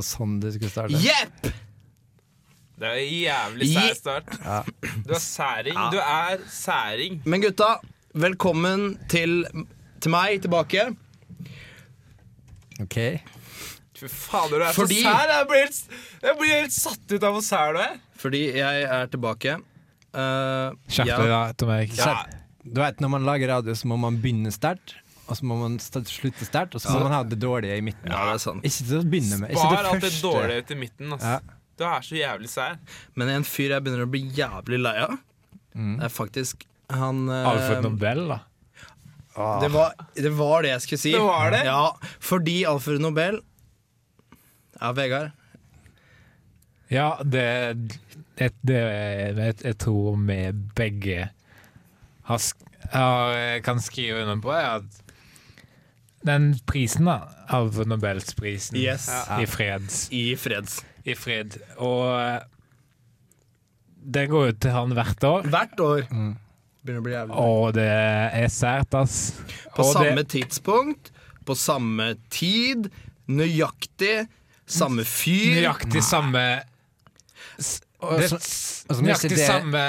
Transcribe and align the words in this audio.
Var 0.00 0.06
sånn 0.08 0.38
du 0.40 0.48
skulle 0.54 0.72
starte? 0.72 1.00
Jepp! 1.04 1.50
Det 2.80 2.88
er 2.88 2.96
en 2.96 3.10
jævlig 3.12 3.66
sær 3.74 3.96
start. 3.98 4.30
Du 5.04 5.10
er 5.12 5.20
særing. 5.20 5.80
Du 5.92 5.98
er 6.00 6.40
særing. 6.48 7.18
Men 7.28 7.42
gutta, 7.44 7.74
velkommen 8.16 8.94
til, 9.12 9.42
til 10.00 10.14
meg 10.14 10.40
tilbake. 10.46 10.86
Ok. 12.80 12.96
Fy 14.00 14.08
fader, 14.08 14.56
du 14.56 14.64
er 14.64 14.72
Fordi- 14.72 15.02
så 15.02 15.10
sær. 15.12 15.34
Jeg 15.34 15.46
blir, 15.50 15.60
helt, 15.66 15.82
jeg 16.24 16.36
blir 16.40 16.54
helt 16.54 16.72
satt 16.78 17.12
ut 17.12 17.28
av 17.28 17.36
hvor 17.36 17.44
sær 17.44 17.76
du 17.76 17.82
er. 17.84 17.98
Fordi 18.24 18.40
jeg 18.56 18.82
er 18.96 19.12
tilbake. 19.12 19.58
Uh, 20.16 20.72
Skjerp 20.88 21.12
deg, 21.12 21.28
da, 21.34 21.42
Tom 21.60 21.74
Erik. 21.76 21.92
Ja. 22.00 22.22
Du 22.64 22.80
vet, 22.80 23.00
Når 23.04 23.12
man 23.18 23.28
lager 23.28 23.52
radio, 23.58 23.76
så 23.76 23.86
må 23.92 24.00
man 24.00 24.16
begynne 24.24 24.48
sterkt, 24.56 24.96
og 25.30 25.38
så 25.38 25.46
må 25.46 25.56
man 25.60 25.78
slutte 25.80 26.44
sterkt, 26.48 26.74
og 26.74 26.82
så 26.82 26.90
må 26.96 27.04
man 27.06 27.14
ha 27.14 27.22
det 27.30 27.38
dårlige 27.40 27.76
i 27.78 27.84
midten. 27.86 28.10
ja, 28.10 28.24
det 28.28 28.34
er 28.36 28.42
sant. 28.42 28.64
Ikke 28.66 28.86
til 28.90 28.98
å 28.98 29.06
begynne 29.14 29.38
med. 29.44 29.52
Ikke 29.54 29.62
Spar 29.64 29.76
det 29.86 29.90
alt 29.94 30.04
det 30.08 30.12
dårlige 30.24 30.66
til 30.72 30.80
midten. 30.82 31.12
Altså. 31.14 31.34
Ja. 31.38 31.56
Du 31.80 31.84
er 31.88 32.02
så 32.04 32.16
jævlig 32.18 32.50
sær. 32.52 32.74
Men 33.16 33.30
en 33.38 33.44
fyr 33.48 33.72
jeg 33.76 33.84
begynner 33.86 34.04
å 34.04 34.10
bli 34.12 34.24
jævlig 34.36 34.82
lei 34.84 34.96
av, 35.06 35.18
Mm. 35.70 36.00
er 36.02 36.10
faktisk 36.10 36.64
han 36.90 37.28
eh, 37.30 37.44
Alfred 37.46 37.84
Nobel, 37.86 38.24
da. 38.26 38.40
det, 39.62 39.68
var, 39.70 39.92
det 40.18 40.32
var 40.34 40.64
det 40.66 40.72
jeg 40.72 40.82
skulle 40.82 40.98
si. 41.04 41.12
Det 41.14 41.20
var 41.22 41.52
det? 41.54 41.60
Ja, 41.68 41.92
fordi 42.18 42.56
Alfred 42.66 42.98
Nobel 43.04 43.38
Ja, 44.80 44.90
Vegard. 44.98 45.30
Ja, 46.90 47.20
det, 47.22 47.44
det, 48.40 48.50
det 48.66 48.80
jeg, 48.80 49.54
jeg 49.62 49.78
tror 49.78 50.18
vi 50.26 50.40
begge 50.74 51.28
har, 52.26 52.40
har, 52.90 53.60
kan 53.62 53.78
skrive 53.82 54.24
under 54.24 54.42
på, 54.42 54.50
er 54.50 54.80
at 54.80 55.09
den 56.26 56.50
prisen, 56.68 57.06
da, 57.08 57.18
av 57.48 57.78
Nobelsprisen 57.88 58.76
Yes. 58.76 59.06
i, 59.40 59.46
freds, 59.48 60.08
I 60.12 60.34
freds. 60.36 60.82
i 61.08 61.14
fred 61.16 61.56
Og 61.78 62.42
det 64.00 64.26
går 64.30 64.46
jo 64.50 64.52
til 64.64 64.70
han 64.74 64.92
hvert 64.96 65.24
år, 65.28 65.48
Hvert 65.52 65.80
år. 65.84 66.02
Mm. 66.10 66.34
Begynner 66.80 67.00
å 67.02 67.04
bli 67.04 67.12
jævlig 67.12 67.36
og 67.44 67.74
det 67.76 67.88
er 67.90 68.46
sært, 68.52 68.94
ass. 68.96 69.16
På 69.76 69.84
og 69.84 69.90
samme 69.92 70.22
det, 70.22 70.28
tidspunkt, 70.32 71.10
på 71.44 71.56
samme 71.58 72.14
tid, 72.32 72.88
nøyaktig, 73.28 74.22
samme 74.70 75.04
fyr. 75.04 75.58
Nøyaktig 75.58 76.02
samme 76.06 76.44
s- 77.60 77.80
Og 78.00 78.16
det, 78.22 78.30
så- 78.30 78.86
og 78.88 78.96
som 78.96 79.04
ikke 79.04 79.10
Nøyaktig 79.12 79.36
det- 79.36 79.46
samme 79.46 79.84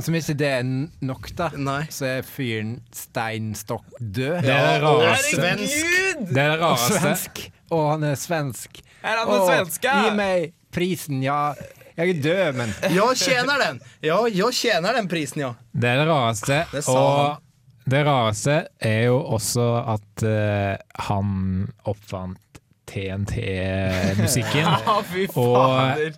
som 0.00 0.14
ikke 0.16 0.34
det 0.40 0.48
er 0.48 0.62
nok, 1.04 1.28
da, 1.36 1.50
Nei. 1.60 1.82
så 1.92 2.06
er 2.08 2.22
fyren 2.24 2.78
steinstokk 2.96 3.84
død. 4.00 4.40
Det 4.40 4.54
er 4.54 4.66
det 4.72 4.82
rareste. 4.86 5.36
svensk. 5.36 5.92
Det 6.32 6.40
er 6.40 6.50
det 6.54 6.60
rareste. 6.62 7.00
svensk. 7.02 7.42
Og 7.72 7.84
han 7.90 8.04
er 8.08 8.16
svensk. 8.16 8.80
Er 9.02 9.20
han 9.20 9.28
Åh, 9.28 9.46
svensk? 9.50 9.84
Gi 9.84 10.10
meg 10.16 10.52
prisen, 10.72 11.22
ja. 11.24 11.52
Jeg 11.96 12.08
er 12.14 12.20
død, 12.24 12.54
men 12.56 12.72
Jeg 12.88 13.16
tjener 13.20 13.60
den. 13.66 13.80
Ja, 14.00 14.22
jeg 14.32 14.54
tjener 14.56 14.96
den 14.96 15.08
prisen, 15.12 15.42
ja. 15.44 15.52
Det 15.76 15.90
er 15.90 16.00
det 16.00 16.08
rareste. 16.08 16.62
Det 16.72 16.86
og 16.88 17.36
det 17.84 18.04
rareste 18.06 18.56
er 18.80 19.04
jo 19.10 19.18
også 19.34 19.66
at 19.92 20.22
uh, 20.24 20.76
han 21.08 21.68
oppfant 21.84 22.38
TNT-musikken. 22.86 24.64
Ja, 24.86 25.00
fy 25.02 25.26
Og- 25.34 25.56
fader. 25.56 26.12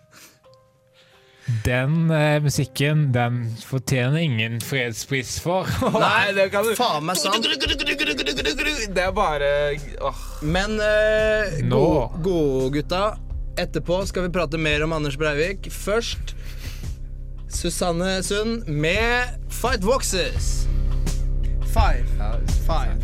Den 1.64 2.10
eh, 2.10 2.42
musikken 2.42 3.12
den 3.12 3.56
fortjener 3.66 4.18
ingen 4.18 4.60
fredspris 4.64 5.36
for. 5.44 5.68
Nei, 5.92 6.32
det 6.36 6.48
kan 6.55 6.64
du 6.64 6.72
Faen 6.78 7.05
meg 7.05 7.20
sant. 7.20 7.44
Det 7.44 9.02
er 9.02 9.12
bare 9.12 9.50
åh. 10.00 10.22
Men 10.40 10.78
uh, 10.80 11.58
Nå. 11.68 11.80
gode, 11.80 12.22
go, 12.24 12.70
gutta, 12.72 13.02
etterpå 13.60 14.00
skal 14.08 14.28
vi 14.28 14.32
prate 14.32 14.60
mer 14.60 14.86
om 14.86 14.96
Anders 14.96 15.18
Breivik. 15.20 15.68
Først 15.72 16.34
Susanne 17.52 18.22
Sund 18.24 18.64
med 18.66 19.36
Fight 19.52 19.84
Voxes. 19.84 20.64
Five. 21.74 22.06
Five. 22.66 22.96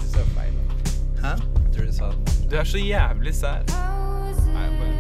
Hæ? 1.21 1.37
Du 1.77 1.83
Du 2.51 2.57
er 2.57 2.65
så 2.65 2.79
jævlig 2.79 3.35
sær. 3.35 3.63
Nei, 4.53 4.69
bare 4.81 5.00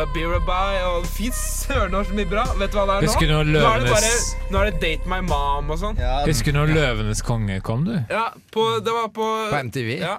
Babirabai 0.00 0.78
og 0.88 1.04
Fy 1.12 1.28
søren, 1.36 1.92
så 1.92 2.14
mye 2.16 2.28
bra. 2.28 2.46
Vet 2.56 2.72
du 2.72 2.78
hva 2.78 2.86
det 2.88 2.94
er 2.94 3.04
nå? 3.04 3.08
Husker 3.10 3.28
du 3.28 3.32
når 3.34 3.50
Nå 3.50 3.64
er 3.68 3.82
det 3.82 3.90
bare 3.92 4.12
Nå 4.48 4.60
er 4.62 4.70
det 4.70 4.80
Date 4.80 5.10
My 5.12 5.18
Mom 5.26 5.72
og 5.74 5.80
sånn. 5.82 5.98
Ja, 6.00 6.22
Husker 6.24 6.54
du 6.54 6.58
når 6.60 6.72
'Løvenes 6.72 7.20
konge' 7.26 7.58
kom, 7.66 7.84
du? 7.84 7.98
Ja, 8.08 8.30
på, 8.54 8.64
det 8.80 8.94
var 8.96 9.10
på 9.12 9.26
På 9.52 9.60
MTV? 9.68 9.90
Ja. 10.00 10.14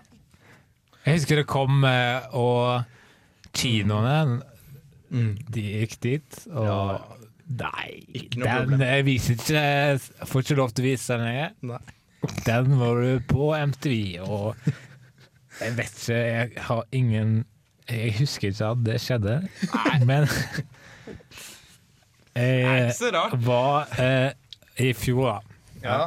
Jeg 1.01 1.17
husker 1.17 1.41
det 1.41 1.47
kom, 1.49 1.81
eh, 1.89 2.29
og 2.37 2.83
kinoene 3.57 4.41
De 5.09 5.63
gikk 5.65 5.97
dit, 6.05 6.43
og 6.53 7.17
Nei, 7.49 8.05
Ikke 8.21 8.45
den 8.45 8.85
viser 9.09 9.33
ikke 9.39 9.65
Jeg 9.65 10.29
får 10.29 10.45
ikke 10.45 10.59
lov 10.61 10.75
til 10.75 10.85
å 10.85 10.89
vise 10.91 11.17
den 11.17 11.25
lenger. 11.25 11.55
Nei. 11.73 11.81
Den 12.45 12.77
var 12.77 13.01
du 13.01 13.25
på 13.25 13.49
MTV, 13.57 13.97
og 14.21 14.53
jeg 15.57 15.73
vet 15.79 15.97
ikke 15.97 16.21
Jeg 16.21 16.67
har 16.69 16.85
ingen 16.93 17.33
Jeg 17.91 18.13
husker 18.19 18.51
ikke 18.53 18.69
at 18.71 18.83
det 18.85 18.97
skjedde, 19.03 19.37
men 20.07 20.27
Det 22.35 22.43
er 22.43 22.59
Jeg 22.61 22.85
ikke 22.87 22.97
så 22.97 23.09
rart. 23.15 23.33
var 23.45 23.87
eh, 23.99 24.31
i 24.79 24.93
fjor, 24.95 25.25
da. 25.27 25.57
Ja, 25.83 25.97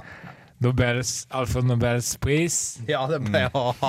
Nobels, 0.64 1.26
Alfred 1.34 1.66
Nobels 1.66 2.12
pris 2.22 2.54
ja 2.88 3.02
det 3.10 3.18
ble 3.26 3.40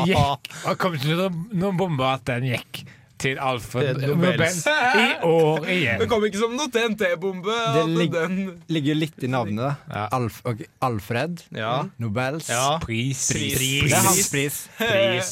gikk. 0.09 0.49
Og 0.67 0.79
kom 0.81 0.95
ikke 0.97 1.13
noen, 1.15 1.43
noen 1.55 1.77
bombe 1.79 2.07
at 2.09 2.25
den 2.27 2.47
gikk 2.49 2.81
til 3.21 3.37
Alfred 3.39 4.01
Nobels 4.01 4.57
Nobels. 4.65 4.65
i 4.99 5.05
år 5.29 5.69
igjen. 5.71 6.01
Det 6.01 6.07
kom 6.11 6.25
ikke 6.27 6.41
som 6.41 6.57
noe 6.57 6.67
TNT-bombe. 6.73 7.53
Det 7.77 7.85
lig- 7.93 8.11
den 8.11 8.41
Ligger 8.75 8.97
litt 8.99 9.23
i 9.23 9.29
navnet. 9.31 9.77
Ja. 9.87 10.07
Alf, 10.17 10.41
okay. 10.43 10.67
Alfred 10.83 11.45
Ja. 11.55 11.85
Nobels 12.03 12.49
Ja. 12.51 12.65
Pris. 12.83 13.23
Pris. 13.31 13.55
Det 13.61 13.93
er 13.95 14.03
hans 14.09 14.27
pris. 14.33 14.57
Pris. 14.81 15.31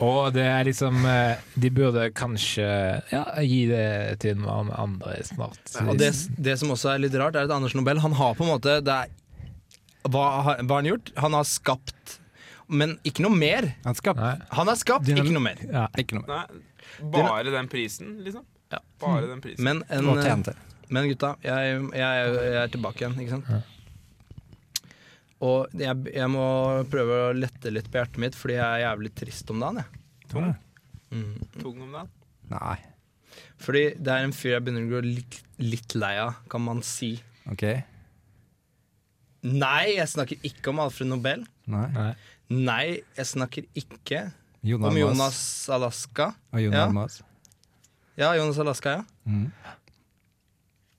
Og 0.00 0.32
det 0.34 0.42
er 0.48 0.64
liksom 0.64 1.04
eh, 1.06 1.36
De 1.60 1.68
burde 1.70 2.08
kanskje 2.16 2.64
ja, 3.12 3.20
gi 3.44 3.66
det 3.70 4.18
til 4.24 4.36
noen 4.40 4.70
andre 4.74 5.18
snart. 5.28 5.60
Og 5.84 5.98
det, 6.00 6.08
det 6.42 6.56
som 6.58 6.72
også 6.74 6.94
er 6.94 7.02
litt 7.04 7.14
rart, 7.20 7.36
er 7.36 7.44
at 7.46 7.52
Anders 7.54 7.74
Nobel 7.78 8.00
Han 8.02 8.12
har 8.18 8.34
på 8.38 8.42
en 8.46 8.50
måte 8.54 8.78
det 8.82 8.96
er, 9.04 9.12
hva, 10.10 10.24
har- 10.48 10.62
hva 10.64 10.74
har 10.78 10.82
han 10.82 10.88
gjort? 10.90 11.12
Han 11.22 11.36
har 11.38 11.44
skapt 11.46 12.16
Men 12.72 12.96
ikke 13.04 13.22
noe 13.22 13.36
mer. 13.36 13.68
Han 13.84 13.94
skal 13.94 14.16
Han 14.18 14.66
har 14.72 14.76
skapt, 14.80 15.06
Dynam- 15.06 15.26
ikke 15.28 15.36
noe 15.36 15.44
mer. 15.44 15.60
Ja. 15.68 15.84
Ikke 16.00 16.18
noe. 16.18 16.24
Nei, 16.26 16.62
bare 17.12 17.52
den 17.52 17.68
prisen, 17.68 18.16
liksom. 18.24 18.44
Ja. 18.72 18.80
Bare 19.02 19.26
den 19.28 19.40
prisen. 19.44 19.62
Men, 19.64 19.82
en, 19.92 20.08
men 20.92 21.06
gutta, 21.10 21.34
jeg, 21.44 21.76
jeg, 21.92 22.32
jeg 22.40 22.56
er 22.62 22.72
tilbake 22.72 23.04
igjen, 23.04 23.14
ikke 23.20 23.36
sant? 23.36 23.68
Og 25.42 25.72
jeg, 25.74 26.12
jeg 26.14 26.30
må 26.30 26.44
prøve 26.90 27.18
å 27.28 27.34
lette 27.34 27.72
litt 27.74 27.88
på 27.90 27.98
hjertet 27.98 28.20
mitt, 28.22 28.36
fordi 28.38 28.56
jeg 28.58 28.66
er 28.66 28.84
jævlig 28.84 29.10
trist 29.18 29.50
om 29.50 29.62
dagen. 29.62 29.80
Jeg. 29.82 30.02
Tung. 30.30 30.52
Mm. 31.10 31.32
Tung 31.58 31.80
om 31.82 31.96
dagen. 31.98 32.12
Nei. 32.52 32.76
Fordi 33.62 33.82
det 33.98 34.12
er 34.12 34.26
en 34.26 34.34
fyr 34.36 34.56
jeg 34.56 34.64
begynner 34.66 34.86
å 34.86 34.92
gå 34.92 35.00
litt, 35.06 35.40
litt 35.62 35.96
lei 35.98 36.14
av, 36.22 36.38
kan 36.52 36.62
man 36.64 36.82
si. 36.86 37.14
OK. 37.50 37.64
Nei, 39.50 39.96
jeg 39.96 40.06
snakker 40.12 40.46
ikke 40.46 40.70
om 40.70 40.84
Alfred 40.84 41.10
Nobel. 41.10 41.42
Nei. 41.70 41.88
Nei. 41.96 42.12
Nei, 42.52 42.86
jeg 43.16 43.30
snakker 43.32 43.66
ikke 43.78 44.26
Jonas. 44.62 44.90
om 44.92 44.98
Jonas 45.00 45.42
Alaska. 45.72 46.30
Og 46.52 46.62
Jonas. 46.68 47.18
Ja. 47.22 47.28
Ja, 48.22 48.34
Jonas 48.36 48.58
Alaska, 48.60 48.98
ja. 49.00 49.04
Mm. 49.24 49.46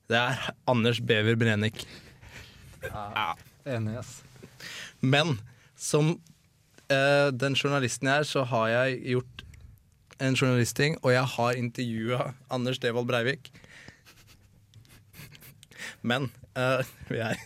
Det 0.09 0.19
er 0.19 0.47
Anders 0.67 0.99
Bever 0.99 1.37
Brenik. 1.39 1.85
Enig, 2.83 3.95
ass. 4.01 4.17
Men 5.03 5.35
som 5.75 6.13
uh, 6.15 7.29
den 7.35 7.57
journalisten 7.59 8.07
jeg 8.09 8.23
er, 8.23 8.27
så 8.29 8.45
har 8.47 8.67
jeg 8.71 8.99
gjort 9.15 9.43
en 10.23 10.35
journalisting, 10.39 10.95
og 11.03 11.11
jeg 11.11 11.25
har 11.35 11.57
intervjua 11.59 12.29
Anders 12.53 12.79
Devold 12.79 13.09
Breivik. 13.09 13.49
Men 16.01 16.29
uh, 16.57 16.83
vi 17.09 17.19
er, 17.23 17.39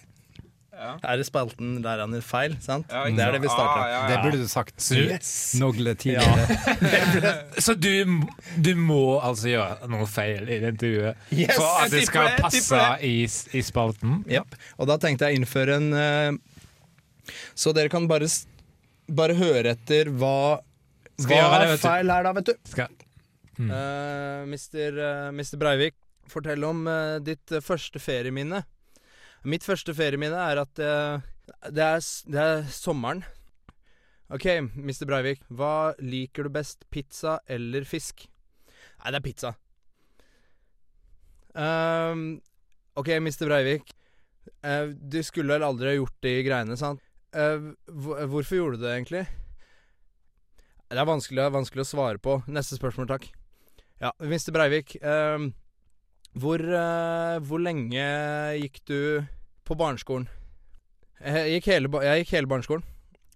Ja. 0.78 0.92
er 1.10 1.18
i 1.18 1.24
spalten 1.26 1.80
der 1.82 2.04
han 2.04 2.12
gjør 2.14 2.22
feil, 2.26 2.56
sant? 2.62 2.92
Ja, 2.94 3.08
det 3.10 3.24
er 3.24 3.32
det 3.34 3.40
vi 3.42 3.50
starter. 3.50 3.80
Ah, 3.82 3.88
ja, 3.90 4.02
ja. 4.02 4.10
Det 4.12 4.18
burde 4.28 4.42
du 4.44 4.50
sagt 4.52 4.84
Yes. 4.94 5.32
noe 5.58 5.74
tidligere. 5.98 6.44
Så 7.66 7.74
du, 7.74 8.20
du 8.62 8.70
må 8.78 9.00
altså 9.26 9.50
gjøre 9.56 9.90
noe 9.90 10.06
feil 10.06 10.44
i 10.46 10.60
det 10.62 10.76
intervjuet 10.76 11.34
Yes, 11.34 11.56
for 11.58 11.82
at 11.82 11.90
det 11.96 12.04
skal 12.06 12.30
passe 12.38 12.84
i, 13.10 13.16
i 13.58 13.64
spalten? 13.66 14.20
Yep. 14.30 14.54
Og 14.78 14.92
da 14.92 15.00
tenkte 15.02 15.26
jeg 15.32 15.40
å 15.40 15.42
innføre 15.42 15.80
en 15.82 15.90
eh, 15.98 16.30
Så 17.58 17.74
dere 17.76 17.92
kan 17.94 18.08
bare, 18.10 18.30
bare 19.10 19.36
høre 19.38 19.76
etter 19.76 20.12
hva 20.14 20.64
Skal 21.18 21.42
Hva 21.42 21.60
det, 21.64 21.70
er 21.74 21.82
feil 21.82 22.12
her, 22.14 22.28
da, 22.28 22.34
vet 22.38 22.52
du? 22.52 22.56
Skal, 22.70 22.94
Mm. 23.58 23.72
Uh, 23.74 24.46
Mr. 24.46 24.98
Uh, 25.02 25.32
Mr. 25.34 25.58
Breivik, 25.58 25.96
fortell 26.30 26.62
om 26.68 26.84
uh, 26.86 27.18
ditt 27.26 27.50
eh, 27.50 27.64
første 27.64 27.98
ferieminne. 27.98 28.60
Mitt 29.48 29.66
første 29.66 29.96
ferieminne 29.98 30.38
er 30.38 30.62
at 30.62 30.82
eh, 30.82 31.26
det, 31.72 31.84
er, 31.86 32.04
det 32.28 32.44
er 32.44 32.66
sommeren. 32.74 33.24
OK, 34.34 34.46
Mr. 34.76 35.06
Breivik. 35.08 35.42
Hva 35.48 35.96
liker 36.04 36.48
du 36.48 36.54
best, 36.54 36.84
pizza 36.92 37.38
eller 37.48 37.88
fisk? 37.88 38.26
Nei, 39.00 39.14
det 39.14 39.22
er 39.22 39.26
pizza. 39.26 39.54
Um, 41.56 42.26
OK, 43.00 43.14
Mr. 43.24 43.48
Breivik. 43.48 43.94
Uh, 44.60 44.92
du 44.92 45.22
skulle 45.24 45.56
vel 45.56 45.66
aldri 45.66 45.94
ha 45.94 45.96
gjort 45.96 46.18
de 46.28 46.36
greiene, 46.44 46.78
sant? 46.80 47.02
Eh, 47.38 47.68
hvor- 47.94 48.24
hvorfor 48.32 48.56
gjorde 48.58 48.78
du 48.80 48.84
det, 48.88 48.94
egentlig? 48.98 49.28
Det 50.90 50.98
er 50.98 51.06
vanskelig, 51.06 51.46
vanskelig 51.54 51.84
å 51.84 51.90
svare 51.92 52.18
på. 52.24 52.38
Neste 52.48 52.78
spørsmål, 52.80 53.08
takk. 53.12 53.28
Ja, 54.02 54.12
Mr. 54.22 54.52
Breivik. 54.56 54.96
ehm, 55.02 55.54
hvor, 56.38 56.60
eh, 56.60 57.40
hvor 57.40 57.60
lenge 57.60 58.06
gikk 58.62 58.80
du 58.86 59.28
på 59.66 59.76
barneskolen? 59.78 60.28
Jeg 61.24 61.62
gikk 61.62 61.66
hele, 61.74 61.90
jeg 62.04 62.26
gikk 62.26 62.32
hele 62.38 62.48
barneskolen. 62.48 62.84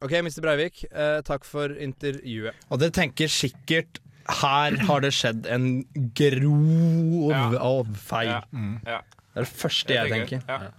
Ok, 0.01 0.11
Mr. 0.21 0.41
Breivik, 0.41 0.83
eh, 0.91 1.21
takk 1.21 1.43
for 1.43 1.69
intervjuet. 1.69 2.53
Og 2.71 2.79
dere 2.79 2.89
tenker 2.91 3.27
sikkert 3.27 3.99
her 4.29 4.77
har 4.87 4.99
det 5.01 5.11
skjedd 5.13 5.45
en 5.47 5.83
grov 6.13 7.31
Ja. 7.53 7.83
feil. 7.93 8.27
Ja. 8.29 8.41
Mm. 8.53 8.81
Ja. 8.85 9.01
Det 9.33 9.35
er 9.35 9.43
det 9.43 9.53
første 9.53 9.93
jeg 9.93 10.09
tenker. 10.11 10.71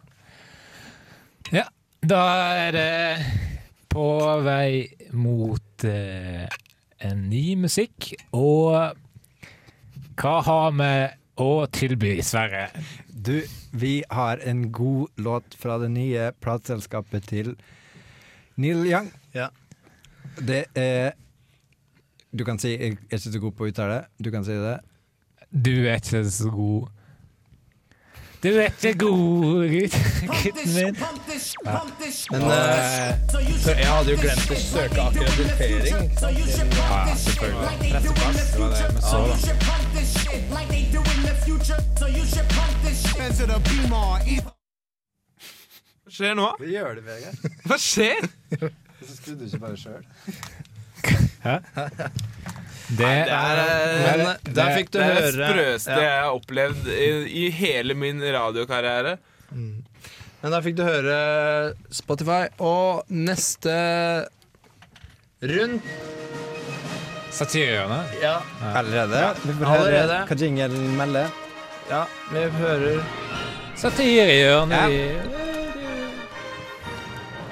Ja. 1.52 1.68
Da 2.02 2.18
er 2.58 2.72
det 2.74 3.26
på 3.92 4.04
vei 4.42 4.88
mot 5.14 5.84
eh, 5.86 6.48
en 6.98 7.20
ny 7.30 7.52
musikk, 7.62 8.08
og 8.34 8.96
hva 10.18 10.32
har 10.42 10.72
vi 10.80 10.88
å 11.38 11.46
tilby, 11.70 12.16
Sverre? 12.26 12.64
Du, 13.06 13.36
vi 13.70 14.00
har 14.10 14.42
en 14.42 14.64
god 14.74 15.22
låt 15.22 15.54
fra 15.54 15.76
det 15.78 15.92
nye 15.94 16.32
plateselskapet 16.42 17.28
til 17.30 17.52
Neil 18.58 18.82
Young. 18.90 19.12
Ja. 19.30 19.52
Det 20.42 20.64
er 20.74 21.14
Du 22.32 22.42
kan 22.48 22.58
si 22.58 22.70
Jeg 22.72 22.96
er 22.96 23.14
ikke 23.20 23.30
så 23.30 23.40
god 23.44 23.54
på 23.54 23.68
å 23.68 23.70
uttale. 23.70 24.00
Du 24.18 24.32
kan 24.34 24.42
si 24.42 24.58
det. 24.58 24.78
Du 25.54 25.86
er 25.86 26.02
ikke 26.02 26.24
så 26.26 26.50
god 26.50 26.90
Du 28.42 28.48
er 28.48 28.62
ikke 28.64 28.98
god, 28.98 29.68
gutt, 29.70 29.94
gutten 30.42 30.74
min. 30.74 30.96
Men 32.30 32.42
uh, 32.42 32.48
jeg 33.68 33.88
hadde 33.92 34.10
jo 34.10 34.16
glemt 34.18 34.50
å 34.50 34.56
søke 34.58 35.00
akkreditering. 35.04 36.10
ikke 36.10 36.48
sant? 36.56 36.74
Ja, 36.74 37.14
selvfølgelig. 37.22 37.78
Presseplass, 37.92 38.50
det 38.50 38.58
var 38.58 38.68
det 38.74 38.88
vi 38.96 39.00
så, 39.06 39.18
da. 39.30 39.36
Hva 46.02 46.10
skjer 46.16 46.34
nå? 46.34 46.48
Vi 46.58 46.74
gjør 46.74 46.90
det, 46.98 47.04
Vegard. 47.06 47.36
Hva 47.70 47.76
skjer? 47.78 48.22
Så 48.58 49.12
skrudde 49.20 49.38
du 49.38 49.46
ikke 49.52 49.62
bare 49.68 49.78
sjøl. 49.78 50.02
Det 52.92 53.08
Det 53.28 53.32
er, 53.32 53.60
eh, 53.62 54.16
Men 54.20 54.54
der 54.56 54.70
fikk 54.76 54.90
du 54.92 54.98
det 54.98 55.06
er 55.08 55.20
det 55.22 55.32
sprøeste 55.36 55.94
ja. 55.96 56.00
jeg 56.02 56.16
har 56.26 56.36
opplevd 56.36 56.88
i, 56.92 57.08
i 57.42 57.50
hele 57.56 57.94
min 57.96 58.20
radiokarriere. 58.34 59.14
Men 59.52 60.50
der 60.56 60.60
fikk 60.64 60.76
du 60.76 60.82
høre 60.84 61.16
Spotify. 61.94 62.42
Og 62.60 63.04
neste 63.08 63.74
rundt 65.42 65.82
Satirehjørnet. 67.32 68.12
Ja, 68.20 68.34
Allerede? 68.76 69.22
Vi 69.46 69.52
får 69.56 69.70
Allerede. 69.72 70.18
høre 70.18 70.26
hva 70.28 70.36
jingelen 70.42 70.96
melder. 70.98 71.30
ja 71.88 72.02
vi 72.32 72.42
hører 72.58 73.00
Satirehjørnet. 73.80 74.92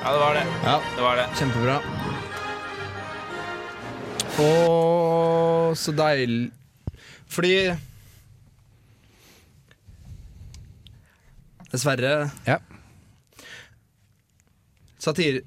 Ja, 0.00 0.12
det 0.12 0.20
var 0.20 0.34
det. 0.36 0.44
Ja, 0.64 0.76
Det 0.96 1.02
var 1.04 1.16
det. 1.16 1.26
kjempebra. 1.38 1.80
Og 4.40 5.76
så 5.78 5.92
deilig 5.96 6.50
Fordi 7.30 7.54
Dessverre 11.70 12.30
Ja. 12.48 12.58
Satire 15.00 15.42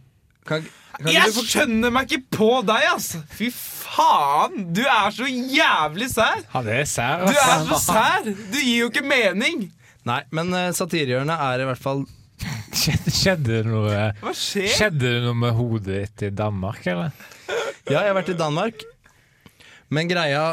Kan, 0.48 0.66
kan 1.00 1.12
Jeg 1.14 1.34
du 1.36 1.42
skjønner 1.48 1.92
meg 1.94 2.12
ikke 2.12 2.38
på 2.38 2.50
deg, 2.68 2.88
altså! 2.94 3.22
Fy 3.32 3.48
faen! 3.54 4.66
Du 4.76 4.82
er 4.84 5.14
så 5.16 5.28
jævlig 5.30 6.10
sær! 6.12 6.42
Ja, 6.54 6.64
det 6.66 6.76
er 6.82 6.90
sær, 6.90 7.24
Du 7.28 7.32
er 7.32 7.54
altså. 7.58 7.78
så 7.78 7.94
sær! 7.94 8.28
Du 8.28 8.58
gir 8.60 8.82
jo 8.82 8.90
ikke 8.92 9.06
mening! 9.08 9.70
Nei, 10.08 10.20
men 10.36 10.52
uh, 10.52 10.66
Satirehjørnet 10.76 11.40
er 11.48 11.64
i 11.64 11.68
hvert 11.70 11.80
fall 11.80 12.04
skjedde 12.76 13.46
det 13.48 13.62
noe 13.70 14.10
Hva 14.20 14.34
skjer? 14.36 14.68
Skjedde 14.74 15.06
det 15.06 15.22
noe 15.24 15.38
med 15.38 15.56
hodet 15.56 15.94
ditt 16.02 16.26
i 16.28 16.32
Danmark, 16.36 16.84
eller? 16.92 17.14
Ja, 17.90 18.00
jeg 18.04 18.12
har 18.14 18.18
vært 18.22 18.30
i 18.34 18.38
Danmark. 18.40 18.84
Men 19.94 20.08
greia 20.10 20.44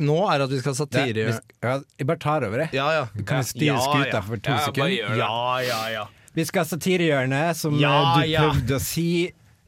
nå 0.00 0.16
er 0.32 0.40
at 0.44 0.50
vi 0.52 0.58
skal 0.62 0.72
ha 0.76 0.84
Det, 0.86 1.00
vi, 1.04 1.08
satire... 1.12 1.32
sk- 1.36 1.54
ja, 1.66 1.72
jeg 2.00 2.06
bare 2.08 2.20
tar 2.22 2.44
over, 2.46 2.58
jeg. 2.64 2.72
Ja, 2.76 2.86
ja. 2.96 3.02
Vi 3.14 3.24
kan 3.28 3.44
styre 3.44 3.74
Ja, 3.74 3.80
skuta 3.84 4.16
ja. 4.16 4.20
for 4.24 4.36
to 4.40 4.50
Ja, 4.50 4.56
bare 4.56 4.66
sekunder. 4.68 4.94
gjør 4.96 5.08
det. 5.08 5.18
Ja, 5.18 5.60
ja, 5.66 5.80
ja. 5.94 6.04
Vi 6.36 6.44
skal 6.46 6.62
ha 6.62 6.68
satirehjørnet, 6.70 7.56
som 7.58 7.76
Ja, 7.80 7.94
eh, 7.98 8.22
du 8.22 8.30
ja. 8.30 8.44
prøvde 8.46 8.76
å 8.78 8.80
si. 8.84 9.06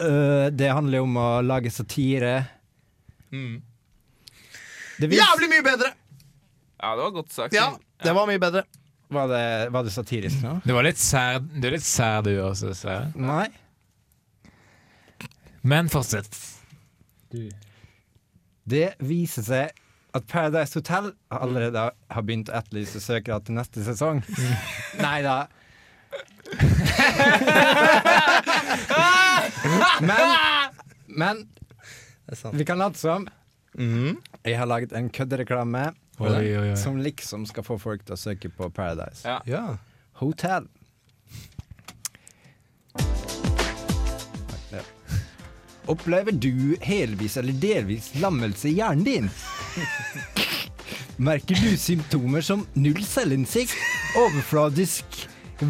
Eh, 0.00 0.46
det 0.54 0.70
handler 0.72 0.98
jo 1.02 1.08
om 1.08 1.16
å 1.20 1.28
lage 1.44 1.70
satire. 1.74 2.34
Det 3.32 5.08
vis- 5.10 5.18
Jævlig 5.20 5.48
mye 5.50 5.62
bedre! 5.66 5.92
Ja, 6.82 6.94
det 6.96 7.02
var 7.02 7.10
godt 7.10 7.32
sagt. 7.32 7.54
Ja, 7.54 7.72
det 8.02 8.12
var 8.14 8.26
mye 8.26 8.38
bedre. 8.42 8.64
var, 9.12 9.28
det, 9.28 9.70
var 9.70 9.82
det 9.84 9.92
satirisk 9.92 10.40
nå? 10.42 10.60
Du 10.64 10.72
var 10.72 10.82
litt 10.86 10.98
sær, 10.98 11.38
du 11.40 11.66
er 11.68 11.72
litt 11.76 11.84
sær 11.84 12.22
du 12.24 12.30
også, 12.40 12.72
Sverre. 12.74 13.12
Nei. 13.14 13.48
Men 15.62 15.88
fortsett. 15.92 16.32
Det 18.68 18.88
viser 19.02 19.42
seg 19.46 19.70
at 20.14 20.26
Paradise 20.28 20.76
Hotel 20.76 21.12
allerede 21.32 21.86
har 22.12 22.22
begynt 22.28 22.50
å 22.52 22.58
etterlyse 22.60 23.00
søkere 23.00 23.40
til 23.46 23.56
neste 23.56 23.80
sesong. 23.86 24.20
Nei 25.04 25.18
da. 25.24 25.38
men 30.00 30.20
men 31.06 31.46
Det 32.28 32.36
sant. 32.38 32.54
vi 32.56 32.64
kan 32.68 32.78
late 32.78 32.98
som. 33.00 33.26
Mhm. 33.74 34.18
Jeg 34.44 34.58
har 34.58 34.66
laget 34.66 34.92
en 34.92 35.08
køddereklame 35.10 35.92
som 36.76 36.96
liksom 37.00 37.46
skal 37.48 37.64
få 37.64 37.78
folk 37.80 38.04
til 38.04 38.14
å 38.14 38.20
søke 38.20 38.48
på 38.52 38.68
Paradise 38.70 39.24
Ja. 39.26 39.40
Ja. 39.46 39.76
Hotel. 40.20 40.68
Opplever 45.90 46.32
du 46.32 46.76
helvis 46.82 47.36
eller 47.40 47.52
delvis 47.58 48.12
lammelse 48.22 48.68
i 48.70 48.76
hjernen 48.78 49.04
din? 49.06 49.30
Merker 51.22 51.58
du 51.58 51.76
symptomer 51.78 52.40
som 52.44 52.62
null 52.78 53.02
selvinnsikt, 53.06 53.74
overfladisk 54.18 55.04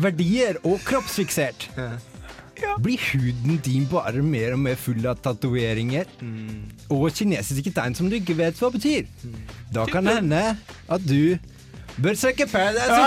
verdier 0.02 0.60
og 0.68 0.80
kroppsfiksert? 0.86 1.68
Blir 2.84 3.00
huden 3.10 3.56
din 3.64 3.88
bare 3.90 4.22
mer 4.22 4.52
og 4.54 4.60
mer 4.66 4.76
full 4.78 5.02
av 5.08 5.18
tatoveringer? 5.24 6.06
Og 6.92 7.08
kinesiske 7.16 7.72
tegn 7.74 7.96
som 7.98 8.10
du 8.12 8.18
ikke 8.20 8.36
vet 8.38 8.60
hva 8.60 8.70
betyr? 8.74 9.08
Da 9.74 9.88
kan 9.88 10.06
det 10.06 10.18
hende 10.20 10.42
at 10.92 11.08
du 11.08 11.38
bør 11.96 12.14
søke 12.16 12.46
Paradise 12.52 13.00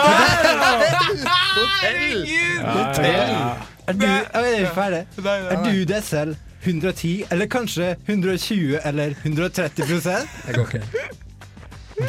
Hotel. 1.53 2.25
Hotell! 2.65 3.37
Er 3.85 3.93
du, 3.93 4.05
er 4.09 4.73
ferdig. 4.73 5.05
Er 5.21 5.61
du 5.61 5.85
deg 5.85 6.03
selv 6.03 6.35
110, 6.65 7.25
eller 7.29 7.47
kanskje 7.51 7.95
120 8.05 8.79
eller 8.83 9.15
130 9.23 9.85
Det 9.85 10.55
går 10.55 10.75
ikke. 10.75 11.05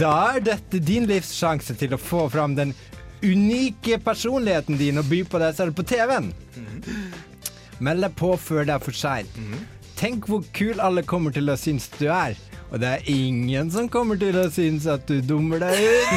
Da 0.00 0.12
er 0.34 0.40
dette 0.42 0.80
din 0.82 1.06
livs 1.06 1.30
sjanse 1.36 1.76
til 1.78 1.94
å 1.94 2.00
få 2.00 2.26
fram 2.32 2.56
den 2.58 2.72
unike 3.22 4.00
personligheten 4.02 4.78
din 4.80 4.98
og 4.98 5.06
by 5.10 5.22
på 5.30 5.38
deg 5.42 5.54
selv 5.56 5.76
på 5.78 5.84
TV-en. 5.86 6.32
Meld 7.78 8.02
deg 8.06 8.16
på 8.18 8.32
før 8.40 8.66
det 8.66 8.74
er 8.76 8.82
for 8.82 8.96
seint. 8.96 9.38
Tenk 9.96 10.26
hvor 10.28 10.42
kul 10.56 10.80
alle 10.82 11.04
kommer 11.06 11.32
til 11.32 11.48
å 11.52 11.56
synes 11.60 11.88
du 11.96 12.08
er. 12.10 12.36
Og 12.66 12.80
det 12.82 12.88
er 12.90 13.10
ingen 13.12 13.70
som 13.70 13.86
kommer 13.88 14.18
til 14.18 14.36
å 14.40 14.48
synes 14.50 14.88
at 14.90 15.06
du 15.06 15.20
dummer 15.22 15.62
deg 15.62 15.78
ut. 15.86 16.10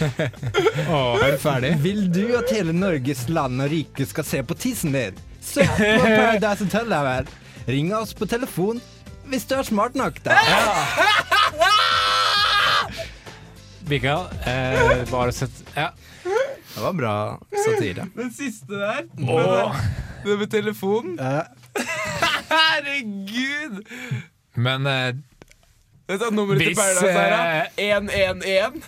Er 0.00 1.34
du 1.34 1.38
ferdig? 1.40 1.74
Vil 1.84 2.06
du 2.08 2.22
at 2.38 2.48
hele 2.54 2.72
Norges 2.72 3.26
land 3.28 3.60
og 3.60 3.68
rike 3.70 4.06
skal 4.08 4.24
se 4.24 4.40
på 4.46 4.56
tissen 4.58 4.96
din? 4.96 5.18
Søk 5.40 5.66
på 5.76 5.84
Paradise 6.04 6.64
Hotel, 6.64 6.90
da 6.90 7.02
vel. 7.06 7.28
Ring 7.68 7.92
oss 7.96 8.14
på 8.14 8.26
telefon 8.28 8.80
hvis 9.30 9.44
du 9.46 9.54
er 9.54 9.62
smart 9.62 9.94
nok, 9.94 10.16
da. 10.24 10.34
Mikael, 13.90 14.26
eh, 14.46 15.04
bare 15.10 15.32
sett 15.34 15.62
Ja. 15.76 15.88
Det 16.74 16.82
var 16.82 16.92
bra 16.94 17.14
satire. 17.64 18.06
Den 18.16 18.30
siste 18.34 18.74
der. 18.78 19.06
Åh. 19.28 19.76
Det 20.24 20.36
med 20.38 20.50
telefonen. 20.50 21.18
Herregud! 22.50 23.80
Men 24.54 24.86
eh, 24.86 25.14
Vet 26.10 26.22
er 26.26 26.32
nummeret 26.34 26.60
til 26.64 26.74
Paradise 26.74 27.12
her. 27.14 27.30
da? 27.30 27.40
111. 27.78 28.82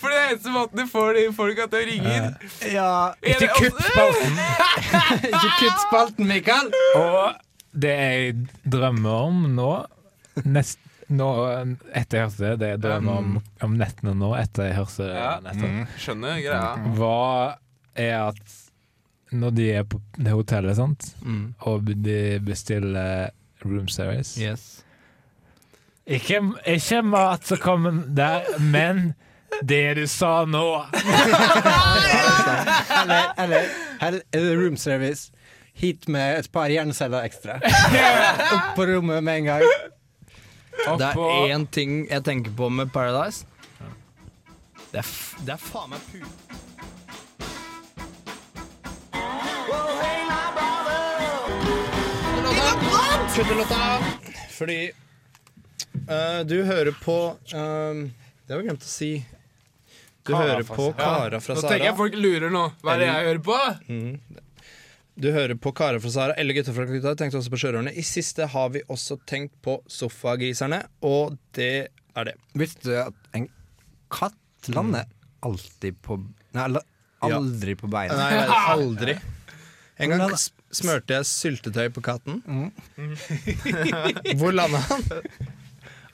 For 0.00 0.08
det 0.08 0.16
er 0.18 0.26
eneste 0.32 0.52
måten 0.54 0.80
du 0.80 0.86
får 0.90 1.12
de 1.18 1.24
folka 1.36 1.66
til 1.72 1.78
å 1.82 1.86
ringe 1.90 2.14
inn. 2.18 2.28
Ja, 2.72 2.90
Ikke 3.22 3.48
kutt 3.58 3.78
spalten. 3.84 4.38
ikke 5.30 5.52
kutt 5.60 5.80
spalten, 5.86 6.28
Mikael! 6.30 6.70
Og 6.98 7.78
det 7.78 7.94
jeg 7.98 8.36
drømmer 8.72 9.26
om 9.28 9.42
nå 9.54 9.70
nest, 10.48 10.78
nå, 11.12 11.28
Etter 11.96 12.18
jeg 12.22 12.28
hørte 12.28 12.42
det, 12.44 12.54
det 12.62 12.70
jeg 12.74 12.80
drømmer 12.86 13.20
om, 13.22 13.36
om 13.64 13.76
nettene 13.80 14.14
nå, 14.18 14.32
etter 14.38 14.70
jeg 14.70 14.78
hørte 14.80 15.08
det 15.10 15.18
Ja. 15.18 15.30
nettopp, 15.44 15.94
Skjønner 16.00 16.40
greia. 16.44 16.72
hva 16.96 17.14
er 17.98 18.16
at 18.30 18.56
når 19.36 19.50
de 19.58 19.64
er 19.76 19.84
på 19.84 19.98
det 20.16 20.32
hotellet, 20.32 20.76
sant, 20.78 21.10
og 21.68 21.90
de 22.00 22.20
bestiller 22.40 23.28
room 23.64 23.88
service 23.92 24.38
Yes. 24.40 24.62
Ikke, 26.08 26.42
ikke 26.66 27.02
mat 27.04 27.46
som 27.46 27.60
kommer 27.62 28.02
der, 28.16 28.46
men 28.58 29.14
det 29.62 29.94
du 29.98 30.06
sa 30.10 30.44
nå. 30.48 30.66
Eller, 32.98 33.32
eller 33.38 33.68
er 34.00 34.10
det 34.32 34.56
room 34.58 34.76
service. 34.76 35.32
Hit 35.78 36.08
med 36.10 36.40
et 36.40 36.50
par 36.52 36.68
hjerneceller 36.72 37.22
ekstra. 37.28 37.60
Opp 37.62 38.74
på 38.76 38.86
rommet 38.88 39.22
med 39.24 39.44
en 39.44 39.44
gang. 39.52 39.62
Det 40.98 41.06
er 41.12 41.54
én 41.54 41.66
ting 41.70 42.06
jeg 42.10 42.24
tenker 42.26 42.54
på 42.56 42.68
med 42.70 42.90
Paradise. 42.94 43.46
Det 44.92 45.02
er, 45.02 45.06
f 45.06 45.36
det 45.44 45.52
er 45.54 45.60
faen 45.60 45.90
meg 45.92 46.00
pu... 46.08 46.22
Kuttelåta! 53.38 53.82
Fordi 54.56 54.78
eh, 56.08 56.40
du 56.48 56.56
hører 56.66 56.94
på 57.02 57.16
eh, 57.52 58.02
Det 58.46 58.54
har 58.54 58.62
vi 58.62 58.68
glemt 58.68 58.84
å 58.84 58.90
si. 58.90 59.12
Du 60.24 60.32
Kara 60.34 60.50
hører 60.50 60.66
på 60.68 60.90
Kara 60.98 61.40
fra 61.40 61.56
Sara. 61.56 61.62
Nå 61.62 61.72
tenker 61.72 61.88
jeg 61.88 61.96
folk 61.98 62.18
lurer 62.20 62.52
nå. 62.52 62.64
Hva 62.82 62.94
er 62.94 63.02
det 63.02 63.08
jeg 63.08 63.28
hører 63.30 63.42
på? 63.46 63.58
Du 65.18 65.30
hører 65.34 65.56
på 65.58 65.72
Kara 65.74 66.00
fra 66.02 66.12
Sara 66.14 66.36
eller 66.38 66.54
Gutta 66.58 66.74
fra 66.76 66.84
Calcutta. 66.86 67.14
Tenkte 67.18 67.40
også 67.40 67.52
på 67.54 67.60
Sjørøverne. 67.62 67.94
I 67.96 68.04
siste 68.06 68.46
har 68.52 68.68
vi 68.74 68.82
også 68.92 69.16
tenkt 69.28 69.56
på 69.64 69.78
Sofagriserne, 69.90 70.82
og 71.06 71.38
det 71.56 71.72
er 71.88 72.28
det. 72.28 72.36
Visste 72.60 72.90
du 72.90 72.94
at 73.00 73.32
en 73.38 73.48
katt 74.12 74.70
lander 74.74 75.08
alltid 75.46 75.98
på 76.04 76.20
Nei, 76.56 76.64
aldri 76.64 76.84
aldri 77.20 77.74
på 77.78 77.90
beina. 77.90 78.14
Nei, 78.16 78.46
aldri. 78.74 79.16
En 79.98 80.12
gang 80.14 80.34
smurte 80.70 81.16
jeg 81.16 81.26
syltetøy 81.26 81.88
på 81.94 82.02
katten. 82.04 82.42
Hvor 84.38 84.54
landa 84.54 84.82
han? 84.90 85.06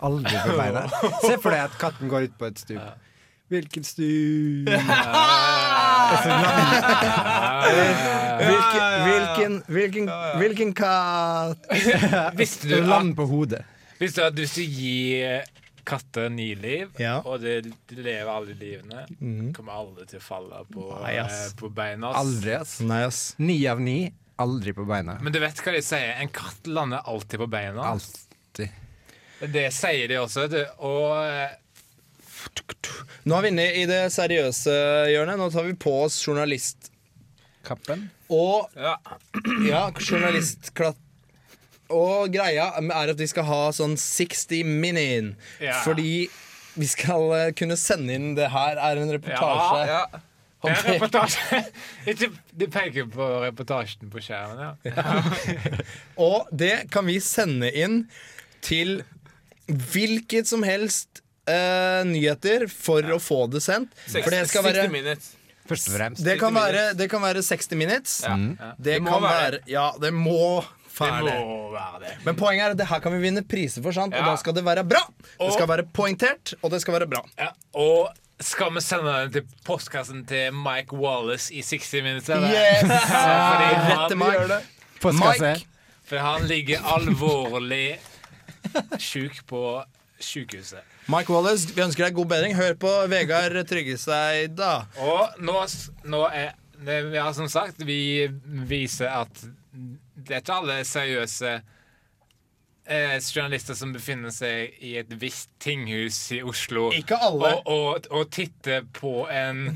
Aldri 0.05 0.37
på 0.45 0.57
beina. 0.59 0.85
Se 1.27 1.37
for 1.41 1.51
deg 1.55 1.65
at 1.69 1.79
katten 1.81 2.11
går 2.13 2.29
ut 2.29 2.37
på 2.41 2.49
et 2.51 2.59
stup. 2.61 3.11
Hvilken 3.53 3.85
stup? 3.85 4.69
Hvilken, 8.45 9.05
hvilken, 9.05 9.63
hvilken, 9.69 10.09
hvilken 10.41 10.73
katt? 10.77 11.67
Visste 12.41 12.69
Du 12.69 12.81
Land 12.87 13.15
på 13.17 13.27
hodet. 13.31 13.63
visste 14.01 14.21
du 14.21 14.27
at 14.27 14.39
hvis 14.41 14.55
du 14.59 14.63
gir 14.67 15.45
katter 15.87 16.31
ni 16.33 16.51
liv, 16.57 16.91
Ja. 16.99 17.19
og 17.29 17.41
de, 17.45 17.59
de 17.63 17.97
lever 18.03 18.31
alle 18.33 18.55
livene, 18.57 19.05
kommer 19.55 19.77
alle 19.83 20.07
til 20.09 20.19
å 20.19 20.25
falle 20.25 20.63
på, 20.73 20.87
Nei, 21.05 21.15
ass. 21.21 21.35
eh, 21.51 21.55
på 21.61 21.69
beina. 21.77 22.11
ass. 22.11 22.19
Aldri, 22.23 22.55
ass. 22.57 22.73
Nei, 22.81 23.03
ass. 23.07 23.21
Ni 23.39 23.59
av 23.71 23.81
ni. 23.85 23.99
Aldri 24.41 24.73
på 24.75 24.83
beina. 24.89 25.19
Men 25.23 25.33
du 25.33 25.39
vet 25.43 25.61
hva 25.63 25.75
de 25.77 25.83
sier? 25.85 26.17
En 26.19 26.33
katt 26.35 26.67
lander 26.67 27.05
alltid 27.07 27.39
på 27.45 27.47
beina. 27.53 27.85
Alltid. 27.93 28.73
Det 29.53 29.69
sier 29.75 30.09
de 30.11 30.19
også, 30.23 30.47
du. 30.51 30.61
Og 30.85 31.13
eh, 31.25 31.61
Nå 33.25 33.37
er 33.39 33.45
vi 33.47 33.53
inne 33.55 33.65
i 33.81 33.85
det 33.89 34.03
seriøse 34.13 34.75
hjørnet. 35.11 35.41
Nå 35.41 35.49
tar 35.53 35.65
vi 35.67 35.77
på 35.81 35.95
oss 36.05 36.19
journalistkappen. 36.27 38.09
Og 38.33 38.69
Ja. 38.77 38.99
ja, 39.69 39.87
journalistklatt. 39.99 41.01
Og 41.95 42.33
greia 42.33 42.71
er 42.81 43.13
at 43.13 43.21
vi 43.21 43.27
skal 43.29 43.45
ha 43.49 43.63
sånn 43.77 43.97
60 44.01 44.65
min-in. 44.65 45.35
Ja. 45.61 45.81
Fordi 45.85 46.29
vi 46.75 46.87
skal 46.91 47.29
eh, 47.37 47.51
kunne 47.55 47.77
sende 47.79 48.17
inn 48.17 48.33
Det 48.35 48.49
her 48.51 48.81
er 48.83 49.01
en 49.01 49.13
reportasje. 49.15 49.83
Ja. 49.87 50.01
ja. 50.11 50.23
en 50.65 50.75
det. 50.75 50.95
reportasje 50.97 51.61
Du 52.21 52.25
De 52.65 52.69
peker 52.73 53.07
på 53.13 53.29
reportasjen 53.45 54.11
på 54.11 54.23
skjermen, 54.25 54.75
ja. 54.89 55.05
Og 56.29 56.49
det 56.51 56.89
kan 56.95 57.07
vi 57.07 57.21
sende 57.23 57.71
inn 57.71 58.05
til 58.65 59.03
hvilket 59.69 60.49
som 60.51 60.63
helst 60.67 61.23
eh, 61.49 62.03
nyheter 62.09 62.67
for 62.73 63.03
å 63.15 63.19
få 63.23 63.45
det 63.53 63.63
sendt. 63.65 63.95
For 64.11 64.31
det 64.33 64.45
skal 64.51 64.65
60 64.67 64.71
være 64.71 64.89
minutes. 64.93 65.33
Først 65.65 65.89
og 65.89 65.95
fremst. 65.97 66.21
det 66.27 66.35
kan 66.41 66.53
være, 66.53 66.91
det 66.99 67.07
kan 67.09 67.23
være 67.25 67.41
60 67.43 67.71
minutes. 67.81 68.19
Ja. 68.27 68.35
Det, 68.37 68.75
Det 68.85 68.97
må 69.03 69.15
kan 69.15 69.23
være 69.25 69.39
være 69.41 69.61
Ja, 69.73 69.87
det 70.01 70.11
må 70.13 70.41
Det 70.61 71.01
være 71.01 71.23
det. 71.25 71.37
må 71.41 71.71
være 71.73 72.01
det. 72.03 72.11
Men 72.27 72.37
poenget 72.37 72.67
er 72.67 72.75
at 72.75 72.79
det 72.83 72.87
her 72.91 73.01
kan 73.01 73.13
vi 73.17 73.23
vinne 73.25 73.43
priser 73.49 73.83
for, 73.83 73.97
sant? 73.97 74.13
og 74.15 74.29
da 74.29 74.35
skal 74.37 74.55
det 74.55 74.65
være 74.67 74.85
bra. 74.85 75.01
Det 75.41 75.53
skal 75.57 75.67
være 75.73 75.87
poengtert, 75.97 76.53
og 76.63 76.71
det 76.71 76.83
skal 76.85 76.99
være 76.99 77.09
bra. 77.11 77.23
Ja. 77.41 77.49
Og 77.81 78.13
skal 78.45 78.71
vi 78.77 78.81
sende 78.85 79.11
den 79.25 79.33
til 79.33 79.47
postkassen 79.65 80.25
til 80.29 80.53
Mike 80.53 80.93
Wallace 80.93 81.49
i 81.55 81.63
60 81.65 81.93
Minutes? 82.05 82.29
eller? 82.29 82.53
Yes! 82.53 82.85
Fordi 83.49 83.69
Rett 83.73 84.09
til 84.13 84.19
han, 84.21 84.49
meg. 84.53 84.71
Postkasse. 85.01 85.53
Mike. 85.55 85.67
for 86.05 86.19
han 86.21 86.45
ligger 86.51 86.85
alvorlig 86.95 87.97
sjuk 89.03 89.41
på 89.51 89.61
sykehuset. 90.25 90.83
Mike 91.13 91.33
Wallace, 91.33 91.69
vi 91.75 91.83
ønsker 91.85 92.07
deg 92.07 92.17
god 92.17 92.31
bedring. 92.33 92.55
Hør 92.57 92.75
på 92.81 92.93
Vegard 93.13 93.57
Tryggeseid, 93.69 94.55
da. 94.57 94.85
Og 95.05 95.41
nå, 95.45 95.59
nå 96.09 96.23
er 96.33 96.55
det, 96.85 96.99
ja, 97.15 97.27
Som 97.37 97.49
sagt, 97.49 97.83
vi 97.87 98.27
viser 98.69 99.11
at 99.13 99.45
det 100.25 100.37
er 100.39 100.43
ikke 100.43 100.57
alle 100.63 100.77
seriøse 100.87 101.51
eh, 102.87 103.15
journalister 103.35 103.77
som 103.79 103.93
befinner 103.95 104.33
seg 104.35 104.77
i 104.85 104.95
et 105.01 105.11
visst 105.21 105.51
tinghus 105.63 106.19
i 106.37 106.41
Oslo 106.47 106.87
Ikke 106.95 107.19
alle. 107.19 107.51
og, 107.65 107.67
og, 107.73 108.09
og 108.15 108.31
titter 108.33 108.87
på 108.95 109.25
en 109.33 109.67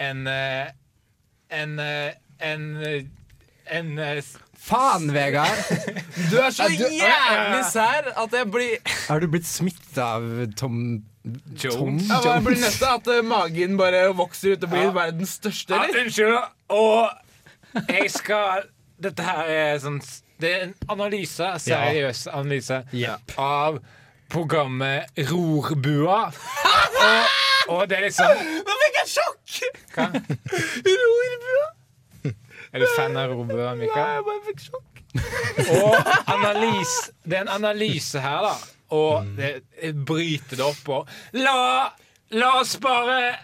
En 0.00 0.26
eh, 0.30 0.70
En 1.50 1.78
eh, 1.82 2.12
En, 2.40 2.68
eh, 2.80 3.04
en 3.70 3.90
Faen, 4.60 5.06
Vegard! 5.14 5.56
Du 6.30 6.36
er 6.38 6.50
så 6.52 6.66
jævlig 6.68 7.62
sær 7.72 8.10
at 8.20 8.34
jeg 8.36 8.48
blir 8.52 8.74
Er 9.10 9.22
du 9.22 9.26
blitt 9.32 9.46
smitta 9.48 10.04
av 10.18 10.26
Tom 10.60 10.76
Jones. 11.60 12.06
Ja, 12.08 12.18
Jeg 12.34 12.44
blir 12.46 12.60
nødt 12.60 12.76
til 12.80 12.88
at 12.88 13.08
eh, 13.12 13.22
magen 13.26 13.74
bare 13.80 14.02
vokser 14.16 14.54
ut 14.56 14.62
og 14.68 14.70
blir 14.72 14.92
verdens 14.96 15.34
største, 15.40 15.74
Ja, 15.74 15.84
eller? 15.88 16.04
unnskyld, 16.04 16.38
og 16.68 17.84
jeg 17.96 18.10
skal 18.12 18.68
Dette 19.00 19.24
her 19.24 19.48
er 19.52 19.78
sånn 19.80 19.98
Det 20.40 20.52
er 20.54 20.62
en 20.68 20.74
analyse, 20.92 21.50
seriøs 21.64 22.26
analyse, 22.32 22.82
Jepp. 22.96 23.34
av 23.40 23.80
programmet 24.30 25.08
Rorbua. 25.30 26.20
Og, 27.00 27.74
og 27.74 27.84
det 27.90 27.98
er 27.98 28.06
liksom 28.08 28.40
Nå 28.64 28.78
fikk 28.84 28.98
jeg 29.02 29.12
sjokk! 29.16 29.36
Hva? 29.96 30.06
Rorbua. 30.88 31.68
Er 32.72 32.78
du 32.78 32.86
fan 32.96 33.16
av 33.18 33.32
Robø, 33.34 33.74
Mikael? 33.74 34.06
Nei, 34.06 34.14
Jeg 34.14 34.26
bare 34.26 34.42
fikk 34.46 34.60
sjokk. 34.68 34.86
Og 35.74 35.94
analyse 36.30 37.12
Det 37.24 37.38
er 37.38 37.42
en 37.42 37.54
analyse 37.56 38.20
her, 38.22 38.44
da. 38.46 38.52
Og 38.94 39.26
det, 39.38 39.50
bryter 40.06 40.58
det 40.58 40.66
opp 40.66 40.88
og 40.90 41.08
La, 41.38 41.90
la 42.34 42.50
oss 42.60 42.76
bare 42.82 43.34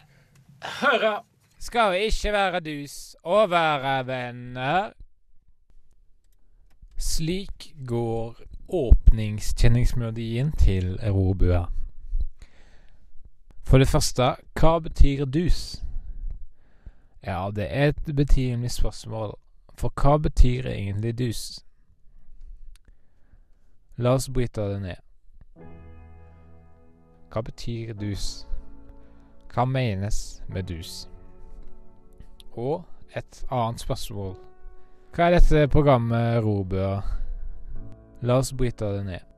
høre. 0.80 1.16
Skal 1.58 1.92
vi 1.94 2.04
ikke 2.10 2.32
være 2.34 2.60
dus 2.60 3.16
og 3.24 3.50
være 3.50 3.96
venner? 4.06 4.92
Slik 6.98 7.72
går 7.86 8.38
åpningskjenningsmelodien 8.68 10.52
til 10.58 10.98
Rorbua. 11.02 11.66
For 13.66 13.78
det 13.82 13.88
første, 13.88 14.34
hva 14.54 14.78
betyr 14.78 15.24
dus? 15.26 15.82
Ja, 17.26 17.50
det 17.50 17.66
er 17.70 17.88
et 17.88 18.16
betimelig 18.16 18.70
spørsmål. 18.70 19.34
For 19.78 19.92
hva 20.02 20.16
betyr 20.16 20.66
egentlig 20.66 21.18
dus? 21.18 21.64
La 23.96 24.14
oss 24.14 24.30
bryte 24.30 24.60
det 24.60 24.82
ned. 24.82 24.96
Hva 27.32 27.40
betyr 27.40 27.92
dus? 27.94 28.46
Hva 29.54 29.64
menes 29.64 30.42
med 30.48 30.62
dus? 30.62 31.08
Og 32.52 32.84
et 33.16 33.44
annet 33.50 33.80
spørsmål. 33.80 34.36
Hva 35.16 35.26
er 35.26 35.38
dette 35.38 35.68
programmet 35.68 36.44
Robøa? 36.44 37.00
La 38.22 38.38
oss 38.38 38.52
bryte 38.52 38.84
det 38.84 39.04
ned. 39.04 39.35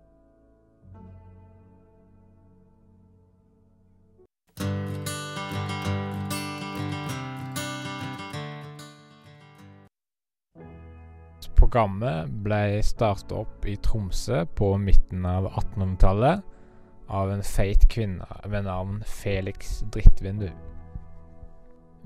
Programmet 11.68 12.30
ble 12.44 12.80
startet 12.80 13.34
opp 13.36 13.66
i 13.68 13.74
Tromsø 13.84 14.46
på 14.56 14.70
midten 14.80 15.26
av 15.28 15.50
1800-tallet 15.50 16.40
av 17.12 17.32
en 17.32 17.44
feit 17.44 17.84
kvinne 17.92 18.24
ved 18.48 18.64
navn 18.64 19.02
Felix 19.04 19.82
Drittvindu. 19.92 20.48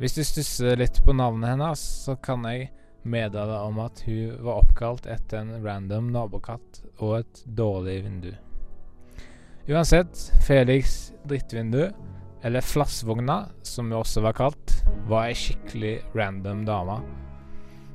Hvis 0.02 0.18
du 0.18 0.24
stusser 0.26 0.80
litt 0.80 0.98
på 1.06 1.14
navnet 1.14 1.52
hennes, 1.52 1.78
så 1.78 2.16
kan 2.18 2.42
jeg 2.50 2.72
meddele 3.06 3.62
om 3.68 3.78
at 3.84 4.02
hun 4.08 4.34
var 4.42 4.64
oppkalt 4.64 5.06
etter 5.06 5.44
en 5.44 5.54
random 5.62 6.10
nabokatt 6.10 6.82
og 6.98 7.20
et 7.20 7.42
dårlig 7.46 8.00
vindu. 8.02 8.32
Uansett, 9.70 10.26
Felix 10.42 11.12
Drittvindu, 11.22 11.92
eller 12.42 12.66
Flassvogna, 12.66 13.44
som 13.62 13.92
hun 13.92 14.00
også 14.02 14.26
var 14.26 14.34
kalt, 14.42 14.80
var 15.06 15.30
ei 15.30 15.38
skikkelig 15.38 16.00
random 16.18 16.66
dame. 16.66 16.98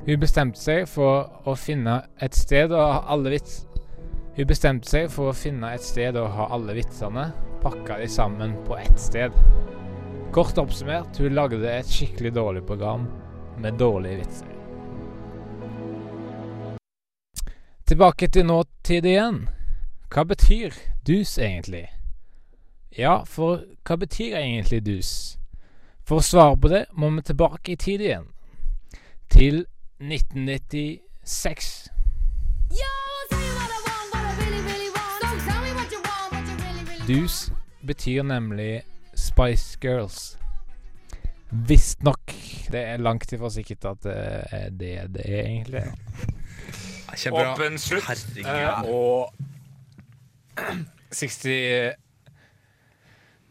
Hun 0.05 0.19
bestemte 0.21 0.59
seg 0.61 0.85
for 0.87 1.47
å 1.47 1.55
finne 1.59 2.01
et 2.21 2.35
sted 2.37 2.71
å 2.71 2.83
ha 2.83 2.99
alle 3.13 3.33
vits... 3.37 3.63
Hun 4.37 4.45
bestemte 4.45 4.85
seg 4.85 5.07
for 5.09 5.31
å 5.31 5.35
finne 5.35 5.71
et 5.73 5.81
sted 5.81 6.15
å 6.19 6.27
ha 6.29 6.45
alle 6.53 6.75
vitsene, 6.77 7.31
pakka 7.63 7.97
de 7.97 8.09
sammen 8.11 8.53
på 8.67 8.77
ett 8.77 8.99
sted. 9.01 9.33
Kort 10.35 10.59
oppsummert, 10.61 11.17
hun 11.17 11.33
lagde 11.33 11.71
et 11.71 11.89
skikkelig 11.89 12.35
dårlig 12.35 12.61
program 12.69 13.07
med 13.57 13.79
dårlige 13.81 14.21
vitser. 14.21 14.53
Tilbake 17.87 18.27
til 18.27 18.45
nåtid 18.45 19.05
igjen. 19.09 19.47
Hva 20.13 20.23
betyr 20.27 20.75
dus 21.07 21.37
egentlig? 21.37 21.87
Ja, 22.97 23.23
for 23.23 23.63
hva 23.87 23.97
betyr 23.97 24.37
egentlig 24.37 24.83
dus? 24.85 25.11
For 26.05 26.19
å 26.19 26.25
svare 26.25 26.59
på 26.61 26.69
det 26.71 26.83
må 26.93 27.09
vi 27.15 27.23
tilbake 27.29 27.73
i 27.73 27.79
tid 27.79 28.03
igjen. 28.03 28.27
Til 29.33 29.65
1996. 29.99 31.89
Dus 37.07 37.51
betyr 37.87 38.23
nemlig 38.23 38.83
Spice 39.15 39.77
Girls. 39.81 40.37
Visstnok. 41.49 42.21
Det 42.71 42.81
er 42.83 42.97
langt 42.97 43.31
ifra 43.31 43.49
sikkert 43.49 43.85
at 43.85 44.03
det 44.03 44.17
er 44.51 44.69
det 44.69 45.15
det 45.15 45.23
er, 45.25 45.43
egentlig. 45.45 45.83
Kjempebra. 47.15 47.53
Åpen 47.53 47.79
slutt. 47.79 48.03
Eh, 48.43 48.81
og 48.83 49.33
60 51.11 51.93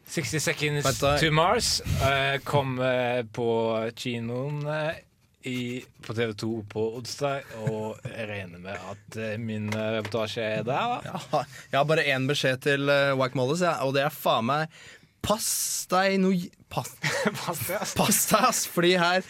60 0.06 0.42
Seconds 0.42 0.98
to 1.20 1.30
Mars 1.30 1.80
eh, 1.80 2.38
kom 2.44 2.78
eh, 2.80 3.24
på 3.32 3.48
kinoen 3.96 4.62
eh, 4.70 5.00
i, 5.46 5.84
på 6.02 6.14
TV2 6.16 6.50
på 6.70 6.84
onsdag, 6.98 7.46
og 7.70 8.00
jeg 8.04 8.26
regner 8.30 8.62
med 8.62 8.74
at 8.90 9.18
eh, 9.22 9.36
min 9.40 9.68
eh, 9.70 9.88
reportasje 9.96 10.42
er 10.58 10.66
der. 10.66 10.96
da. 11.04 11.16
Ja, 11.32 11.42
jeg 11.70 11.78
har 11.78 11.88
bare 11.88 12.06
én 12.10 12.26
beskjed 12.28 12.62
til 12.66 12.90
uh, 12.90 13.14
Wack 13.18 13.36
Mollis, 13.38 13.62
ja, 13.62 13.76
og 13.86 13.94
det 13.96 14.04
er 14.06 14.14
faen 14.14 14.48
meg 14.50 14.78
Pass 15.26 15.86
deg 15.90 16.20
noe 16.22 16.50
Pass, 16.70 16.92
Pass 17.40 17.62
deg, 17.66 17.76
ass. 17.80 17.94
pass 17.98 18.22
deg, 18.30 18.46
ass! 18.50 18.64
Fordi 18.70 18.94
her, 18.98 19.26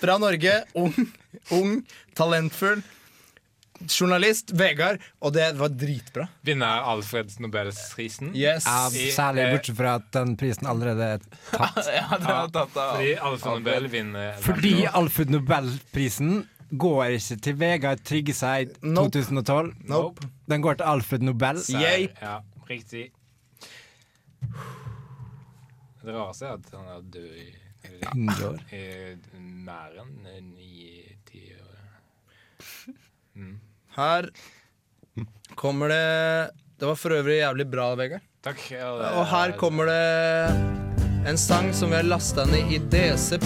fra 0.00 0.18
Norge, 0.22 0.56
ung, 0.78 0.94
ung, 1.54 1.76
talentfull 2.18 2.82
journalist, 3.88 4.50
Vegard, 4.52 5.00
og 5.20 5.32
det 5.34 5.46
var 5.58 5.72
dritbra. 5.72 6.26
Vinner 6.46 6.84
Alfreds 6.92 7.38
Nobelsprisen. 7.40 8.34
Yes. 8.36 8.66
Ja, 8.66 8.88
særlig 9.14 9.44
eh, 9.46 9.52
bortsett 9.56 9.78
fra 9.78 9.94
at 10.00 10.08
den 10.16 10.36
prisen 10.40 10.68
allerede 10.70 11.06
er 11.16 11.24
tatt. 11.50 11.80
Ja, 11.94 12.06
det 12.18 12.26
har 12.28 12.50
tatt 12.54 12.76
av. 12.76 12.96
Fordi 12.96 13.14
Alfred 13.30 13.60
Nobel 13.60 13.88
vinner 13.92 14.40
Fordi 14.44 14.74
Alfred 14.90 15.32
Nobelprisen 15.34 16.42
går 16.70 17.16
ikke 17.16 17.36
til 17.42 17.56
Vegard 17.58 18.02
Tryggeseid 18.06 18.76
Nope. 18.82 19.10
2012. 19.18 19.72
Nope. 19.90 20.28
Den 20.50 20.62
går 20.62 20.78
til 20.80 20.92
Alfred 20.92 21.24
Nobel. 21.26 21.62
Yay. 21.74 22.10
Ja, 22.20 22.36
riktig. 22.70 23.08
Det 26.00 26.14
rareste 26.14 26.46
er 26.46 26.54
at 26.56 26.70
han 26.72 26.86
er 26.88 27.02
død 27.12 27.32
i, 27.36 27.48
i, 27.84 27.96
100 28.12 28.46
år. 28.48 28.62
i 28.72 29.40
mer 29.66 29.98
enn 30.00 30.14
ni-ti 30.54 31.42
år. 31.56 31.82
Mm. 33.34 33.58
Her 33.96 34.30
kommer 35.58 35.88
det 35.90 36.50
Det 36.78 36.86
var 36.86 36.96
for 36.96 37.12
øvrig 37.12 37.40
jævlig 37.40 37.66
bra, 37.70 37.94
Vegard. 37.98 38.22
Takk. 38.42 38.60
Ja, 38.70 38.88
det, 38.96 39.08
Og 39.20 39.26
her 39.28 39.52
kommer 39.60 39.84
det 39.90 40.78
en 41.28 41.36
sang 41.36 41.74
som 41.76 41.90
vi 41.90 41.98
har 41.98 42.06
lasta 42.08 42.46
ned 42.48 42.72
i 42.72 42.78
DC++. 42.78 43.36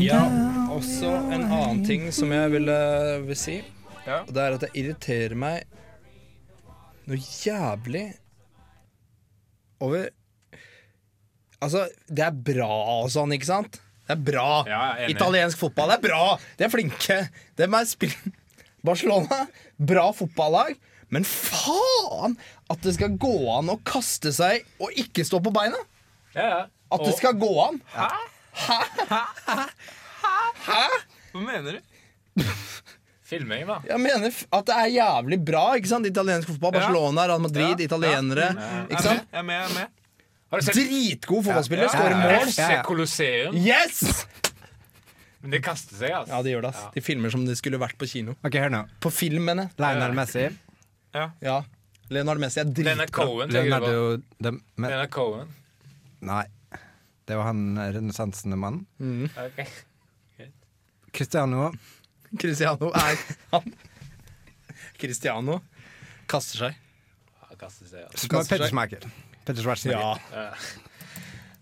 Ja, 0.00 0.22
også 0.70 1.10
en 1.32 1.44
annen 1.48 1.84
ting 1.86 2.06
som 2.12 2.32
jeg 2.34 2.50
ville 2.54 2.78
vil 3.26 3.38
si. 3.38 3.56
Ja. 4.06 4.20
Og 4.22 4.34
det 4.34 4.42
er 4.42 4.56
at 4.56 4.64
det 4.66 4.70
irriterer 4.78 5.34
meg 5.38 5.64
noe 7.08 7.18
jævlig 7.18 8.12
over 9.82 10.10
Altså, 11.64 11.86
det 12.12 12.20
er 12.26 12.34
bra 12.44 12.68
og 13.00 13.06
sånn, 13.14 13.32
ikke 13.32 13.48
sant? 13.48 13.78
Det 14.04 14.12
er 14.18 14.20
bra. 14.20 14.48
Ja. 14.68 14.80
Italiensk 15.08 15.56
fotball 15.62 15.94
er 15.94 16.00
bra. 16.02 16.34
De 16.58 16.66
er 16.66 16.72
flinke. 16.72 17.16
De 17.56 17.64
er 17.64 17.86
spill... 17.88 18.12
Barcelona, 18.84 19.46
bra 19.80 20.10
fotballag. 20.12 20.74
Men 21.14 21.24
faen 21.24 22.34
at 22.72 22.84
det 22.84 22.92
skal 22.98 23.16
gå 23.20 23.32
an 23.54 23.72
å 23.72 23.78
kaste 23.86 24.32
seg 24.34 24.66
og 24.82 24.92
ikke 25.00 25.24
stå 25.24 25.40
på 25.44 25.52
beina! 25.54 25.78
Ja, 26.34 26.44
ja. 26.50 26.60
At 26.92 27.00
det 27.06 27.14
Og- 27.14 27.18
skal 27.22 27.38
gå 27.40 27.48
an. 27.64 27.80
Hæ? 27.94 28.10
Hva 31.32 31.40
mener 31.42 31.78
du? 31.78 32.44
Filming, 33.38 33.66
da. 33.68 33.76
Jeg 33.88 34.00
mener 34.04 34.38
at 34.58 34.64
det 34.70 34.76
er 34.82 34.88
jævlig 34.94 35.38
bra. 35.44 35.64
ikke 35.78 35.90
sant? 35.90 36.06
Italiensk 36.08 36.48
fotball. 36.52 36.72
Ja. 36.74 36.80
Barcelona, 36.80 37.26
Real 37.30 37.42
Madrid, 37.44 37.80
Ja. 37.80 37.84
italienere. 37.90 38.48
Ikke 38.88 39.02
sant? 39.02 39.26
jeg 39.30 39.38
er 39.42 39.46
med. 39.50 39.60
Jeg 39.60 39.70
er 39.70 39.74
med. 39.80 40.00
Har 40.54 40.60
du 40.60 40.64
sett 40.66 40.76
Dritgod 40.78 41.44
fotballspiller. 41.48 41.84
Ja, 41.84 41.90
ja, 41.90 41.98
Skårer 41.98 42.18
mål. 42.22 42.48
FC. 42.48 42.82
Colosseum? 42.86 43.56
Yes! 43.58 44.26
Men 45.44 45.50
det 45.50 45.60
kaster 45.66 45.96
seg, 45.98 46.12
altså. 46.16 46.30
Ja, 46.32 46.42
de 46.46 46.52
gjør 46.54 46.62
det. 46.64 46.68
ass. 46.74 46.82
Ja. 46.86 46.90
De 46.94 47.00
filmer 47.04 47.30
som 47.34 47.42
de 47.44 47.56
skulle 47.58 47.76
vært 47.82 47.98
på 48.00 48.06
kino. 48.08 48.32
Ok, 48.44 48.54
hør 48.62 48.70
nå. 48.72 48.84
På 49.04 49.10
film, 49.12 49.44
mener 49.44 49.66
jeg. 49.66 49.74
Lionel 49.82 50.14
Messi. 50.16 50.44
Ja. 51.14 51.26
ja. 51.44 51.56
Leonard 52.14 52.40
Messi 52.40 52.60
er 52.62 52.64
dritbra. 52.70 52.94
dritbra. 53.04 53.24
Cohen, 53.24 53.50
tenker 53.50 53.68
du 53.68 53.84
på? 53.84 53.90
Leonardo 53.90 54.22
de, 54.46 54.50
men, 54.76 54.90
Denne 54.90 55.08
Cohen. 55.12 55.52
Nei. 56.24 56.44
Det 57.26 57.36
var 57.36 57.44
han 57.50 57.60
renessansende 57.78 58.56
mannen. 58.60 59.28
Ok. 59.36 59.60
Cristiano 61.14 61.72
Cristiano 62.40 62.90
er 62.94 63.18
han. 63.52 63.74
Cristiano 64.98 65.60
kaster 66.30 66.58
seg. 66.66 66.78
Ja, 67.42 67.56
kaster 67.60 67.86
seg, 67.90 68.00
ja. 68.04 68.08
Sma- 68.14 68.30
kaster 68.38 68.56
Petter. 68.56 68.70
Schmeichel. 68.72 69.08
Petter 69.44 69.62
Schwarzenegger. 69.66 70.22
Ja. 70.32 70.48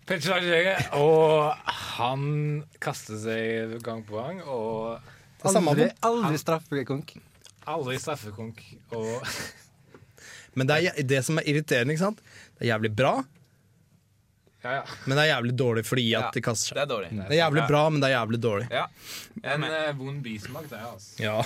Petter 0.07 0.23
Schwarzenegger, 0.27 0.87
og 0.99 1.53
han 1.97 2.23
kaster 2.83 3.19
seg 3.23 3.77
gang 3.85 4.03
på 4.07 4.17
gang, 4.19 4.41
og 4.43 4.99
Aldri, 5.43 5.89
aldri 6.07 6.37
straffekonk. 6.39 7.09
aldri 7.67 7.97
straffekonk. 7.99 8.61
Og 8.95 9.25
Men 10.55 10.69
det 10.69 10.75
er 10.93 11.03
det 11.09 11.19
som 11.25 11.39
er 11.41 11.47
irriterende, 11.51 11.91
ikke 11.95 12.03
sant? 12.05 12.21
Det 12.55 12.63
er 12.67 12.69
jævlig 12.75 12.93
bra, 12.95 13.15
ja, 14.63 14.73
ja. 14.79 14.83
men 15.05 15.17
det 15.17 15.23
er 15.25 15.29
jævlig 15.33 15.53
dårlig 15.59 15.83
fordi 15.85 16.05
at 16.15 16.27
Ja, 16.29 16.31
de 16.33 16.41
kaster 16.45 16.75
Det 16.75 16.79
seg. 16.79 16.83
er 16.83 16.91
dårlig. 16.91 17.09
Det 17.19 17.35
er 17.35 17.39
jævlig 17.41 17.63
bra, 17.67 17.81
men 17.91 18.03
det 18.03 18.09
er 18.09 18.15
jævlig 18.17 18.39
dårlig. 18.43 18.67
Ja. 18.71 18.85
En 19.53 19.63
eh, 19.67 19.89
vond 19.99 20.21
bismak, 20.23 20.69
det, 20.71 20.79
altså. 20.79 21.23
Ja. 21.23 21.41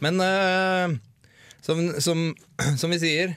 Men 0.00 0.20
uh, 0.20 0.96
som, 1.64 1.80
som, 2.00 2.24
som 2.80 2.90
vi 2.92 2.98
sier, 3.02 3.36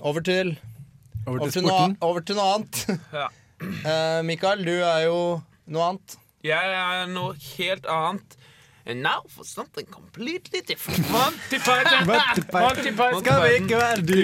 Over 0.00 0.20
til 0.22 0.56
over 1.26 1.38
til 1.38 1.42
Over 1.42 1.50
til 1.52 1.64
noe, 1.66 1.86
over 2.00 2.24
til 2.24 2.38
noe 2.38 2.54
annet. 2.54 2.82
Ja. 3.18 3.28
Eh, 3.58 4.20
Mikael, 4.22 4.60
du 4.64 4.70
er 4.86 5.00
jo 5.08 5.16
noe 5.74 5.88
annet. 5.90 6.14
Jeg 6.46 6.74
er 6.78 7.08
noe 7.10 7.34
helt 7.58 7.88
annet. 7.90 8.36
And 8.88 9.02
now 9.02 9.20
for 9.28 9.44
something 9.44 9.84
completely 9.84 10.62
different. 10.62 11.10
Monty 11.12 11.58
Python! 11.58 12.06
Monty 12.06 12.40
Python. 12.40 12.92
Monty! 12.96 13.20
Skal 13.20 13.42
vi 13.42 13.50
ikke 13.58 13.76
være 13.76 14.00
du, 14.00 14.22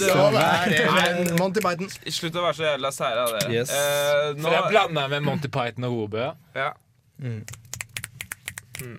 som 0.00 0.34
er 0.34 1.20
en 1.20 1.30
Monty 1.38 1.62
Python. 1.62 1.92
Slutt 2.10 2.38
å 2.40 2.42
være 2.48 2.56
så 2.58 2.64
jævla 2.66 2.90
sære 2.96 3.26
av 3.28 3.36
dere. 3.36 3.52
Yes. 3.54 3.70
Uh, 3.70 4.32
nå, 4.34 4.42
For 4.48 4.56
jeg 4.56 4.72
blanda 4.72 5.04
med 5.12 5.22
Monty 5.28 5.50
Python 5.52 5.86
og 5.86 5.94
Hobø. 5.98 6.26
ja. 6.58 6.72
Mm. 7.20 7.44
Mm. 8.80 8.98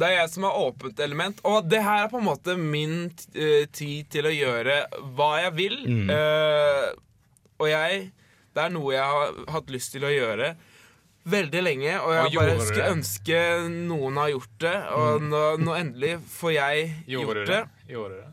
Det 0.00 0.06
er 0.06 0.12
jeg 0.14 0.30
som 0.32 0.44
har 0.46 0.56
åpent 0.62 1.00
element, 1.04 1.40
og 1.44 1.66
det 1.68 1.82
her 1.84 2.04
er 2.06 2.08
på 2.12 2.20
en 2.22 2.24
måte 2.24 2.54
min 2.56 3.10
eh, 3.34 3.66
tid 3.74 4.06
til 4.14 4.28
å 4.30 4.32
gjøre 4.32 4.76
hva 5.18 5.30
jeg 5.42 5.56
vil. 5.58 5.76
Mm. 5.90 6.08
Uh, 6.08 6.86
og 7.60 7.68
jeg 7.68 8.06
Det 8.54 8.62
er 8.64 8.72
noe 8.72 8.94
jeg 8.94 9.04
har 9.04 9.34
hatt 9.58 9.68
lyst 9.70 9.92
til 9.92 10.06
å 10.08 10.10
gjøre 10.14 10.54
veldig 11.28 11.62
lenge, 11.62 11.94
og 12.00 12.12
jeg 12.14 12.26
Og 12.26 12.36
bare 12.40 12.54
skulle 12.64 12.84
det? 12.84 12.92
ønske 12.96 13.40
noen 13.70 14.16
har 14.16 14.28
gjort 14.32 14.54
det, 14.64 14.76
og 14.96 15.22
nå, 15.22 15.40
nå 15.60 15.74
endelig 15.76 16.12
får 16.32 16.52
jeg 16.56 16.84
Gjorde 17.06 17.26
gjort 17.26 17.50
det. 17.50 17.58
det? 17.60 17.88
Gjorde 17.94 18.20
det? 18.20 18.28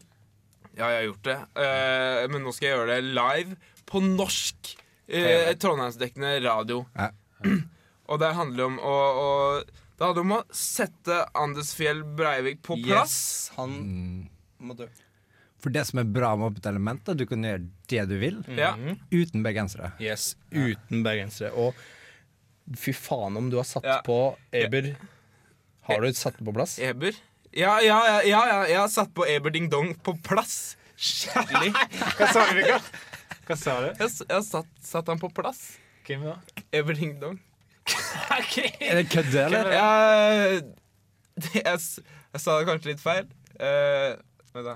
Ja, 0.77 0.89
jeg 0.93 0.97
har 1.01 1.07
gjort 1.09 1.23
det. 1.27 1.37
Uh, 1.57 2.27
men 2.31 2.43
nå 2.45 2.53
skal 2.53 2.67
jeg 2.69 2.77
gjøre 2.77 2.95
det 2.95 3.15
live 3.17 3.57
på 3.89 4.01
norsk. 4.05 4.75
Uh, 5.09 5.51
Trondheimsdekkende 5.57 6.35
radio. 6.45 6.85
Ja. 6.95 7.09
Og 8.11 8.19
det 8.21 8.29
handler 8.37 8.69
om 8.69 8.77
å, 8.79 8.93
å 9.19 9.29
Det 9.97 10.05
handler 10.05 10.21
om 10.23 10.31
å 10.37 10.43
sette 10.55 11.17
Anders 11.35 11.73
Fjell 11.75 12.03
Breivik 12.15 12.61
på 12.63 12.77
plass. 12.85 13.17
Yes, 13.17 13.51
han 13.57 14.29
må 14.61 14.77
dø. 14.77 14.87
For 15.57 15.73
det 15.73 15.83
som 15.89 15.99
er 15.99 16.05
bra 16.13 16.35
med 16.37 16.51
Åpent 16.51 16.67
element, 16.69 17.01
er 17.09 17.15
at 17.17 17.19
du 17.19 17.25
kan 17.27 17.41
gjøre 17.43 17.65
det 17.89 18.03
du 18.07 18.15
vil 18.21 18.37
Ja. 18.55 18.75
uten 19.11 19.41
bergensere. 19.43 19.89
Yes, 19.99 20.35
uten 20.53 21.01
bergensere. 21.03 21.49
Og 21.57 21.73
fy 22.75 22.91
faen 22.93 23.37
om 23.39 23.49
du 23.49 23.55
har 23.57 23.63
satt 23.67 23.85
Ja. 23.87 24.01
på 24.03 24.35
Eber 24.51 24.95
Har 25.87 26.01
du 26.03 26.09
satt 26.13 26.37
den 26.37 26.45
på 26.49 26.53
plass? 26.57 26.77
Eber? 26.83 27.15
Ja, 27.55 27.77
ja, 27.81 28.01
ja, 28.05 28.17
ja, 28.27 28.41
ja, 28.47 28.57
jeg 28.67 28.77
har 28.81 28.89
satt 28.91 29.13
på 29.15 29.23
Eber 29.25 29.49
Ding 29.55 29.69
Dong 29.71 29.93
på 30.03 30.13
plass. 30.21 30.75
Skikkelig. 30.97 31.71
Hva 32.17 32.27
sa 32.33 32.43
du, 32.49 32.57
Rikard? 32.59 32.89
Hva 33.47 33.55
sa 33.57 33.75
du? 33.81 33.87
Jeg, 34.01 34.09
jeg 34.27 34.33
har 34.35 34.43
satt, 34.43 34.67
satt 34.83 35.07
han 35.07 35.19
på 35.21 35.29
plass. 35.33 35.77
Hvem 36.07 36.25
da? 36.27 36.35
Eber 36.75 36.93
Ding 36.97 37.15
Dong. 37.21 37.39
Er 37.87 38.99
det 38.99 39.05
kødde, 39.13 39.45
eller? 39.45 39.71
Jeg, 39.71 40.61
jeg, 41.55 41.79
s- 41.79 42.01
jeg 42.33 42.41
sa 42.43 42.57
det 42.59 42.67
kanskje 42.67 42.91
litt 42.91 43.01
feil. 43.03 43.29
Uh, 43.55 44.17
Vent, 44.53 44.67
da. 44.67 44.75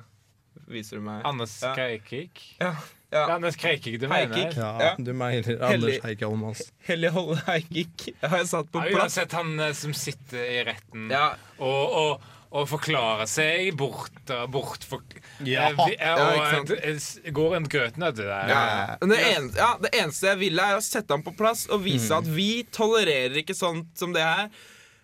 Viser 0.71 1.01
du 1.01 1.03
meg 1.03 1.25
Anders 1.27 1.57
Ja. 1.61 1.73
Kreikik? 1.75 2.39
Ja. 2.61 2.71
Ja. 3.11 3.25
Anders 3.35 3.55
Kreikik, 3.59 3.99
du 4.01 4.07
mener? 4.07 4.51
Ja, 4.55 4.71
Ja. 4.81 4.91
du 4.97 5.13
mener 5.13 5.43
Hellig. 5.67 5.99
Anders 6.23 6.61
Hellige 6.87 7.11
Holde 7.15 7.41
Heikik 7.47 8.09
har 8.21 8.37
jeg 8.37 8.47
satt 8.47 8.71
på 8.71 8.83
Ja, 8.89 8.97
uansett, 9.01 9.31
han 9.35 9.59
eh, 9.59 9.73
som 9.73 9.93
sitter 9.93 10.45
i 10.45 10.61
retten 10.67 11.09
Ja. 11.11 11.33
og, 11.59 11.95
og, 12.01 12.29
og 12.51 12.65
forklarer 12.67 13.27
seg 13.31 13.69
bort 13.79 14.31
og 14.35 14.49
bort 14.51 14.83
for, 14.83 15.01
Ja. 15.43 15.69
eh, 15.69 15.77
vi- 15.85 15.95
eh, 15.95 16.07
Ja, 16.07 16.57
og 16.57 16.71
eh, 16.77 16.95
s- 16.99 17.19
går 17.31 17.55
en 17.55 17.67
grøtnøtt 17.67 18.19
i 18.19 18.27
det. 18.27 18.41
Ja. 18.51 18.95
Men 19.01 19.09
det, 19.09 19.19
eneste, 19.37 19.57
ja, 19.57 19.69
det 19.81 19.93
eneste 19.93 20.27
jeg 20.33 20.39
ville, 20.39 20.61
er 20.71 20.77
å 20.79 20.83
sette 20.83 21.11
ham 21.15 21.23
på 21.23 21.35
plass 21.37 21.67
og 21.71 21.83
vise 21.83 22.11
at 22.15 22.27
vi 22.27 22.63
tolererer 22.71 23.37
ikke 23.43 23.55
sånt 23.55 23.87
som 23.97 24.11
det 24.13 24.21
her. 24.23 24.49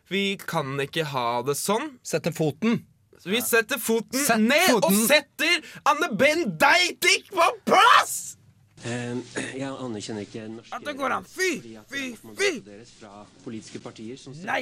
Vi 0.10 0.38
kan 0.40 0.78
ikke 0.80 1.04
ha 1.12 1.42
det 1.44 1.56
sånn. 1.60 1.98
Sette 2.04 2.32
foten. 2.32 2.86
Så 3.28 3.32
vi 3.32 3.42
setter 3.42 3.80
foten 3.80 4.22
Sett 4.24 4.40
ned 4.40 4.78
og 4.78 4.94
setter 5.04 5.58
Anne 5.84 6.08
Ben 6.16 6.46
Deitik 6.56 7.26
på 7.36 7.48
plass! 7.68 8.38
Uh, 8.86 9.20
Jeg 9.58 9.68
anerkjenner 9.68 10.24
ikke 10.24 10.46
norske 10.54 10.78
At 10.78 10.86
det 10.88 10.94
går 10.96 11.16
an. 11.18 11.28
Fy, 11.28 11.50
fy, 11.92 12.06
fy! 12.40 13.82
partier 13.84 14.24
Nei, 14.48 14.62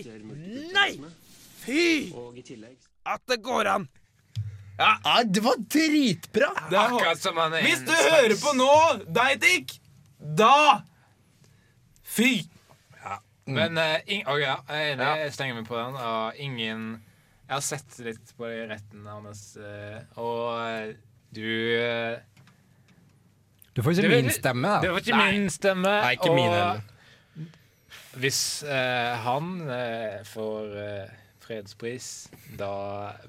nei! 0.74 0.90
Fy! 1.62 1.86
Og 2.18 2.42
i 2.42 2.48
tillegg 2.48 2.90
At 3.06 3.22
det 3.30 3.38
går 3.46 3.70
an. 3.76 3.88
Ja, 4.82 5.22
det 5.30 5.46
var 5.46 5.62
dritbra! 5.62 6.50
Det 6.66 6.82
er 6.82 6.90
Akkurat 6.90 7.22
som 7.22 7.38
han 7.38 7.54
er 7.54 7.70
Hvis 7.70 7.86
du 7.86 7.94
slags- 7.94 8.12
hører 8.18 8.38
på 8.42 8.58
nå, 8.58 8.74
Deitik, 9.22 9.78
da 10.42 10.82
Fy! 12.02 12.40
Men 13.46 13.78
uh, 13.78 14.00
ing, 14.10 14.26
ok, 14.26 14.42
ja, 14.42 14.58
jeg 14.74 14.96
jeg, 14.98 15.18
jeg 15.22 15.34
slenger 15.38 15.60
meg 15.60 15.68
på 15.70 15.78
den. 15.78 16.00
Og 16.02 16.40
ingen 16.42 16.96
Jeg 17.46 17.54
har 17.54 17.62
sett 17.62 18.00
litt 18.06 18.32
på 18.38 18.48
det 18.50 18.56
i 18.64 18.68
retten, 18.72 19.04
Anders, 19.08 19.44
eh, 19.62 20.00
og 20.18 20.48
eh, 20.66 20.96
du 21.36 21.44
eh, 21.78 22.16
Du 23.76 23.84
får 23.86 23.92
ikke 24.00 24.10
Det 24.10 24.24
min 24.24 24.32
stemme, 24.34 24.72
Det 24.82 24.88
da. 24.90 24.94
var 24.96 25.04
ikke 25.04 25.20
min 25.20 25.50
stemme. 25.54 25.92
Nei, 26.02 26.14
ikke 26.18 26.34
min 26.34 26.48
og 26.50 26.56
heller. 26.56 26.82
Hvis 28.16 28.40
eh, 28.64 29.14
han 29.26 29.50
eh, 29.70 30.22
får 30.26 30.76
eh, 30.80 31.16
fredspris, 31.46 32.06
da 32.58 32.72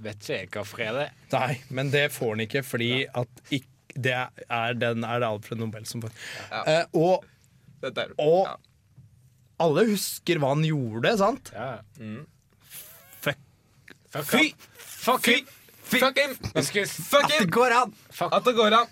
vet 0.01 0.23
ikke 0.23 0.37
jeg 0.39 0.51
hva 0.55 0.63
fred 0.65 1.01
er. 1.03 1.11
Nei, 1.35 1.57
men 1.75 1.91
det 1.93 2.07
får 2.15 2.37
han 2.37 2.45
ikke, 2.47 2.63
fordi 2.65 2.93
at 3.11 3.43
ikk- 3.53 3.73
det 3.97 4.15
er, 4.15 4.77
den 4.77 5.05
er 5.09 5.21
det 5.23 5.29
Alfred 5.29 5.59
Nobel 5.61 5.85
som 5.89 6.03
får. 6.05 6.15
Ja. 6.53 6.63
Eh, 6.69 6.87
og 7.01 7.25
Det 7.83 7.93
er 7.99 8.15
Og- 8.23 8.47
ja. 8.49 8.55
alle 9.61 9.85
husker 9.91 10.39
hva 10.41 10.55
han 10.55 10.65
gjorde, 10.65 11.13
sant? 11.21 11.51
Ja. 11.53 11.75
Fuck. 14.11 14.25
Fuck 14.25 14.31
Fy! 14.31 14.55
Fuck 14.77 15.25
Fy! 15.25 15.33
him! 15.37 15.47
Fuck 15.87 16.19
him! 16.19 16.37
At 16.55 16.75
jeg 16.75 17.41
Det 17.41 17.51
går 17.55 17.73
an! 17.83 17.93
Fuck. 18.11 18.33
At 18.33 18.45
det 18.45 18.55
går 18.57 18.75
an. 18.81 18.87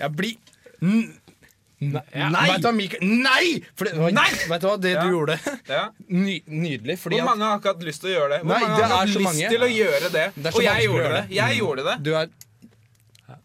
Jeg 0.00 0.12
blir 0.16 0.36
Nei! 0.80 2.02
Ja. 2.12 2.26
Nei! 2.34 2.46
Vet 2.50 2.62
du 2.64 2.70
Mikael? 2.74 3.02
Nei! 3.22 3.50
For 3.78 3.86
det, 3.86 3.92
Nei! 4.16 4.28
Vet 4.50 4.62
du 4.62 4.66
hva, 4.66 4.76
det 4.82 4.92
Ja. 4.96 5.02
du 5.04 5.12
gjorde 5.14 5.36
Ja. 5.68 5.82
Ny, 6.08 6.40
Nydelig, 6.46 6.96
fordi 6.98 7.20
Hvor 7.20 7.28
mange 7.30 7.44
har 7.44 7.58
ikke 7.60 7.68
hatt 7.74 7.84
lyst 7.86 8.00
til 8.02 8.10
å 8.10 8.14
gjøre 8.16 8.30
det? 8.32 8.38
Hvor 8.42 8.48
Nei, 8.52 8.60
mange 8.64 8.76
det 8.76 8.84
har 8.88 8.96
hatt 8.98 9.08
lyst 9.12 9.20
mange. 9.28 9.48
til 9.52 9.60
å 9.60 9.68
gjøre 9.70 10.10
det? 10.16 10.24
Det 10.42 10.54
Og 10.54 10.62
jeg 10.64 10.84
gjorde 10.88 11.08
det. 11.12 11.22
det. 11.28 11.36
Jeg 11.36 11.58
gjorde 11.60 11.84
det. 11.84 11.96
du 12.02 12.14
er, 12.14 12.28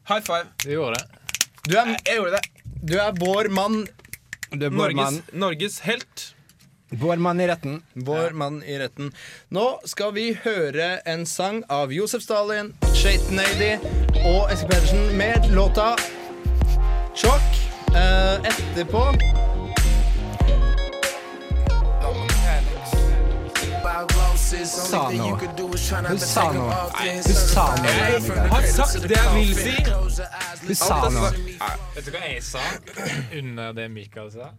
High 0.09 0.21
five. 0.21 0.47
Du 0.63 0.69
gjorde 0.71 0.97
det. 0.97 1.07
du 1.69 1.77
er, 1.77 1.85
Jeg 2.07 2.17
gjorde 2.17 2.31
det. 2.31 2.41
du 2.85 2.97
er 2.97 3.11
vår 3.11 3.49
mann. 3.49 3.87
Du 4.53 4.65
er 4.65 4.69
vår 4.69 4.93
mann, 4.95 5.13
Norges, 5.13 5.33
Norges 5.33 5.79
helt. 5.79 6.32
Vår 6.99 7.15
mann 7.15 7.41
i 7.41 7.47
retten. 7.47 7.81
Vår 7.93 8.31
mann 8.31 8.63
i 8.63 8.79
retten. 8.79 9.11
Nå 9.49 9.79
skal 9.85 10.13
vi 10.13 10.31
høre 10.43 10.99
en 11.09 11.25
sang 11.25 11.63
av 11.69 11.93
Josef 11.93 12.23
Stalin, 12.23 12.73
Shaten 12.93 13.39
Lady 13.39 13.75
og 14.23 14.51
Eske 14.53 14.69
Pedersen 14.71 15.17
med 15.17 15.49
låta 15.53 15.95
Sjokk. 17.15 17.61
Eh, 17.93 18.35
etterpå 18.49 19.07
Sa 24.63 25.09
noe. 25.11 25.37
Hun 26.07 26.19
sa 26.19 26.51
noe. 26.53 26.75
Hun 26.93 27.23
sa 27.23 27.63
noe. 27.75 27.93
Jeg 27.93 28.49
har 28.51 28.67
sagt 28.69 29.07
det 29.09 29.17
jeg 29.17 29.33
vil 29.33 29.55
si. 29.57 29.73
Hun 30.67 30.75
sa 30.75 30.99
noe. 31.09 31.31
Vet 31.95 32.05
du 32.05 32.11
hva 32.13 32.21
jeg 32.27 32.43
sa 32.45 32.61
under 33.33 33.73
det 33.73 33.89
Mikael 33.91 34.31
sa? 34.31 34.53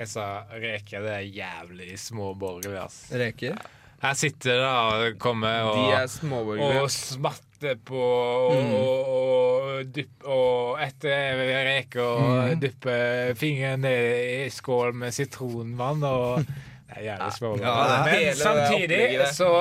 Jeg 0.00 0.08
sa 0.08 0.26
reker 0.56 1.04
det 1.04 1.12
er 1.12 1.26
jævlig 1.28 1.92
småborgerlig, 2.00 2.78
ass. 2.80 3.02
Reker. 3.12 3.58
Her 4.00 4.16
sitter 4.16 4.56
det 4.56 4.60
da 4.64 5.08
kommer 5.20 5.66
og, 5.68 5.76
De 5.76 5.90
er 5.92 6.78
og 6.80 6.88
smatter 6.94 7.76
på 7.84 8.00
og, 8.00 8.70
og, 8.78 9.10
og, 9.12 9.90
dypp, 9.92 10.24
og 10.24 10.80
etter 10.80 11.42
reker 11.68 12.00
og 12.00 12.54
dypper 12.62 13.34
fingeren 13.36 13.84
ned 13.84 14.46
i 14.46 14.48
skål 14.54 14.96
med 15.02 15.12
sitronvann 15.12 16.06
og 16.08 16.48
det 16.48 16.96
er 16.96 17.04
jævlig 17.10 17.34
småborgerlig. 17.36 17.68
Ja, 17.68 17.98
Men 18.08 18.36
samtidig 18.40 19.26
så 19.36 19.52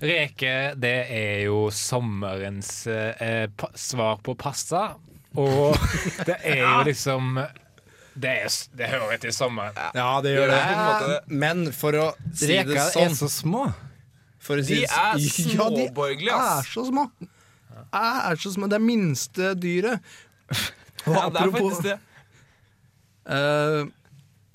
reker, 0.00 0.72
det 0.80 0.98
er 1.12 1.44
jo 1.44 1.66
sommerens 1.70 2.72
eh, 2.88 3.44
svar 3.76 4.24
på 4.24 4.34
pasta. 4.40 4.94
Og 5.38 5.76
det 6.28 6.40
er 6.42 6.64
jo 6.64 6.80
liksom 6.88 7.36
Det, 8.14 8.28
er, 8.44 8.48
det 8.76 8.88
hører 8.92 9.18
til 9.22 9.32
sommeren. 9.32 9.76
Ja, 9.96 10.08
det 10.20 10.34
gjør 10.34 10.50
Det 10.50 10.56
det. 10.58 10.74
er 10.76 11.06
det. 11.08 11.20
Men 11.42 11.62
for 11.72 11.92
å 11.96 12.06
si 12.34 12.46
det 12.50 12.58
Reker 12.66 12.80
er 12.82 12.90
sånn 12.92 13.14
så 13.16 13.28
små. 13.32 13.62
for 14.42 14.60
å 14.60 14.64
si 14.66 14.74
De 14.74 14.80
det 14.82 14.90
er 14.90 15.16
s- 15.16 15.38
Ja, 15.56 15.68
de 15.72 15.86
er 16.28 16.68
så 16.68 16.84
små. 16.90 17.06
Er 17.92 18.36
så 18.42 18.52
små. 18.52 18.68
Det 18.68 18.76
er 18.76 18.84
minste 18.84 19.54
dyret. 19.56 20.00
Og 21.06 21.14
Ja, 21.16 21.28
det 21.30 21.40
er 21.40 21.48
apropos 21.48 21.78
faktisk 21.78 21.88
det. 21.88 21.98
Uh, 23.22 23.86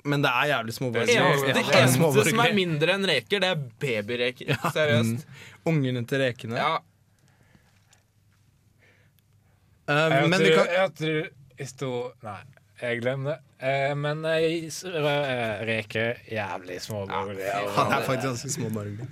Men 0.04 0.22
det 0.22 0.30
er 0.30 0.46
jævlig 0.52 0.72
Det 0.72 0.76
småborgerlig. 0.78 1.14
det 1.16 1.54
det 1.56 1.64
er 1.64 1.82
eneste 1.82 2.24
som 2.30 2.40
er 2.44 2.52
mindre 2.56 2.94
enn 2.94 3.06
reker, 3.10 3.40
det 3.42 3.48
er 3.48 3.62
babyreker. 3.82 4.54
Seriøst. 4.72 5.26
Ungene 5.68 6.04
til 6.08 6.22
rekene. 6.22 6.56
Ja, 6.60 6.76
Uh, 9.88 9.94
Jeg 10.12 10.24
vi 10.24 10.30
kan 10.30 10.66
jeg 10.68 10.90
tror, 11.00 11.28
jeg 11.58 11.68
i 11.68 11.68
Nei, 12.22 12.40
jeg 12.82 12.98
glemmer 13.00 13.30
det. 13.30 13.38
Eh, 13.58 13.92
men 13.98 14.22
jeg 14.22 14.70
reker 15.66 16.20
jævlig 16.30 16.76
småborgerlig. 16.84 17.48
Han 17.74 17.92
er 17.96 18.04
faktisk 18.06 18.28
ganske 18.28 18.50
småborgerlig. 18.54 19.08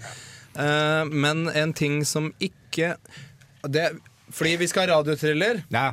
Eh, 0.56 1.04
men 1.10 1.48
en 1.50 1.72
ting 1.76 2.04
som 2.06 2.30
ikke 2.40 2.94
det, 3.66 3.88
Fordi 4.30 4.56
vi 4.58 4.66
skal 4.70 4.86
ha 4.88 4.96
radiotriller, 4.98 5.60
Ja. 5.70 5.92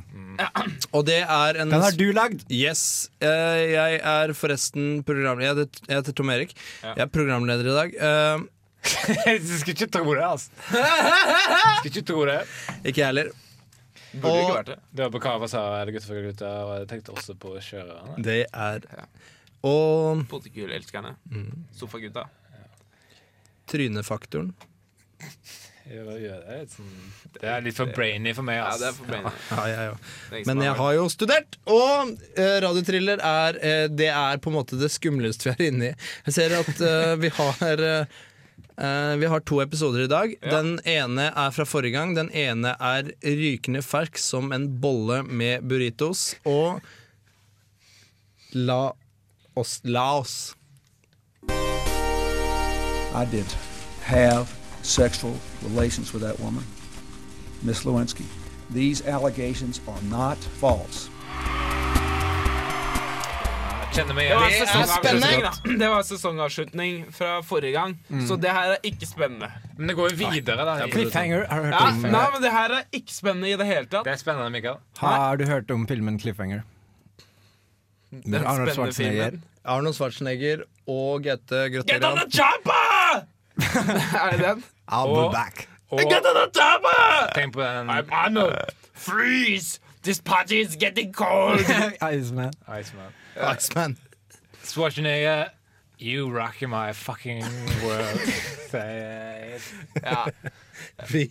og 0.91 1.05
det 1.05 1.19
er 1.21 1.59
en 1.61 1.69
Den 1.69 1.81
har 1.81 1.91
du 1.97 2.11
lagd. 2.13 2.45
Yes. 2.51 3.09
eh, 3.21 3.71
jeg 3.73 3.99
er 4.03 4.33
forresten 4.33 5.03
programleder. 5.03 5.43
Jeg 5.43 5.67
heter, 5.67 5.85
jeg 5.89 5.95
heter 5.99 6.13
Tom 6.17 6.29
Erik. 6.33 6.53
Ja. 6.83 6.93
Jeg 6.97 7.01
er 7.07 7.11
programleder 7.13 7.69
i 7.69 7.75
dag. 7.77 7.93
Eh, 7.93 8.39
jeg 9.27 9.41
skulle 9.59 9.75
ikke 9.77 9.87
tro 9.93 10.13
det, 10.13 10.23
altså. 10.23 10.49
Skulle 10.69 11.91
ikke 11.93 12.05
tro 12.09 12.25
det. 12.25 12.39
ikke 12.85 12.99
jeg 13.01 13.05
heller. 13.07 13.29
Burde 14.13 14.31
Og- 14.31 14.41
ikke 14.43 14.57
vært 14.59 14.65
det. 14.71 14.79
Det 14.93 15.03
var 15.05 15.11
på 15.15 15.21
Kava 15.21 15.47
sa 15.47 15.63
eller 15.81 15.91
gutter 15.95 16.07
for 16.07 16.21
gutter, 16.27 16.63
og 16.67 16.73
jeg 16.79 16.87
tenkte 16.91 17.15
også 17.17 17.35
på 17.39 17.55
kjørerne. 17.59 18.17
Det 18.23 18.39
er 18.53 18.79
Og 19.63 20.25
Potetgullelskerne. 20.27 21.15
Sofagutta. 21.75 22.25
trynefaktoren. 23.67 24.53
Jeg 25.83 25.99
gjør 26.23 26.43
det, 26.47 26.57
sånn, 26.71 26.91
det 27.35 27.47
er 27.51 27.63
litt 27.63 27.75
for 27.75 27.89
brainy 27.91 28.31
for 28.35 28.45
meg, 28.47 28.55
Ja, 28.61 28.69
det 28.79 28.87
er 28.87 28.93
for 28.95 29.07
brainy. 29.09 29.31
Ja, 29.51 29.63
ja, 29.67 29.81
er 29.91 30.43
som 30.43 30.47
Men 30.47 30.63
jeg 30.63 30.71
har 30.71 30.77
har 30.79 30.93
jo 30.95 31.07
studert, 31.11 31.57
og 31.67 32.13
uh, 32.39 32.59
radiotriller 32.63 33.19
er 33.19 33.57
uh, 33.59 33.87
Det 33.91 34.07
er 34.07 34.39
på 34.43 34.51
en 34.51 34.55
måte 34.55 34.79
det 34.79 34.91
skumleste 34.93 35.49
vi 35.49 35.53
er 35.53 35.71
inne 35.73 35.89
i. 35.91 35.93
Jeg 36.29 36.37
ser 36.37 36.55
at 36.59 36.71
uh, 36.79 37.15
vi 37.19 37.31
har 37.35 37.83
eh, 38.57 38.63
Eh, 38.77 39.17
vi 39.17 39.25
har 39.25 39.39
to 39.39 39.61
episoder 39.61 40.03
i 40.03 40.07
dag. 40.07 40.35
Ja. 40.41 40.49
Den 40.57 40.79
ene 40.85 41.29
er 41.29 41.51
fra 41.51 41.63
forrige 41.63 41.93
gang. 41.93 42.15
Den 42.15 42.31
ene 42.33 42.75
er 42.79 43.11
rykende 43.23 43.81
fersk 43.85 44.17
som 44.17 44.51
en 44.51 44.67
bolle 44.81 45.23
med 45.23 45.61
burritos. 45.69 46.35
Og 46.45 46.81
la 48.53 48.91
oss 49.55 49.79
La 49.83 50.19
oss. 50.19 50.55
I 53.13 53.25
did 53.31 53.45
have 54.01 54.47
sexual 54.81 55.35
relations 55.61 56.13
with 56.13 56.23
that 56.23 56.39
woman, 56.39 56.65
Miss 57.61 57.85
Lewinsky. 57.85 58.25
These 58.73 59.05
allegations 59.05 59.81
are 59.87 60.01
not 60.09 60.37
false. 60.59 61.09
Kjenner 63.93 64.15
meg 64.17 64.29
Det 64.31 64.37
var, 64.39 64.85
spennende. 64.89 65.77
det 65.79 65.89
var 65.91 66.01
sesongavslutning 66.07 66.95
fra 67.13 67.41
forrige 67.45 67.71
gang, 67.75 67.93
Mm. 68.09 68.23
så 68.27 68.35
det 68.41 68.49
her 68.49 68.71
er 68.73 68.77
ikke 68.83 69.05
spennende. 69.05 69.51
Men 69.77 69.87
det 69.87 69.95
går 69.95 70.09
jo 70.09 70.29
videre, 70.31 70.65
da. 70.65 70.87
Cliffhanger, 70.87 71.45
har 71.49 71.59
du 71.59 71.65
hørt 71.65 71.73
Ja, 71.73 71.87
om 71.87 72.01
nei, 72.01 72.25
men 72.33 72.41
Det 72.41 72.51
her 72.51 72.69
er 72.73 72.83
ikke 72.91 73.13
spennende 73.13 73.49
i 73.51 73.55
det 73.57 73.65
hele 73.65 73.85
tatt. 73.85 74.03
Det 74.05 74.13
er 74.13 74.17
spennende, 74.17 74.49
Mikael. 74.49 74.77
Har 74.97 75.35
du 75.37 75.45
hørt 75.45 75.69
om 75.71 75.85
filmen 75.87 76.19
Cliffhanger? 76.19 76.61
Den 78.11 78.33
Arnold 78.35 78.71
spennende 78.71 78.73
Schwarzenegger. 78.73 79.23
filmen. 79.29 79.43
Arnold 79.65 79.93
Schwarzenegger 79.93 80.63
og 80.87 81.23
Gaute 81.23 81.69
Get 81.71 82.03
on 82.03 82.17
the 82.17 82.29
chopper! 82.31 83.25
er 84.25 84.31
det 84.31 84.39
den? 84.39 84.63
I'll 84.91 85.07
Og- 85.07 85.31
be 85.31 85.35
back. 85.37 85.67
Og 85.91 85.99
Get 85.99 86.25
on 86.25 86.35
the 86.35 86.49
chopper! 86.59 87.31
tenk 87.35 87.53
på 87.53 87.61
den 87.61 87.89
I'm 87.89 88.09
Arnold. 88.11 88.57
Freeze! 88.95 89.79
This 90.03 90.19
party 90.21 90.53
is 90.61 90.75
getting 90.81 91.13
cold. 91.13 91.59
Iceman. 92.13 92.53
Iceman. 92.67 93.13
Iceman. 93.53 93.97
Schwarzenegger, 94.63 95.49
you 95.99 96.29
rock 96.31 96.61
my 96.61 96.93
fucking 96.93 97.43
world. 97.83 98.21
Ja. 100.03 100.25
Vi, 101.11 101.27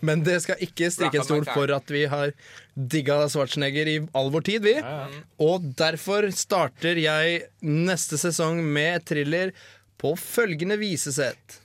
men 0.00 0.20
det 0.22 0.36
skal 0.44 0.60
ikke 0.62 0.86
stikke 0.94 1.18
en 1.18 1.24
stol 1.26 1.42
for 1.48 1.72
at 1.74 1.90
vi 1.90 2.04
har 2.06 2.30
digga 2.78 3.16
Schwarzenegger 3.32 3.90
i 3.90 3.96
all 4.14 4.30
vår 4.30 4.46
tid, 4.46 4.62
vi. 4.62 4.76
Ja, 4.78 5.08
ja. 5.10 5.22
Og 5.42 5.66
derfor 5.74 6.28
starter 6.30 7.00
jeg 7.02 7.40
neste 7.66 8.20
sesong 8.20 8.62
med 8.62 9.02
thriller 9.10 9.50
på 9.98 10.14
følgende 10.20 10.78
visesett. 10.78 11.58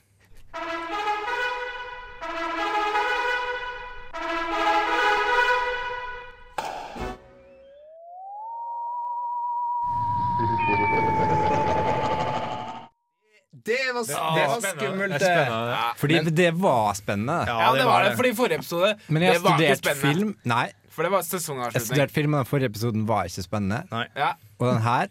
Var, 14.08 14.34
det 14.36 14.46
var 14.48 14.60
skummelt, 14.60 15.12
Det 15.18 15.28
er 15.28 15.36
det. 15.36 15.46
spennende. 15.46 15.78
Fordi 16.00 16.34
det 16.40 16.50
var 16.60 16.94
spennende. 16.94 17.38
ja, 17.46 17.72
det 17.76 17.84
var 17.84 18.04
det. 18.04 18.16
Fordi 18.16 18.34
forrige 18.34 18.58
episode 18.58 18.94
Men 19.08 19.22
jeg 19.22 19.32
har 19.32 19.40
studert 19.44 19.96
film 19.96 20.36
Nei, 20.44 20.66
For 20.90 21.02
det 21.02 21.10
var 21.12 21.22
jeg 21.22 21.72
har 21.72 21.80
studert 21.80 22.10
film, 22.10 22.34
og 22.34 22.40
den 22.44 22.50
forrige 22.50 22.70
episoden 22.72 23.06
var 23.08 23.24
ikke 23.24 23.42
spennende. 23.42 23.82
Ja. 24.16 24.32
Og 24.58 24.66
den 24.74 24.82
her 24.82 25.06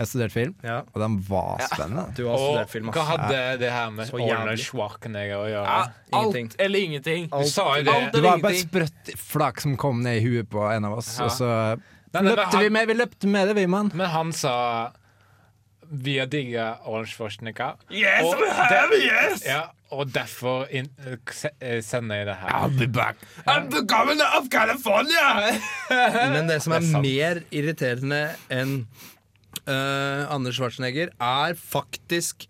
Jeg 0.00 0.06
har 0.06 0.08
studert 0.08 0.32
film, 0.32 0.54
Ja, 0.64 0.78
og 0.94 1.00
den 1.02 1.18
var 1.28 1.58
spennende. 1.60 2.06
du 2.16 2.22
har 2.26 2.32
Og 2.32 2.40
studert 2.40 2.70
film, 2.70 2.86
hva 2.88 3.02
hadde 3.04 3.58
det 3.60 3.70
her 3.70 3.90
med. 3.90 4.08
Arnold 4.14 4.58
Schwarzenegger 4.58 5.36
å 5.36 5.48
gjøre? 5.50 5.64
ja, 5.66 5.82
alt 6.12 6.34
Ingenting. 6.34 6.50
eller 6.58 6.78
ingenting. 6.78 7.28
Du 7.30 7.44
sa 7.48 7.66
jo 7.76 7.82
det. 7.84 7.92
Alt 7.94 8.12
Det 8.12 8.22
var 8.22 8.38
bare 8.38 8.52
et 8.54 8.64
sprøtt 8.64 9.10
flak 9.18 9.60
som 9.60 9.76
kom 9.76 10.00
ned 10.02 10.22
i 10.22 10.24
huet 10.24 10.48
på 10.48 10.64
en 10.72 10.84
av 10.88 10.96
oss, 10.98 11.18
Ja. 11.18 11.24
og 11.24 11.30
så 11.30 11.50
Nei, 12.12 12.22
nei, 12.22 12.32
løpte 12.34 12.58
vi 12.58 12.68
med, 12.70 12.88
vi 12.88 12.94
løpte 12.94 13.26
med 13.28 13.46
det, 13.48 13.54
vi, 13.54 13.66
mann. 13.66 13.90
Men 13.94 14.08
han 14.10 14.32
sa 14.32 14.90
Vi 15.90 16.16
har 16.20 16.28
digga 16.30 16.66
Orange 16.86 17.10
Schwarzenegger. 17.14 17.78
Yes, 17.90 18.22
Og 18.22 18.38
we 18.38 18.48
have, 18.54 18.98
yes! 19.02 19.44
Ja, 19.46 19.62
og 19.90 20.12
derfor 20.14 20.68
in, 20.70 20.86
eh, 21.02 21.16
eh, 21.60 21.80
sender 21.82 22.20
jeg 22.20 22.26
det 22.28 22.36
her. 22.42 22.52
I'll 22.54 22.78
be 22.78 22.86
back. 22.86 23.16
I'm 23.46 23.70
the 23.70 23.82
governor 23.86 24.28
of 24.38 24.46
California! 24.52 25.58
Men 26.34 26.48
det 26.48 26.60
som 26.62 26.76
er, 26.76 26.84
Det 26.84 26.94
er 26.94 27.02
mer 27.02 27.42
irriterende 27.50 28.20
enn 28.50 28.76
uh, 29.66 30.30
Anders 30.30 30.54
Schwarzenegger, 30.60 31.10
er 31.20 31.58
faktisk 31.58 32.46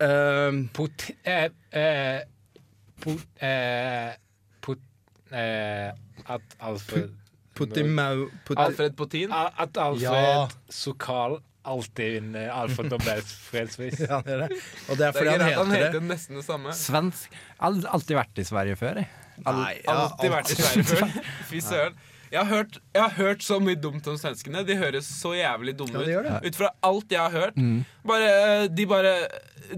uh, 0.00 0.64
Pot... 0.72 1.10
Uh, 1.28 1.44
uh, 1.76 2.24
pot... 3.00 3.20
Eh, 3.42 4.12
pot... 4.62 4.78
Eh, 5.30 5.92
at 6.26 6.56
Alfred 6.60 7.12
Putimau 7.56 8.26
Put, 8.46 8.58
Alfred 8.62 8.96
Potin. 8.96 9.32
Al- 9.32 9.52
At 9.58 9.76
Alfred 9.76 10.02
Ja. 10.02 10.48
Sokal 10.70 11.38
alltid 11.66 12.12
vinner 12.20 12.48
Alfred 12.54 12.90
Nobels 12.92 13.32
fredspris. 13.50 13.98
Ja, 14.08 14.20
det 14.22 14.34
er 14.36 14.42
det. 14.46 14.58
Og 14.88 14.98
det 15.00 15.06
er 15.08 15.12
Det 15.12 15.14
fordi 15.16 15.30
er 15.30 15.38
han 15.38 15.46
greit, 15.46 15.56
han 15.58 15.70
heter 15.72 15.86
heter 15.86 16.00
det. 16.00 16.08
nesten 16.12 16.36
det 16.38 16.44
samme. 16.46 16.74
Svensk. 16.78 17.32
Al 17.60 17.80
Alltid 17.90 18.16
vært 18.20 18.38
i 18.38 18.44
Sverige 18.46 18.76
før, 18.78 19.00
jeg. 19.02 19.08
Nei, 19.46 19.72
ja, 19.84 19.96
Alltid 20.04 20.30
vært 20.36 20.52
i 20.54 20.58
Sverige 20.60 20.84
før. 20.92 21.16
Fy 21.50 21.62
søren. 21.64 21.96
Jeg 22.30 22.40
har, 22.42 22.48
hørt, 22.56 22.78
jeg 22.94 23.02
har 23.02 23.12
hørt 23.16 23.42
så 23.46 23.56
mye 23.62 23.78
dumt 23.78 24.06
om 24.10 24.16
svenskene. 24.18 24.62
De 24.66 24.74
høres 24.76 25.06
så 25.06 25.30
jævlig 25.38 25.76
dumme 25.78 26.00
ut. 26.02 26.08
Ja, 26.10 26.22
de 26.24 26.30
det. 26.42 26.50
ut. 26.50 26.56
Fra 26.58 26.70
alt 26.88 27.12
jeg 27.14 27.20
har 27.22 27.30
hørt. 27.34 27.58
Bare, 28.06 28.30
eh, 28.46 28.64
de 28.74 28.86
bare 28.90 29.12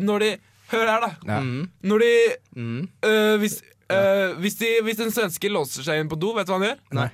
Når 0.01 0.19
de 0.25 0.31
Hør 0.69 0.85
her, 0.85 1.01
da. 1.01 1.11
Ja. 1.29 1.41
Når 1.89 1.99
de 2.05 2.09
Mm. 2.57 2.89
øh, 3.05 3.37
hvis, 3.41 3.55
øh, 3.93 4.35
hvis, 4.41 4.55
de, 4.61 4.67
hvis 4.85 4.99
en 5.01 5.11
svenske 5.15 5.49
låser 5.49 5.83
seg 5.87 6.01
inn 6.03 6.09
på 6.11 6.19
do, 6.21 6.35
vet 6.37 6.45
du 6.49 6.53
hva 6.53 6.59
han 6.61 6.67
gjør? 6.69 6.81
Nei. 6.99 7.07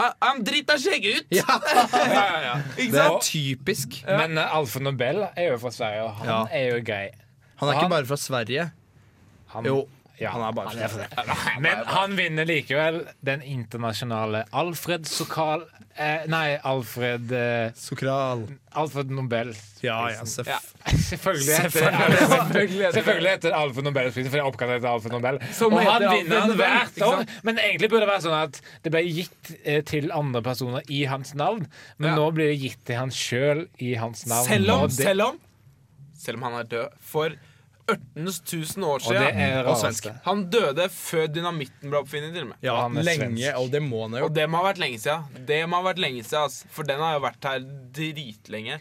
Han, 0.00 0.12
han 0.22 0.44
driter 0.44 0.78
seg 0.80 1.04
ut! 1.04 1.26
Ja, 1.40 1.58
Ja, 1.58 1.86
ja, 2.12 2.38
ja. 2.46 2.52
Ikke 2.76 2.92
det 2.94 3.00
er 3.02 3.08
sant? 3.10 3.26
typisk. 3.28 3.98
Men 4.08 4.38
uh, 4.40 4.56
Alfred 4.56 4.82
Nobel 4.86 5.20
er 5.36 5.50
jo 5.52 5.58
fra 5.62 5.70
Sverige, 5.74 6.02
og 6.06 6.14
han 6.22 6.28
Ja. 6.32 6.38
er 6.50 6.68
jo 6.76 6.78
grei. 6.86 7.08
Han 7.60 7.68
er 7.68 7.76
ikke 7.80 7.90
bare 7.92 8.06
fra 8.08 8.16
Sverige. 8.16 8.70
Han, 9.52 9.66
Jo, 9.68 9.82
ja, 10.22 10.30
han 10.32 10.42
er 10.46 10.54
bare 10.56 10.88
fra 10.88 11.36
Men 11.64 11.82
han 11.90 12.16
vinner 12.18 12.46
likevel 12.48 13.02
den 13.26 13.42
internasjonale 13.42 14.44
Alfred 14.54 15.06
Sokal 15.10 15.64
eh, 15.96 16.24
Nei, 16.30 16.56
Alfred 16.62 17.32
eh, 17.36 17.72
Sokral. 17.78 18.46
Alfred 18.78 19.10
Nobel. 19.12 19.50
Ja, 19.84 19.98
ja, 20.14 20.24
seff. 20.28 20.48
Ja. 20.48 20.60
Selvfølgelig 21.10 21.58
heter 21.66 21.96
det 22.54 22.92
Selvfølgelig 22.96 23.30
heter 23.34 23.56
Alfred 23.58 23.84
Nobelprisen, 23.88 24.30
for 24.30 24.38
jeg 24.40 24.44
er 24.46 24.50
oppkalt 24.52 24.76
etter 24.78 24.88
Alfred 24.92 25.16
Nobel. 25.18 25.40
Som 25.58 25.76
og 25.76 25.84
han 25.84 26.06
vinner 26.06 26.40
Alfred 26.40 26.54
den 26.54 26.58
hvert 26.62 27.02
år. 27.08 27.24
Men 27.48 27.60
egentlig 27.66 27.90
burde 27.92 28.06
det 28.06 28.12
være 28.14 28.24
sånn 28.28 28.38
at 28.38 28.60
det 28.86 28.94
ble 28.94 29.04
gitt 29.08 29.52
eh, 29.62 29.82
til 29.88 30.10
andre 30.14 30.42
personer 30.46 30.86
i 30.88 31.02
hans 31.10 31.34
navn. 31.38 31.66
Men 31.98 32.12
Ja. 32.12 32.18
nå 32.22 32.30
blir 32.36 32.52
det 32.54 32.58
gitt 32.62 32.82
til 32.88 33.00
han 33.02 33.12
sjøl 33.14 33.66
i 33.82 33.94
hans 34.00 34.24
navn. 34.30 34.46
Selv 34.48 34.76
om, 34.78 34.86
det, 34.88 34.98
selv 35.02 35.28
om 35.30 35.40
Selv 36.22 36.38
om 36.38 36.46
han 36.48 36.60
er 36.62 36.68
død 36.70 37.00
for 37.02 37.34
18 37.90 38.24
000 38.76 38.84
år 38.86 39.00
og 39.02 39.08
det 39.12 39.22
siden. 39.22 39.40
er 39.42 39.66
Og 39.66 39.76
svensk. 39.80 40.06
Han 40.24 40.44
døde 40.52 40.86
før 40.94 41.26
dynamitten 41.34 41.90
ble 41.90 41.98
oppfunnet, 41.98 42.32
til 42.34 42.44
og 42.46 42.48
med. 42.52 42.56
Ja, 42.62 42.76
han 42.84 42.96
er 42.96 43.02
lenge, 43.08 43.26
svensk. 43.42 43.58
og 43.58 43.70
det 43.74 43.82
må 43.82 44.02
han 44.04 44.12
ha 44.12 44.20
Og 44.22 44.28
gjort. 44.28 44.36
det 44.38 44.46
må 44.52 44.60
ha 44.62 44.68
vært 44.70 44.78
lenge 44.84 45.00
siden. 45.02 45.44
Det 45.48 45.60
må 45.68 45.80
ha 45.80 45.86
vært 45.90 45.98
lenge 46.04 46.22
siden, 46.24 46.44
ass. 46.46 46.60
For 46.70 46.82
den 46.88 47.00
har 47.02 47.16
jo 47.18 47.24
vært 47.26 47.48
her 47.50 47.60
dritlenge. 47.98 48.80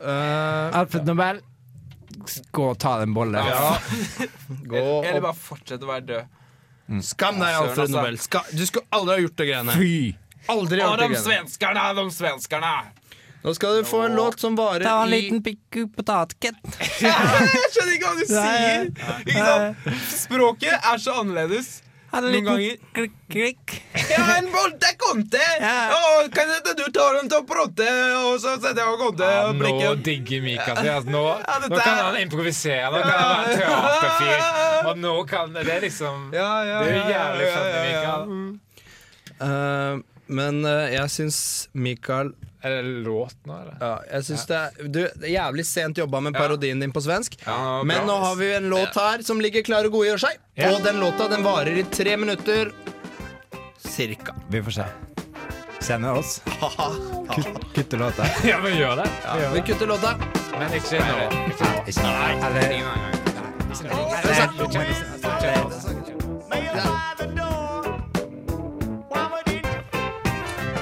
Eh, 0.00 0.78
Alfred 0.78 1.06
Nobel, 1.08 1.40
gå 2.54 2.66
og 2.70 2.78
ta 2.82 2.98
den 3.00 3.14
bollen. 3.16 3.40
ja. 3.46 3.78
Gå 4.70 4.76
Eller 5.04 5.18
og 5.20 5.26
bare 5.30 5.38
fortsette 5.38 5.84
å 5.86 5.90
være 5.90 6.06
død. 6.10 6.40
Skam 7.04 7.38
deg, 7.40 7.54
Alfred 7.56 7.86
altså. 7.86 7.96
Nobel. 7.96 8.18
Ska, 8.20 8.42
du 8.52 8.60
skulle 8.68 8.86
aldri 8.92 9.14
ha 9.16 9.22
gjort 9.24 9.38
det 9.40 9.46
greiene. 9.48 9.76
Fy! 9.80 9.94
Aldri 10.52 10.82
Å, 10.82 10.90
gjort 10.90 10.98
de 11.00 11.06
det 11.06 11.08
greiene. 11.14 11.22
svenskerne, 11.24 11.84
de 11.96 12.04
svenskerne! 12.12 12.72
Nå 13.44 13.52
skal 13.54 13.76
du 13.76 13.84
få 13.84 14.02
en 14.06 14.14
låt 14.16 14.40
som 14.40 14.54
varer 14.56 14.84
Ta 14.84 15.02
en 15.02 15.10
liten 15.10 15.42
pikku 15.44 15.88
potatket. 15.92 16.54
Jeg 17.00 17.72
skjønner 17.74 17.96
ikke 17.98 18.08
hva 18.08 18.14
du 18.16 18.28
sier! 18.30 18.86
Ikke 19.20 19.42
sant? 19.44 19.88
Språket 20.16 20.72
er 20.78 21.02
så 21.02 21.18
annerledes. 21.20 21.74
Noen 22.14 22.46
ganger. 22.46 22.78
klikk, 22.94 23.14
klikk. 23.34 23.74
Ja, 24.08 24.22
en 24.38 24.48
bolte 24.52 24.92
konte! 24.96 25.40
Ja. 25.60 25.74
Kan 26.32 26.52
hende 26.54 26.72
du 26.78 26.84
ta 26.94 27.08
den 27.18 27.28
til 27.28 27.42
rotte, 27.58 27.88
og 28.20 28.38
så 28.40 28.54
setter 28.62 28.80
jeg 28.80 28.94
og 28.94 29.02
konte 29.02 29.28
Ja, 29.28 29.42
og 29.50 29.60
nå 29.60 29.92
digger 30.06 30.44
Mika 30.44 30.70
seg. 30.78 30.88
Altså, 30.94 31.10
nå, 31.10 31.24
Ja, 31.48 31.58
nå 31.66 31.82
kan 31.82 32.00
han 32.00 32.18
improvisere. 32.22 32.88
Nå 32.94 33.02
kan 33.02 33.12
han 33.18 33.28
være 33.34 33.50
en 33.50 33.60
teaterfyr. 33.60 34.48
Og 34.88 34.98
nå 35.00 35.12
kan 35.28 35.54
Det 35.56 35.62
er 35.72 35.80
liksom 35.80 36.26
Ja, 36.36 36.48
ja, 36.68 36.80
Det 36.84 36.90
er 36.90 36.96
jo 36.96 37.04
jævlig 37.12 37.44
ja, 37.44 37.52
funny, 37.54 37.70
ja, 37.74 38.00
ja. 38.00 38.16
Mikael. 38.24 38.58
Uh, 39.44 40.02
Men 40.40 40.64
uh, 40.64 40.88
jeg 40.92 41.12
syns 41.18 41.38
Mikael 41.72 42.34
Er 42.64 42.70
det 42.78 42.82
låt 43.04 43.34
nå, 43.44 43.52
eller? 43.60 43.74
ja, 43.80 43.92
Jeg 44.14 44.24
synes 44.24 44.46
det, 44.48 44.56
er, 44.56 44.84
du, 44.88 45.00
det 45.20 45.26
er 45.28 45.32
jævlig 45.34 45.64
sent 45.68 45.98
jobba 46.00 46.20
med 46.24 46.32
parodien 46.34 46.80
din 46.80 46.92
på 46.94 47.02
svensk. 47.04 47.36
Ja. 47.44 47.82
Men 47.84 48.06
nå 48.08 48.14
har 48.22 48.36
vi 48.40 48.48
en 48.56 48.68
låt 48.72 48.96
her 48.96 49.22
som 49.26 49.40
ligger 49.44 49.62
klar 49.66 49.84
og 49.84 49.92
god 49.98 50.06
gjør 50.08 50.22
seg. 50.24 50.38
Ja. 50.56 50.70
Og 50.72 50.80
den 50.86 51.00
låta 51.02 51.28
den 51.28 51.44
varer 51.44 51.76
i 51.76 51.84
tre 51.92 52.16
minutter 52.16 52.72
cirka. 53.84 54.32
Vi 54.48 54.62
får 54.64 54.70
se. 54.80 54.84
Sender 55.84 56.16
oss. 56.16 56.38
Kutt- 57.34 57.74
Kutte 57.74 57.96
låta. 58.00 58.24
Ja, 58.48 58.56
vi 58.64 58.70
gjør 58.78 58.96
det. 59.02 59.08
Vi 59.34 59.40
gjør 59.42 59.50
Vi 59.52 59.60
det. 59.60 59.66
kutter 59.68 59.86
låta. 59.92 60.14
Men 60.58 60.72
ikke 60.80 61.04
nå. 61.04 61.18
Ikke 61.50 61.64
nå. 61.68 61.84
Ikke 61.86 62.00
Eller 62.48 63.74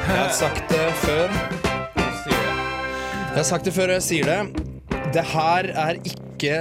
Jeg 0.06 0.18
har 0.18 0.28
sagt 0.28 0.68
det 0.68 0.92
før. 1.02 1.61
Jeg 3.32 3.40
har 3.40 3.46
sagt 3.48 3.64
det 3.64 3.72
før, 3.72 3.88
og 3.88 3.96
jeg 3.96 4.04
sier 4.04 4.26
det. 4.28 4.64
Det 5.16 5.22
her 5.24 5.68
er 5.72 5.98
ikke 6.04 6.56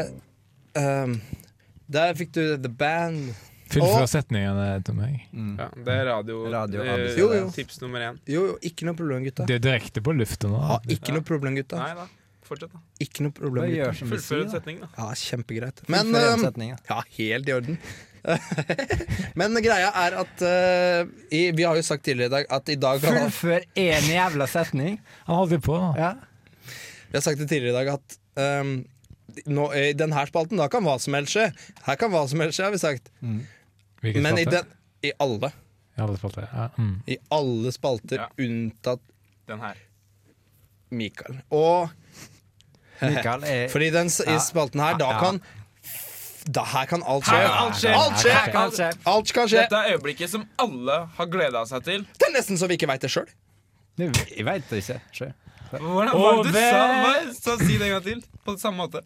ehm, 0.79 1.17
Der 1.91 2.13
fikk 2.15 2.29
du 2.37 2.41
The 2.63 2.71
Band. 2.71 3.33
Fullfør 3.73 4.05
Og- 4.05 4.07
setningene 4.11 4.69
til 4.87 4.95
meg. 4.95 5.17
Ja, 5.59 5.67
det 5.75 5.97
er 5.97 6.07
radio, 6.07 6.45
Radio 6.51 6.79
eh, 6.85 6.93
ABC. 6.93 7.17
Jo, 7.19 7.27
jo. 7.35 7.49
tips 7.55 7.81
nummer 7.83 8.05
én. 8.07 8.21
Jo, 8.27 8.45
jo, 8.53 8.55
ikke 8.63 8.87
noe 8.87 8.95
problem, 8.95 9.27
gutta. 9.27 9.43
Det 9.51 9.59
er 9.59 9.65
direkte 9.67 10.03
på 10.03 10.15
lufta 10.15 10.47
nå. 10.47 10.63
Ja, 10.63 10.79
ikke 10.95 11.17
noe 11.17 11.27
problem, 11.27 11.59
gutta. 11.59 11.81
Nei 11.83 11.91
da, 11.99 12.07
fortsett, 12.47 12.71
da. 12.71 12.81
Ikke 13.03 13.27
noe 13.27 13.35
problem, 13.35 13.67
gutta. 13.75 14.07
Fullfør 14.07 14.39
en 14.45 14.47
da. 14.47 14.55
setning, 14.55 14.81
da. 14.85 14.89
Ja, 14.95 15.11
kjempegreit. 15.25 15.83
Men 15.91 16.15
setning, 16.39 16.73
ja. 16.87 17.03
Helt 17.19 17.51
i 17.51 17.57
orden. 17.59 17.79
Men 19.39 19.59
greia 19.65 19.91
er 20.05 20.19
at 20.23 20.41
uh, 20.45 21.07
i, 21.33 21.47
Vi 21.57 21.63
har 21.65 21.73
jo 21.73 21.81
sagt 21.81 22.03
tidligere 22.05 22.29
i 22.29 22.33
dag 22.35 22.51
at 22.53 22.69
i 22.69 22.75
dag 22.77 22.99
Fullfør 23.01 23.63
én 23.75 24.11
jævla 24.13 24.47
setning. 24.47 24.99
Han 25.27 25.41
holdt 25.41 25.63
på 25.67 25.75
nå. 25.75 25.95
Ja. 25.99 26.13
Vi 27.11 27.17
har 27.17 27.23
sagt 27.25 27.39
det 27.41 27.47
tidligere 27.51 27.73
i 27.73 27.77
dag 27.85 27.93
at 27.97 28.17
um, 28.61 28.73
nå, 29.51 29.65
i 29.75 29.91
denne 29.97 30.23
spalten 30.27 30.59
da 30.59 30.67
kan 30.71 30.83
hva 30.87 30.97
som 31.01 31.15
helst 31.17 31.35
skje. 31.35 31.49
Her 31.85 31.99
kan 31.99 32.11
hva 32.13 32.23
som 32.31 32.39
helst 32.43 32.57
skje, 32.59 32.67
har 32.69 32.73
vi 32.75 32.79
sagt. 32.81 33.11
Hvilken 34.01 34.23
Men 34.25 34.39
i, 34.39 34.45
spalte? 34.47 34.61
den, 34.63 35.09
i 35.09 35.13
alle. 35.21 35.51
I 35.97 36.01
alle 36.05 36.17
spalter. 36.17 36.47
Ja. 36.51 36.67
Mm. 36.79 36.93
I 37.07 37.17
alle 37.37 37.71
spalter 37.75 38.23
Ja. 38.23 38.27
unntatt 38.39 39.03
Den 39.51 39.59
her. 39.59 39.75
Mikael. 40.91 41.41
Og 41.51 41.89
Mikael 43.01 43.43
er 43.47 43.67
fordi 43.73 43.89
den 43.93 44.07
i 44.11 44.37
spalten 44.43 44.79
her, 44.83 44.97
da 44.99 45.11
Ja. 45.15 45.19
kan 45.19 45.41
da, 46.47 46.63
Her 46.65 46.85
kan 46.89 47.03
alt 47.05 47.27
skje. 47.27 47.37
Alt 47.37 47.75
skje. 47.77 47.91
Alt 47.93 48.17
skje! 48.23 48.31
Her 48.33 48.51
kan 48.51 48.71
skje. 48.73 48.87
Alt 49.05 49.31
kan 49.35 49.47
skje. 49.51 49.59
Dette 49.61 49.77
er 49.77 49.91
øyeblikket 49.93 50.31
som 50.31 50.47
alle 50.57 50.95
har 51.19 51.27
gleda 51.29 51.61
seg 51.69 51.83
til. 51.85 52.05
Det 52.17 52.27
er 52.31 52.33
nesten 52.33 52.57
så 52.57 52.65
vi 52.71 52.79
ikke 52.79 52.87
veit 52.89 53.03
det 53.05 53.11
sjøl. 53.13 53.27
Jeg 54.01 54.45
veit 54.47 54.65
det 54.71 54.79
ikke. 54.81 54.95
Sjø. 55.13 55.27
Hvordan 55.79 56.11
var 56.17 56.41
det 56.41 56.43
du 56.43 56.51
ved- 56.57 56.71
sa? 56.71 56.83
Hva? 57.03 57.13
Så 57.37 57.57
si 57.61 57.77
det 57.77 57.87
en 57.87 57.95
gang 57.95 58.03
til. 58.03 58.23
På 58.45 58.57
samme 58.59 58.83
måte. 58.83 59.03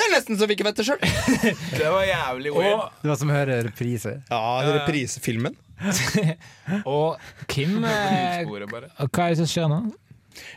Det 0.00 0.06
er 0.06 0.12
nesten 0.14 0.38
så 0.40 0.46
vi 0.48 0.56
ikke 0.56 0.64
vet 0.64 0.78
det 0.80 0.86
sjøl. 0.88 1.00
Det 1.80 1.88
var 1.92 2.04
jævlig 2.08 2.52
weird. 2.54 2.86
Det 3.02 3.10
var 3.10 3.18
som 3.20 3.32
å 3.32 3.34
høre 3.36 3.58
reprise. 3.66 4.14
Ja, 4.30 4.40
reprisefilmen. 4.64 5.58
Og 6.88 7.20
Kim 7.48 7.84
eh, 7.88 8.44
Hva 8.44 9.26
er 9.26 9.34
det 9.34 9.40
som 9.40 9.48
skjer 9.48 9.68
nå? 9.72 9.80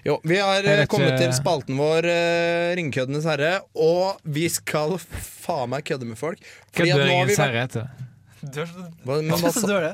Jo, 0.06 0.18
vi 0.24 0.38
har 0.40 0.64
eh, 0.64 0.84
vet 0.84 0.92
kommet 0.92 1.18
til 1.20 1.32
spalten 1.36 1.80
vår, 1.80 2.08
uh, 2.08 2.72
Ringkøddenes 2.78 3.28
herre, 3.28 3.54
og 3.76 4.20
vi 4.24 4.46
skal 4.52 4.96
faen 5.02 5.72
meg 5.74 5.84
kødde 5.88 6.08
med 6.08 6.20
folk. 6.20 6.44
Har 6.78 6.88
vi 6.88 6.94
herre 7.36 7.64
heter 7.66 7.88
det. 7.88 8.10
Du 8.44 8.60
er 8.64 8.68
så, 8.68 8.84
men, 9.08 9.30
hva, 9.32 9.38
Så 9.40 9.54
sa- 9.62 9.70
dårlig. 9.70 9.94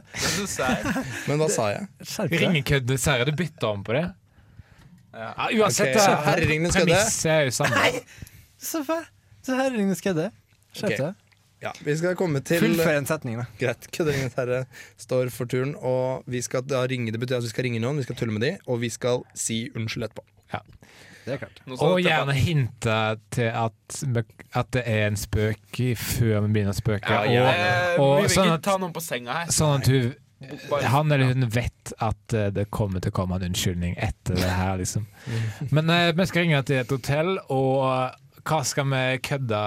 så 0.49 0.67
men 1.29 1.41
hva 1.41 1.49
sa 1.53 1.69
jeg? 1.75 1.87
Deg. 2.33 3.27
Du 3.29 3.33
bytta 3.37 3.73
om 3.75 3.83
på 3.85 3.93
det. 3.97 4.07
Ja. 5.13 5.29
Ja, 5.37 5.47
uansett, 5.53 5.95
okay. 5.95 6.05
da. 6.05 6.19
Herreringenes 6.27 6.75
kødde. 6.75 6.93
Premisset 6.93 7.31
er 7.33 7.47
jo 7.47 7.55
samme. 7.55 7.89
Så 8.61 8.83
fæl. 8.85 9.07
Så 9.45 9.57
her 9.57 9.73
ringer 9.73 9.97
skjedde. 9.97 10.29
Okay. 10.83 11.11
Ja, 11.59 11.71
vi 11.83 11.95
skal 11.97 12.15
komme 12.15 12.39
til 12.45 12.61
Fullfør 12.61 12.97
en 13.01 13.07
setning, 13.09 13.39
da. 13.41 13.45
Greit. 13.59 13.87
Kødderingens 13.95 14.37
herre 14.39 14.61
står 15.01 15.31
for 15.33 15.49
turen, 15.49 15.73
og 15.75 16.23
vi 16.29 16.39
skal 16.45 16.63
da 16.63 16.85
ringe. 16.87 17.11
Det 17.11 17.19
betyr 17.19 17.39
at 17.41 17.47
vi 17.47 17.51
skal 17.51 17.67
ringe 17.67 17.81
noen, 17.83 17.99
vi 17.99 18.05
skal 18.07 18.15
tulle 18.19 18.35
med 18.35 18.45
de, 18.45 18.53
og 18.67 18.79
vi 18.83 18.91
skal 18.93 19.25
si 19.35 19.65
unnskyld 19.75 20.07
etterpå. 20.07 20.23
Det 21.25 21.35
er 21.35 21.41
klart. 21.43 21.59
Og 21.77 21.99
gjerne 22.01 22.33
hinte 22.37 22.95
til 23.35 23.51
at, 23.51 23.99
at 24.57 24.71
det 24.75 24.83
er 24.87 25.09
en 25.09 25.19
spøk 25.19 25.81
før 25.99 26.45
vi 26.45 26.53
begynner 26.55 26.73
å 26.73 26.77
spøke. 26.79 27.11
Ja, 27.11 27.25
ja. 27.27 27.51
Eh, 27.51 27.99
og, 27.99 27.99
vi 27.99 28.05
og 28.05 28.25
vil 28.25 28.33
sånn 28.33 28.49
ikke 28.49 28.57
at, 28.61 28.65
ta 28.69 28.77
noen 28.81 28.95
på 28.95 29.03
senga 29.03 29.37
her. 29.41 29.53
sånn 29.53 29.83
at 29.83 29.91
hun, 29.91 30.09
han 30.95 31.11
eller 31.11 31.33
hun 31.33 31.49
vet 31.51 31.93
at 31.99 32.37
eh, 32.37 32.49
det 32.55 32.69
kommer 32.73 33.03
til 33.03 33.13
å 33.13 33.17
komme 33.19 33.39
en 33.39 33.49
unnskyldning 33.49 33.97
etter 33.99 34.39
det 34.39 34.49
her, 34.49 34.79
liksom. 34.81 35.07
Men 35.75 35.91
eh, 35.93 36.11
vi 36.15 36.29
skal 36.29 36.47
ringe 36.47 36.63
til 36.69 36.81
et 36.81 36.95
hotell, 36.95 37.35
og 37.51 38.45
hva 38.49 38.61
skal 38.65 38.87
vi 38.89 39.03
kødde 39.29 39.63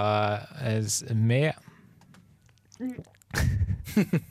eh, 0.65 1.15
med? 1.19 1.53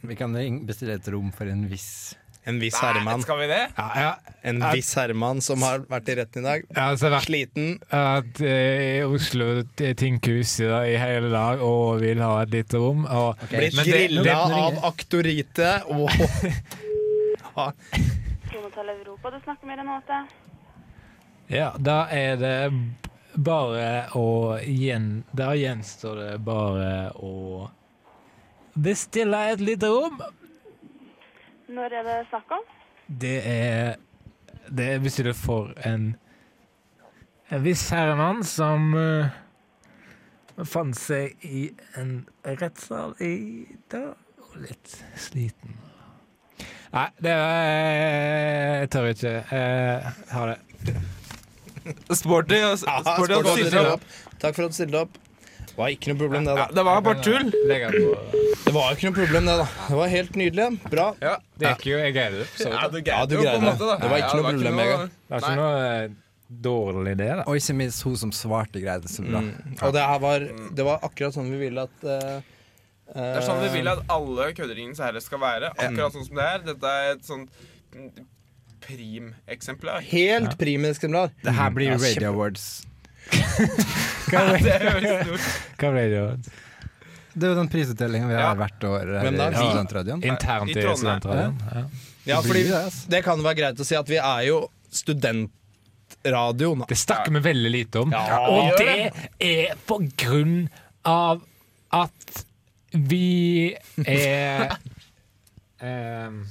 Vi 0.02 0.18
kan 0.18 0.36
bestille 0.68 0.98
et 0.98 1.08
rom 1.14 1.32
for 1.34 1.50
en 1.50 1.68
viss 1.72 2.18
En 2.50 2.58
viss 2.60 2.74
Nei, 2.74 2.88
herremann. 2.88 3.22
skal 3.22 3.38
vi 3.38 3.48
det? 3.52 3.60
Ja, 3.78 3.88
ja, 4.02 4.36
En 4.50 4.64
viss 4.74 4.90
herremann 4.98 5.42
som 5.46 5.62
har 5.62 5.84
vært 5.92 6.10
i 6.10 6.16
retten 6.18 6.42
i 6.42 6.48
dag. 6.48 6.64
ja 6.74 6.88
altså, 6.90 7.12
vært 7.14 7.28
Sliten. 7.30 7.68
at 7.94 8.42
uh, 8.42 8.48
i 8.48 9.04
Oslo 9.06 9.64
tinghus 9.78 10.56
i, 10.64 10.66
i 10.66 10.96
hele 10.98 11.30
dag 11.30 11.62
og 11.62 12.02
vil 12.02 12.22
ha 12.26 12.42
et 12.42 12.50
lite 12.56 12.82
rom. 12.82 13.06
Og, 13.06 13.38
Blitt 13.52 13.78
Men 13.78 13.86
grilla 13.86 14.38
av 14.66 14.80
aktorite 14.90 15.76
og 15.94 16.10
Kronetall 18.52 18.90
Europa 18.90 19.32
du 19.32 19.40
snakker 19.44 19.68
med 19.68 19.78
Renate. 19.84 20.24
Ja, 21.52 21.74
da 21.78 22.06
er 22.10 22.38
det 22.40 22.58
bare 23.36 24.08
å 24.18 24.58
gjen... 24.64 25.24
Da 25.36 25.54
gjenstår 25.56 26.16
det 26.24 26.36
bare 26.48 27.12
å 27.20 27.70
bestille 28.74 29.40
et 29.52 29.62
lite 29.64 29.90
rom. 29.92 30.22
Når 31.72 31.94
er 32.00 32.04
det 32.08 32.18
snakk 32.30 32.52
om? 32.58 32.64
Det 33.22 33.38
er 33.48 33.96
Det 34.72 34.86
er 34.96 35.00
bestilt 35.04 35.36
for 35.36 35.72
en 35.88 36.16
en 37.52 37.64
viss 37.66 37.82
herremann 37.92 38.44
som 38.48 38.94
uh, 38.96 39.28
fant 40.64 40.96
seg 40.96 41.34
i 41.44 41.66
en 42.00 42.14
rettssal 42.48 43.12
i 43.20 43.66
dag 43.92 44.14
og 44.40 44.54
litt 44.64 44.94
sliten. 45.20 45.74
Nei, 46.94 47.10
det 47.20 47.34
er 47.36 48.80
Jeg 48.86 48.90
tør 48.96 49.10
ikke. 49.12 49.34
Jeg 49.52 50.14
ha 50.32 50.46
det. 50.54 50.96
Sporty. 52.16 52.56
og- 52.64 52.80
Ja, 52.88 53.02
sporty. 53.04 53.34
Takk 54.40 54.56
for 54.56 54.64
at 54.64 54.72
du 54.72 54.76
stilte 54.80 55.02
opp. 55.04 55.18
Det 55.72 55.78
var 55.80 55.92
ikke 55.96 56.12
noe 56.12 56.20
problem, 56.20 56.46
det, 56.46 56.54
Ja, 56.58 56.66
da. 56.68 56.76
det 56.76 56.84
var 56.86 57.02
bare 57.02 57.22
tull. 57.24 57.52
Det 57.52 58.74
var 58.76 58.90
jo 58.92 58.96
ikke 58.98 59.08
noe 59.10 59.16
problem, 59.18 59.46
det, 59.50 59.56
da. 59.62 59.68
Det 59.88 59.98
var 60.02 60.08
helt 60.12 60.36
nydelig. 60.42 60.66
Bra. 60.92 61.06
Ja, 61.24 61.36
Det 61.58 61.68
gikk 61.72 61.86
jo 61.92 61.98
Jeg 62.02 62.14
greide 62.18 62.38
det. 62.42 62.48
for 62.52 62.64
så 62.64 62.70
vidt. 62.70 62.76
ja 62.82 62.88
du 62.92 62.98
Ja, 62.98 63.04
greide 63.08 63.30
du 63.30 63.36
jo 63.36 63.42
på 63.42 63.56
en 63.56 63.62
det. 63.62 63.72
måte, 63.72 63.88
da. 63.88 63.96
Det 64.04 64.10
var 64.12 64.18
ikke 64.22 64.36
Ja, 64.36 64.42
noe 64.42 64.52
problem, 64.52 64.76
Vegard. 64.82 65.10
Det 65.10 65.32
er 65.32 65.46
ikke 65.46 65.56
noe 65.62 66.04
eh, 66.04 66.10
dårlig 66.68 67.12
idé, 67.16 67.30
da. 67.40 67.44
Og 67.48 67.56
ikke 67.62 67.76
minst 67.80 68.04
hun 68.04 68.18
som 68.18 68.32
svarte, 68.36 68.82
greide 68.84 69.02
det 69.08 69.12
så 69.16 69.24
bra. 69.24 69.40
Mm. 69.42 69.78
Og 69.82 69.94
det 69.96 70.02
her 70.12 70.20
var, 70.20 70.40
det 70.76 70.86
var 70.86 71.00
akkurat 71.08 71.34
sånn 71.40 71.50
vi 71.52 71.58
ville 71.66 71.88
at 71.88 72.04
eh, 72.04 72.42
Det 73.16 73.38
er 73.40 73.42
sånn 73.48 73.64
vi 73.64 73.72
vil 73.80 73.88
at 73.92 74.04
alle 74.12 74.52
kødderingens 74.54 75.00
herre 75.00 75.22
skal 75.24 75.40
være. 75.40 75.72
Akkurat 75.78 76.12
sånn 76.16 76.28
som 76.28 76.36
det 76.36 76.44
er. 76.52 76.60
Dette 76.68 76.84
er 77.00 77.16
et 77.16 77.26
sånt 77.26 77.50
primeksemplar. 78.82 80.02
Helt 80.02 80.58
primeksemplar. 80.60 81.32
Det 81.44 81.54
her 81.56 81.70
blir 81.76 81.86
Ja, 81.92 81.94
jo 81.96 82.00
Radio 82.04 82.16
kjempe- 82.16 82.34
Awards. 82.36 82.86
Det 84.32 84.76
ble, 85.02 85.39
Hva 85.80 85.89
ble 85.91 86.04
det? 86.12 86.22
Det 87.34 87.48
er 87.48 87.54
jo 87.54 87.58
den 87.62 87.70
prisutdelinga 87.72 88.28
vi 88.28 88.36
har 88.36 88.41
Ja. 88.44 88.54
hvert 88.60 88.84
år 88.88 89.12
her 89.22 89.32
da? 89.32 89.48
i 89.50 89.56
Studentradioen. 89.56 90.24
Internt 90.28 90.70
I 90.70 90.80
i 90.80 90.82
studentradioen? 90.84 91.56
Ja. 91.72 91.84
Ja, 92.24 92.41
Det 92.41 92.48
fordi 92.48 92.63
det, 93.10 93.24
kan 93.26 93.41
være 93.44 93.56
greit 93.58 93.80
å 93.82 93.86
si 93.88 93.96
at 93.98 94.10
vi 94.10 94.17
er 94.20 94.41
jo 94.46 94.58
studentradioen. 94.91 96.84
Det 96.89 96.98
snakker 97.00 97.32
vi 97.32 97.39
veldig 97.48 97.72
lite 97.72 98.00
om. 98.04 98.12
Ja, 98.13 98.39
og 98.48 98.78
det 98.78 99.12
er 99.39 99.76
på 99.89 99.98
grunn 100.20 100.70
av 101.08 101.41
at 101.91 102.44
vi 102.91 103.76
er 104.06 104.76
ehm, 105.82 106.44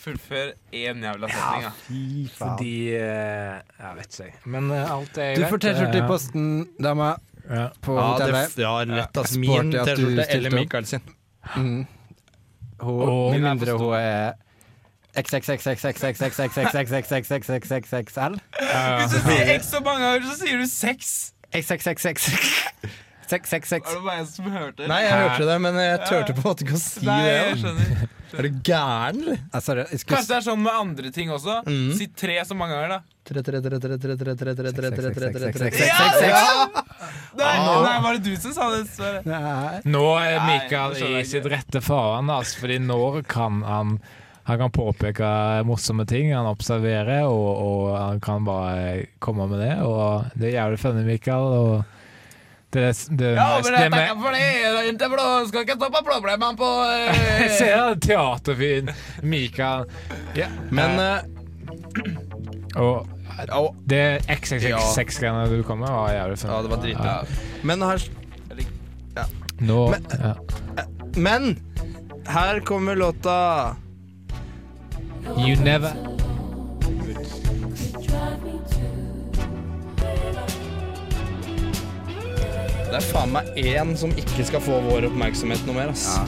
Fullfør 0.00 0.52
én 0.72 1.02
jævla 1.04 1.28
setning, 1.28 1.62
ja. 1.66 1.70
Fy 1.86 2.24
faen. 2.32 2.38
Fordi 2.38 2.76
eh, 2.96 3.60
Jeg 3.80 3.96
vet 3.98 4.06
ikke, 4.08 4.24
jeg. 4.24 4.32
Men 4.54 4.70
eh, 4.72 4.92
alt 4.94 5.18
er 5.18 5.34
Du 5.34 5.40
greit. 5.42 5.50
får 5.52 5.58
T-skjorte 5.66 5.96
i 5.98 6.00
Eh, 6.00 6.06
posten, 6.08 6.46
dame, 6.82 7.10
Ja. 7.50 7.66
på 7.82 7.92
Ja, 7.98 8.00
det, 8.00 8.06
hotellet. 8.30 8.58
ja. 8.58 8.80
Altså, 8.80 9.24
Sporty 9.34 9.38
min 9.40 9.74
at 9.76 9.82
du 9.86 9.86
T-skjorte 9.90 10.24
stilte 10.24 10.30
eller 10.36 10.50
opp. 10.50 10.54
Mikael 10.60 10.86
sin. 10.86 11.00
Mm. 11.56 11.86
Hun, 12.80 13.00
Og- 13.08 13.30
med 13.32 13.40
mindre 13.44 13.72
hun 13.76 13.94
er 13.94 14.32
XXXXXXXXXXXXXXXXXL. 17.00 18.34
Hvis 19.00 19.10
du 19.10 19.18
sier 19.24 19.58
X 19.58 19.64
så 19.70 19.80
mange 19.84 20.00
ganger, 20.04 20.26
så 20.30 20.36
sier 20.44 20.56
du 20.60 20.66
sex. 20.66 21.32
XXXX. 21.52 22.30
666. 23.30 23.90
Er 23.90 23.94
det 23.94 24.02
bare 24.04 24.16
jeg 24.18 24.26
som 24.26 24.44
hørte? 24.50 24.86
Nei, 24.90 25.00
jeg 25.04 25.12
hørte 25.12 25.46
det, 25.52 25.60
men 25.62 25.74
jeg 25.78 25.98
turte 26.08 26.32
på 26.34 26.40
en 26.40 26.44
måte 26.50 26.64
ikke 26.66 26.74
å 26.78 26.80
si 26.82 27.04
Nei, 27.06 27.20
jeg 27.26 27.56
skjønner. 27.62 27.86
Er 28.38 28.46
du 28.46 28.60
gæren, 28.66 29.22
eller? 29.22 29.40
Ah, 29.50 29.60
jeg 29.60 30.00
skulle 30.00 30.16
Kanskje 30.16 30.30
det 30.30 30.36
er 30.36 30.46
sånn 30.46 30.62
med 30.62 30.76
andre 30.76 31.10
ting 31.14 31.32
også. 31.34 31.60
Mm. 31.66 31.90
Si 31.98 32.06
tre 32.14 32.38
så 32.46 32.56
mange 32.58 32.76
ganger, 32.76 32.94
da. 32.94 33.18
Tre, 33.30 33.42
tre, 33.46 33.60
tre, 33.62 33.80
tre, 33.82 33.98
tre, 33.98 34.14
tre, 34.14 34.26
tre, 34.26 34.44
tre, 34.44 34.62
tre, 34.70 34.90
tre, 34.90 35.32
tre, 35.32 35.50
tre, 35.50 35.70
tre. 35.70 36.30
Nei, 37.40 37.52
nei, 37.58 37.98
var 38.04 38.16
det 38.16 38.24
du 38.26 38.32
som 38.40 38.54
sa 38.56 38.70
det? 38.74 38.80
Sverre? 38.90 39.20
Nei. 39.26 39.82
Nå 39.86 40.06
er 40.18 40.38
Nei, 40.38 40.46
Mikael 40.48 40.94
det 40.94 41.02
skjønner 41.02 41.18
i 41.18 41.22
jeg 41.22 41.30
sitt 41.34 41.52
rette 41.52 41.84
farvann, 41.84 42.32
altså, 42.34 42.64
fordi 42.64 42.80
nå 42.86 43.02
kan 43.30 43.62
han 43.66 44.00
han 44.50 44.58
kan 44.58 44.72
påpeke 44.74 45.28
morsomme 45.68 46.02
ting, 46.10 46.32
han 46.34 46.48
observerer, 46.50 47.28
og, 47.28 47.50
og 47.62 47.82
han 47.94 48.22
kan 48.24 48.42
bare 48.42 49.04
komme 49.22 49.46
med 49.46 49.60
det. 49.62 49.74
Og 49.86 50.32
det 50.34 50.48
er 50.48 50.56
jævlig 50.56 50.80
funny, 50.82 51.04
Mikael. 51.06 51.44
Og 51.60 51.99
det, 52.70 52.82
det, 53.18 53.30
Ja, 53.34 53.46
men 53.64 53.72
det 53.72 53.80
jeg 53.82 53.92
tenker 53.92 54.18
for 54.22 54.36
det, 54.36 54.88
inntil 54.90 55.14
da 55.18 55.28
skal 55.48 55.64
ikke 55.66 55.76
stoppe 55.80 56.02
problemene 56.06 56.56
på 56.60 56.68
eh. 56.94 57.48
Se 57.58 57.70
da, 57.72 57.94
teaterfyren 58.06 58.92
Mikael. 59.26 59.86
Ja. 60.38 60.46
Men 60.70 61.00
eh, 61.02 61.18
Og 62.80 63.08
Og 63.56 63.74
Det 63.88 64.02
XXX-greiene 64.28 65.48
du 65.50 65.62
kom 65.66 65.80
med, 65.82 65.88
var 65.90 66.12
jævlig 66.14 66.38
fint. 66.38 66.52
Ja, 66.52 66.62
det 66.62 66.70
var 66.70 66.82
dritbra. 66.84 67.14
Men 67.66 67.82
her, 67.88 68.06
Nå 69.60 69.80
Men- 69.90 70.06
ja. 70.20 70.34
men 71.16 71.50
her 72.26 72.60
kommer 72.64 72.94
låta 72.96 73.76
You 75.36 75.56
never 75.64 75.92
Det 82.90 82.98
er 82.98 83.06
faen 83.06 83.30
meg 83.30 83.50
én 83.60 83.92
som 83.98 84.10
ikke 84.18 84.44
skal 84.48 84.62
få 84.64 84.80
vår 84.88 85.06
oppmerksomhet 85.06 85.62
noe 85.68 85.76
mer, 85.76 85.92
ass. 85.92 86.08
Ja. 86.10 86.24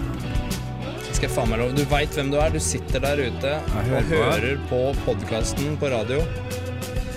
skal 1.10 1.26
jeg 1.26 1.34
faen 1.34 1.50
meg 1.50 1.58
lov. 1.58 1.72
Du 1.74 1.82
veit 1.90 2.14
hvem 2.14 2.30
du 2.30 2.38
er. 2.38 2.54
Du 2.54 2.62
sitter 2.62 3.02
der 3.02 3.18
ute 3.26 3.56
hører 3.72 3.96
og 3.98 4.12
hører 4.12 4.60
på 4.70 4.82
podkasten 5.06 5.74
på 5.80 5.90
radio. 5.90 6.20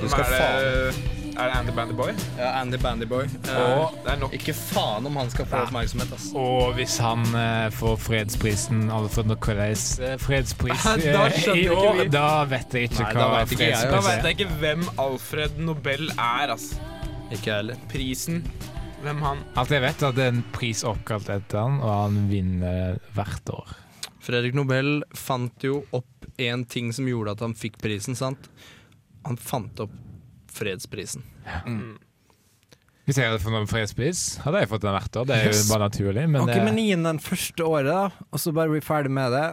Du 0.02 0.08
skal 0.10 0.26
er 0.26 0.32
faen 0.34 1.12
er 1.36 1.50
det 1.50 1.56
Andy 1.60 1.72
Bandyboy? 1.76 2.12
Ja, 2.40 2.52
Andy 2.62 2.78
Bandyboy. 2.80 3.26
Og 3.28 3.96
det 4.06 4.12
er 4.14 4.20
nok 4.22 4.36
Ikke 4.38 4.54
faen 4.56 5.08
om 5.10 5.18
han 5.20 5.32
skal 5.34 5.48
få 5.52 5.66
oppmerksomhet, 5.66 6.14
ass. 6.16 6.30
Og 6.40 6.78
hvis 6.78 6.96
han 7.04 7.26
eh, 7.36 7.66
får 7.76 7.98
fredsprisen 8.06 8.86
Alfred 8.96 9.34
eh, 9.36 10.16
fredspris 10.24 10.86
Da 11.04 11.26
eh, 11.26 11.36
skjønner 11.36 11.60
i 11.60 11.68
år, 11.76 12.00
vi. 12.00 12.08
da 12.14 12.30
vet 12.48 12.78
jeg 12.80 12.88
ikke 12.88 13.04
Nei, 13.04 13.12
hva 13.20 13.28
vet 13.42 13.58
ikke 13.58 13.68
jeg, 13.68 13.92
Da 13.92 14.00
vet 14.06 14.14
er. 14.16 14.30
jeg 14.30 14.40
ikke 14.40 14.62
hvem 14.64 14.88
Alfred 15.10 15.60
Nobel 15.60 16.08
er, 16.16 16.56
ass. 16.56 16.72
Ikke 17.28 17.52
jeg 17.52 17.56
heller. 17.58 17.84
Prisen. 17.92 18.42
Hvem 19.06 19.20
han 19.22 19.42
Alt 19.62 19.70
jeg 19.70 19.84
vet, 19.84 20.02
er 20.02 20.08
at 20.10 20.18
det 20.18 20.24
er 20.26 20.32
en 20.34 20.46
pris 20.56 20.80
oppkalt 20.88 21.28
etter 21.30 21.62
han, 21.62 21.76
og 21.84 21.92
han 21.94 22.16
vinner 22.32 22.96
hvert 23.14 23.52
år. 23.54 23.76
Fredrik 24.26 24.56
Nobel 24.58 25.04
fant 25.14 25.62
jo 25.68 25.84
opp 25.94 26.26
en 26.42 26.64
ting 26.66 26.90
som 26.96 27.06
gjorde 27.06 27.36
at 27.36 27.44
han 27.46 27.54
fikk 27.54 27.78
prisen, 27.84 28.18
sant? 28.18 28.50
Han 29.28 29.38
fant 29.38 29.84
opp 29.86 29.94
fredsprisen. 30.56 31.22
Hvis 33.06 33.20
jeg 33.22 33.30
hadde 33.30 33.42
fått 33.44 33.54
en 33.60 33.70
fredspris, 33.70 34.24
hadde 34.42 34.64
jeg 34.64 34.72
fått 34.72 34.86
den 34.88 34.96
hvert 34.96 35.20
år. 35.22 35.28
Det 35.30 35.38
er 35.38 35.52
jo 35.52 35.68
bare 35.70 35.86
naturlig. 35.92 36.26
Men 36.26 36.42
Ok, 36.42 36.54
det, 36.56 36.64
men 36.66 36.82
gi 36.82 36.88
den 36.96 37.06
den 37.06 37.22
første 37.22 37.68
året, 37.70 37.92
da, 37.92 38.26
og 38.32 38.42
så 38.42 38.54
bare 38.58 38.74
bli 38.74 38.82
ferdig 38.82 39.14
med 39.14 39.36
det. 39.36 39.46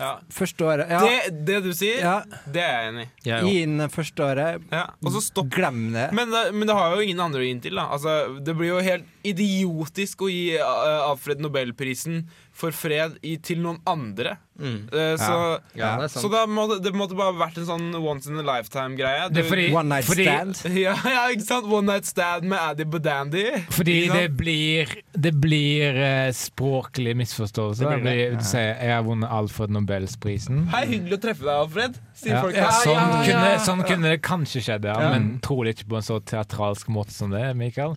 Ja. 0.00 0.10
Første 0.32 0.66
året, 0.66 0.90
ja. 0.90 1.00
det, 1.04 1.44
det 1.46 1.58
du 1.64 1.70
sier, 1.76 2.00
ja. 2.02 2.42
det 2.48 2.62
er 2.64 2.72
jeg 2.72 2.90
enig 2.90 3.06
i. 3.06 3.10
Gi 3.28 3.54
inn 3.66 3.86
første 3.92 4.24
året. 4.24 4.66
Ja. 4.72 4.84
Og 5.04 5.14
så 5.16 5.22
stopp. 5.24 5.50
Glem 5.54 5.90
det. 5.94 6.08
Men 6.16 6.32
det, 6.32 6.44
men 6.56 6.68
det 6.68 6.76
har 6.76 6.94
jo 6.94 7.04
ingen 7.04 7.20
andre 7.22 7.42
å 7.42 7.46
gi 7.46 7.52
den 7.52 7.62
til. 7.64 7.80
da 7.80 7.88
altså, 7.94 8.16
Det 8.44 8.54
blir 8.56 8.72
jo 8.72 8.84
helt 8.84 9.08
idiotisk 9.26 10.24
å 10.24 10.30
gi 10.30 10.44
uh, 10.56 11.10
Alfred 11.10 11.42
Nobelprisen 11.42 12.24
for 12.56 12.74
fred 12.76 13.18
i, 13.26 13.36
til 13.42 13.62
noen 13.64 13.80
andre. 13.88 14.38
Mm. 14.60 14.76
Eh, 14.92 15.14
så, 15.16 15.36
Ja, 15.74 15.96
det 15.96 16.10
er 16.10 16.12
så 16.20 16.28
da 16.30 16.44
må 16.46 16.66
det, 16.68 16.82
det 16.84 16.92
måtte 16.94 17.16
bare 17.16 17.32
vært 17.40 17.56
en 17.62 17.64
sånn 17.68 17.86
once 17.96 18.28
in 18.30 18.36
a 18.38 18.44
lifetime-greie. 18.44 19.30
det 19.32 19.44
er 19.44 19.48
fordi, 19.48 19.66
One 19.72 19.88
night 19.88 20.04
fordi, 20.04 20.26
stand. 20.28 20.60
ja, 20.86 20.94
ja, 21.08 21.22
ikke 21.32 21.46
sant? 21.48 21.66
One 21.72 21.86
night 21.92 22.04
stand 22.06 22.44
med 22.50 22.58
Addy 22.60 22.84
Badandy. 22.84 23.44
fordi 23.72 23.96
det 24.12 24.26
blir, 24.36 24.92
det 25.16 25.32
blir 25.40 25.96
uh, 25.96 26.30
språklig 26.36 27.16
misforståelse. 27.16 27.84
Det 27.84 27.90
Det 27.90 28.02
blir 28.04 28.12
blir, 28.30 28.36
du 28.38 28.44
sier, 28.44 28.74
jeg 28.76 28.94
har 28.94 29.02
vunnet 29.08 29.30
Alfred 29.32 29.70
Nobelsprisen. 29.72 30.66
Hei, 30.74 30.84
hyggelig 30.94 31.18
å 31.18 31.22
treffe 31.24 31.46
deg, 31.48 31.54
Alfred. 31.64 31.98
Sier 32.20 32.34
Ja, 32.36 32.40
folk. 32.44 32.54
sånn, 32.84 32.94
ja, 32.94 33.06
ja. 33.08 33.24
Kunne, 33.30 33.52
sånn 33.64 33.84
kunne 33.88 34.10
det 34.12 34.20
kanskje 34.26 34.60
skjedd, 34.66 34.84
ja, 34.84 34.98
Ja. 35.00 35.10
men 35.16 35.38
trolig 35.40 35.74
ikke 35.78 35.88
på 35.94 35.96
en 35.96 36.02
så 36.06 36.20
teatralsk 36.20 36.88
måte 36.92 37.12
som 37.16 37.30
det, 37.32 37.46
Mikael. 37.56 37.96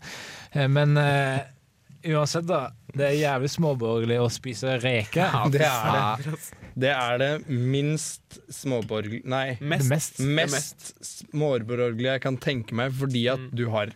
Eh, 0.53 0.67
Men 0.67 0.95
eh, 0.97 1.39
uansett, 2.11 2.45
da. 2.49 2.61
Det 2.93 3.05
er 3.07 3.15
jævlig 3.17 3.49
småborgerlig 3.53 4.19
å 4.21 4.27
spise 4.31 4.75
reker. 4.83 5.33
Det 5.53 5.63
er 5.65 6.23
det. 6.27 6.35
Det 6.73 6.89
er 6.89 7.17
det 7.21 7.31
minst 7.49 8.39
småborgerlige 8.49 9.27
Nei, 9.29 9.57
Mest. 9.61 9.89
mest- 9.91 10.21
mest 10.25 10.87
småborgerlige 11.05 12.15
jeg 12.15 12.21
kan 12.23 12.37
tenke 12.41 12.73
meg, 12.77 12.93
fordi 12.97 13.27
at 13.29 13.43
du 13.53 13.67
har 13.73 13.91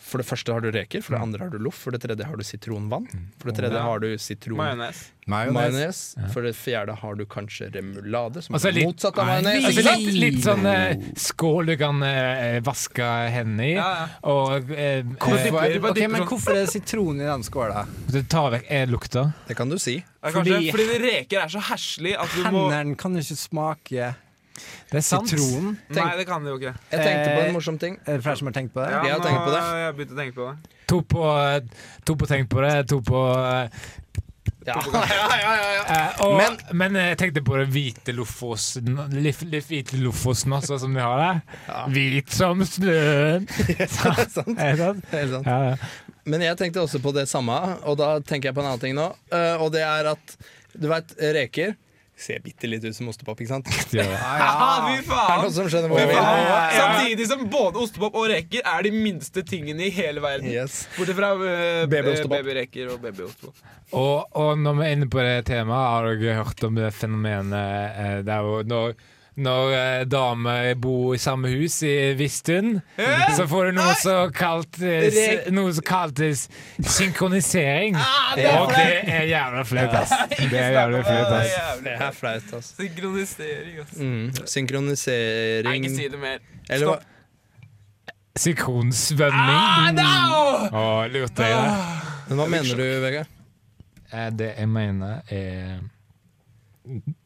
For 0.00 0.18
det 0.18 0.26
første 0.26 0.52
har 0.54 0.62
du 0.64 0.70
reker, 0.72 1.02
for 1.04 1.14
det 1.14 1.20
andre 1.22 1.38
har 1.44 1.50
du 1.52 1.58
loff, 1.60 1.76
for 1.84 1.92
det 1.92 2.00
tredje 2.00 2.24
har 2.24 2.36
du 2.36 2.42
sitronvann. 2.42 3.04
For 3.38 3.50
det 3.50 3.58
tredje 3.60 3.76
Ja. 3.76 3.82
har 3.84 3.98
du 4.00 4.16
sitron 4.18 4.56
Majones. 4.56 5.00
majones. 5.28 6.16
For 6.32 6.42
det 6.42 6.54
fjerde 6.56 6.96
har 6.98 7.14
du 7.14 7.26
kanskje 7.26 7.68
remulade, 7.74 8.42
som 8.42 8.54
Altså 8.56 8.68
er 8.72 8.80
motsatt 8.86 9.18
av 9.18 9.26
majones. 9.28 9.64
altså 9.68 9.84
litt, 9.84 10.14
litt 10.14 10.40
sånn 10.42 10.64
eh, 10.66 10.96
skål 11.20 11.66
du 11.66 11.76
kan 11.76 12.02
eh, 12.02 12.60
vaske 12.64 13.04
hendene 13.30 13.68
i, 13.68 13.74
Ja, 13.76 13.90
ja. 14.00 14.08
og 14.24 14.70
eh, 14.72 15.02
Hvorfor, 15.02 15.52
Bare 15.52 15.90
okay, 15.92 16.06
men 16.08 16.22
hvorfor 16.26 16.50
er 16.56 16.64
det 16.64 16.70
sitron 16.72 17.20
i 17.20 17.24
den 17.28 17.42
skåla? 17.46 17.86
du 18.10 18.22
tar 18.22 18.50
vekk 18.56 18.66
lukta. 18.88 19.32
Det 19.46 19.56
kan 19.56 19.68
du 19.68 19.78
si. 19.78 19.98
Ja, 20.22 20.30
kanskje, 20.30 20.56
Fordi- 20.56 20.70
fordi 20.72 20.98
reker 21.04 21.44
er 21.44 21.48
så 21.48 21.60
herselig 21.60 22.16
at 22.18 22.28
du 22.34 22.42
må 22.50 22.70
Hendene 22.72 22.96
kan 22.96 23.12
jo 23.14 23.20
ikke 23.20 23.36
smake 23.36 24.14
Det 24.90 24.98
er 24.98 25.06
sant. 25.06 25.28
sitron. 25.30 25.76
Nei, 25.94 26.10
det 26.18 26.26
kan 26.26 26.42
det 26.44 26.50
jo 26.50 26.58
ikke. 26.58 26.74
Jeg 26.90 27.00
tenkte 27.06 27.30
på 27.30 27.40
Eh, 27.40 27.46
en 27.48 27.54
morsom 27.54 27.78
ting. 27.78 27.98
Er 28.06 28.18
det 28.18 28.24
flere 28.26 28.36
som 28.40 28.46
har 28.50 28.54
tenkt 28.56 28.72
på 28.74 28.82
det? 28.84 28.90
Ja, 28.90 29.02
Jeg 29.06 29.12
har 29.12 29.24
tenkt 29.26 29.44
på 29.46 29.50
det. 29.54 29.60
har 29.62 29.78
Jeg 29.84 29.96
begynt 30.00 30.12
å 30.12 30.20
tenke 30.20 30.34
på 30.34 30.46
det. 30.50 30.76
To 30.90 31.00
på, 31.02 31.24
to 32.06 32.16
på 32.16 32.26
tenkt 32.26 32.50
på 32.50 32.62
det, 32.66 32.88
to 32.90 33.00
på 33.06 33.20
eh, 33.38 33.68
Ja, 34.66 34.74
ja, 34.92 35.02
ja, 35.08 35.38
ja, 35.40 35.68
ja. 35.72 35.84
eh, 35.88 36.20
og, 36.26 36.34
Men- 36.36 36.58
men, 36.76 36.94
jeg 37.00 37.16
tenkte 37.22 37.40
på 37.46 37.56
det 37.56 37.68
hvite 37.72 38.12
Lofosen 38.12 38.98
hvite 39.14 39.96
Lofosen 40.02 40.52
også, 40.52 40.78
som 40.82 40.92
de 40.94 41.00
har 41.00 41.16
der. 41.22 41.40
Hvit 41.94 42.30
som 42.34 42.60
snøen. 42.68 43.46
sant. 43.88 44.30
Sant? 44.36 44.58
Helt 44.60 44.82
sant. 45.32 45.46
Ja, 45.46 45.58
ja. 45.70 45.76
Men 46.28 46.42
jeg 46.44 46.58
tenkte 46.60 46.82
også 46.84 47.00
på 47.00 47.14
det 47.16 47.24
samme, 47.30 47.56
og 47.88 47.96
da 47.98 48.18
tenker 48.20 48.50
jeg 48.50 48.54
på 48.58 48.60
en 48.60 48.66
annen 48.68 48.82
ting 48.82 48.94
nå. 48.98 49.06
eh, 49.32 49.56
og 49.56 49.72
det 49.72 49.80
er 49.86 50.10
at 50.12 50.36
du 50.76 50.86
veit, 50.90 51.14
reker 51.18 51.72
ser 52.24 52.42
bitte 52.44 52.68
litt 52.70 52.84
ut 52.84 52.96
som 52.96 53.08
ostepop, 53.12 53.40
ikke 53.40 53.54
sant? 53.54 53.70
Ja. 53.96 54.04
ja. 54.06 54.48
fy 54.86 54.96
Er 54.98 55.04
faen! 55.06 55.44
hvor 55.90 55.98
Fy 55.98 56.06
vil? 56.10 56.18
Samtidig 56.76 57.26
som 57.30 57.44
både 57.52 57.82
ostepop 57.82 58.18
og 58.20 58.28
reker 58.30 58.64
er 58.64 58.86
de 58.86 58.92
minste 58.94 59.44
tingene 59.46 59.88
i 59.88 59.92
hele 59.94 60.22
verden. 60.24 60.50
Yes. 60.50 60.84
Bortsett 60.96 61.18
fra 61.18 61.32
uh, 61.36 61.84
babyreker 61.90 62.92
og 62.94 63.00
babyostepop. 63.04 63.64
Og, 63.90 64.36
og 64.38 64.52
når 64.60 64.76
vi 64.78 64.86
er 64.86 64.92
inne 64.94 65.08
på 65.10 65.22
det 65.26 65.38
temaet, 65.48 65.94
har 65.94 66.10
dere 66.12 66.36
hørt 66.38 66.68
om 66.68 66.76
det 66.78 66.92
fenomenet 66.94 68.20
Det 68.20 68.28
der 68.28 68.44
hvor 68.46 68.68
når, 68.68 68.94
når 69.40 69.74
eh, 69.76 70.04
damer 70.10 70.74
bor 70.80 71.14
i 71.14 71.18
samme 71.22 71.48
hus 71.52 71.76
i 71.86 71.92
viss 72.18 72.40
stund, 72.42 72.80
så 73.36 73.46
får 73.48 73.70
du 73.70 73.76
noe 73.78 73.94
som 74.00 74.32
kalt 74.34 74.80
eh, 74.82 75.46
Noe 75.54 75.70
så 75.76 75.84
kalt 75.86 76.20
eh, 76.24 76.34
synkronisering. 76.82 77.94
og 77.96 78.74
det 78.74 78.88
er 79.06 79.28
jævla 79.30 79.62
flaut, 79.70 79.94
ass. 80.02 80.12
Det 80.34 80.58
er 80.60 80.74
jævlig 80.76 81.04
flaut, 81.06 81.32
ass. 81.38 81.54
Det 81.86 81.94
er 81.94 82.18
flaut. 82.18 82.58
Synkronisering, 82.72 83.78
ass. 83.84 83.94
Mm. 83.96 84.26
Nei, 84.34 84.46
Synkronisering 84.56 85.84
ikke 85.88 85.94
si 85.96 86.08
det 86.12 86.20
mer. 86.26 86.42
Eller 86.68 86.90
hva? 86.92 86.98
Synkronsvømming. 88.40 89.56
Ah, 89.56 89.90
no! 89.94 90.42
Å, 90.70 90.82
lurte 91.10 91.48
jeg 91.48 91.56
det? 91.56 91.72
Men 92.30 92.38
hva 92.38 92.46
mener 92.52 92.78
du, 92.78 92.84
Vegard? 93.02 93.32
Eh, 94.10 94.28
Det 94.38 94.52
jeg 94.56 94.68
mener, 94.70 95.20
er 95.30 95.80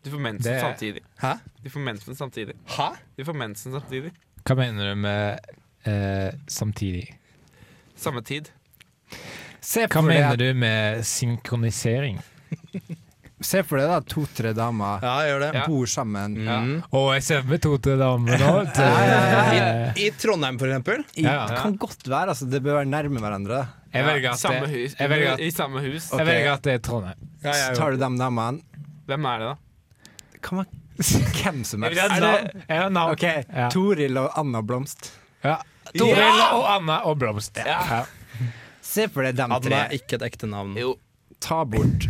Du 0.05 0.11
får 0.11 0.19
mensen 0.19 0.53
Det- 0.53 0.61
samtidig. 0.61 1.03
Hæ? 1.23 1.33
Du 1.63 1.71
får 1.71 1.81
mensen 1.81 2.17
samtidig. 2.17 2.55
Hæ? 2.77 2.89
Du 3.17 3.25
får 3.25 3.35
mensen 3.35 3.73
samtidig. 3.73 4.13
Hva 4.45 4.55
mener 4.59 4.89
du 4.91 4.95
med 4.95 5.41
eh, 5.85 6.35
samtidig? 6.49 7.07
Samme 7.97 8.23
tid. 8.23 8.51
Se 9.61 9.87
Hva 9.87 10.03
mener 10.05 10.37
du 10.37 10.51
med 10.55 11.05
synkronisering? 11.07 12.19
se 13.45 13.61
for 13.67 13.77
deg 13.81 13.89
da 13.91 13.99
to-tre 14.09 14.53
damer 14.57 15.03
Ja, 15.05 15.15
gjør 15.29 15.41
det. 15.45 15.63
Bor 15.69 15.87
sammen. 15.91 16.37
Mm. 16.45 16.75
Og 16.97 17.11
jeg 17.15 17.25
ser 17.27 17.43
med 17.49 17.61
to-tre 17.65 17.97
damer 18.01 18.41
nå. 18.41 18.53
I, 19.95 20.07
I 20.07 20.11
Trondheim, 20.21 20.59
for 20.61 20.69
eksempel. 20.71 21.05
I, 21.17 21.25
Ja. 21.27 21.47
Det 21.51 21.59
kan 21.63 21.77
godt 21.81 22.07
være, 22.09 22.29
altså. 22.35 22.49
Det 22.51 22.63
bør 22.65 22.81
være 22.83 22.91
nærme 22.93 23.21
hverandre. 23.21 23.65
Jeg 23.95 24.05
velger 24.09 24.31
at 24.33 24.39
samme 24.41 24.67
det, 24.67 24.71
hus. 24.75 24.95
jeg 24.99 25.11
velger 25.11 25.33
at, 25.33 25.41
I 25.41 25.51
samme 25.55 25.81
hus. 25.85 26.11
jeg 26.13 26.27
velger 26.27 26.53
at 26.53 26.63
det 26.67 26.73
er 26.75 26.79
Trondheim. 26.83 27.29
Så 27.45 27.75
tar 27.77 27.91
du 27.95 28.01
de 28.01 28.09
damene. 28.19 28.63
Hvem 29.09 29.29
er 29.31 29.43
det, 29.43 29.51
da? 29.53 30.09
Det 30.35 30.41
kan 30.45 30.61
være 30.63 30.81
hvem 31.43 31.63
som 31.67 31.83
helst. 31.83 32.01
Er 32.15 32.21
det, 32.23 32.65
er 32.71 32.89
navn. 32.95 33.13
Ok, 33.17 33.25
Ja. 33.51 33.69
Toril 33.75 34.19
og 34.21 34.29
Anna 34.39 34.61
Blomst. 34.63 35.09
Ja. 35.45 35.57
Toril 35.99 36.43
og 36.55 36.69
Anna 36.77 37.01
og 37.11 37.19
Blomst. 37.19 37.59
Ja. 37.67 38.05
Se 38.85 39.09
for 39.11 39.27
deg 39.27 39.35
dem 39.39 39.51
Anna 39.57 39.65
tre. 39.65 39.81
er 39.89 39.97
ikke 39.99 40.21
et 40.21 40.27
ekte 40.29 40.47
navn. 40.51 40.77
Jo. 40.79 40.95
Ta 41.43 41.65
bort 41.67 42.07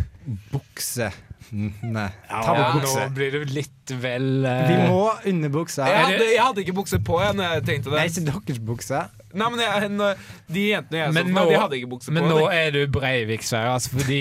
bukse. 0.51 1.09
Nei. 1.55 2.07
Ta 2.29 2.53
Ja, 2.55 2.67
bukse. 2.75 2.93
nå 3.07 3.09
blir 3.15 3.31
det 3.35 3.41
litt 3.53 3.91
vel 4.01 4.45
uh... 4.45 4.63
Vi 4.69 4.77
må 4.89 5.01
under 5.29 5.51
buksa. 5.53 5.85
Jeg 5.89 6.05
hadde, 6.05 6.29
jeg 6.33 6.41
hadde 6.41 6.63
ikke 6.65 6.75
bukse 6.77 6.99
på 7.05 7.19
jeg, 7.21 7.35
når 7.37 7.51
jeg 7.57 7.65
tenkte 7.69 7.93
Nei, 7.93 8.05
ikke 8.09 8.25
deres 8.49 8.61
bukse. 8.69 9.01
Nei, 9.35 9.47
men 9.51 9.59
jeg, 9.59 10.17
De 10.55 10.61
jentene 10.69 10.99
jeg 11.01 11.09
så 11.09 11.13
Men 11.17 11.25
for 11.27 11.33
meg, 11.35 11.43
nå- 11.43 11.49
de 11.51 11.57
hadde 11.59 11.77
ikke 11.79 11.89
bukse 11.91 12.13
Men 12.15 12.23
nå 12.31 12.37
de. 12.39 12.45
er 12.55 12.69
du 12.71 12.79
Breivik, 12.95 13.43
Sverre. 13.43 13.73
Altså, 13.75 13.91
fordi 13.97 14.19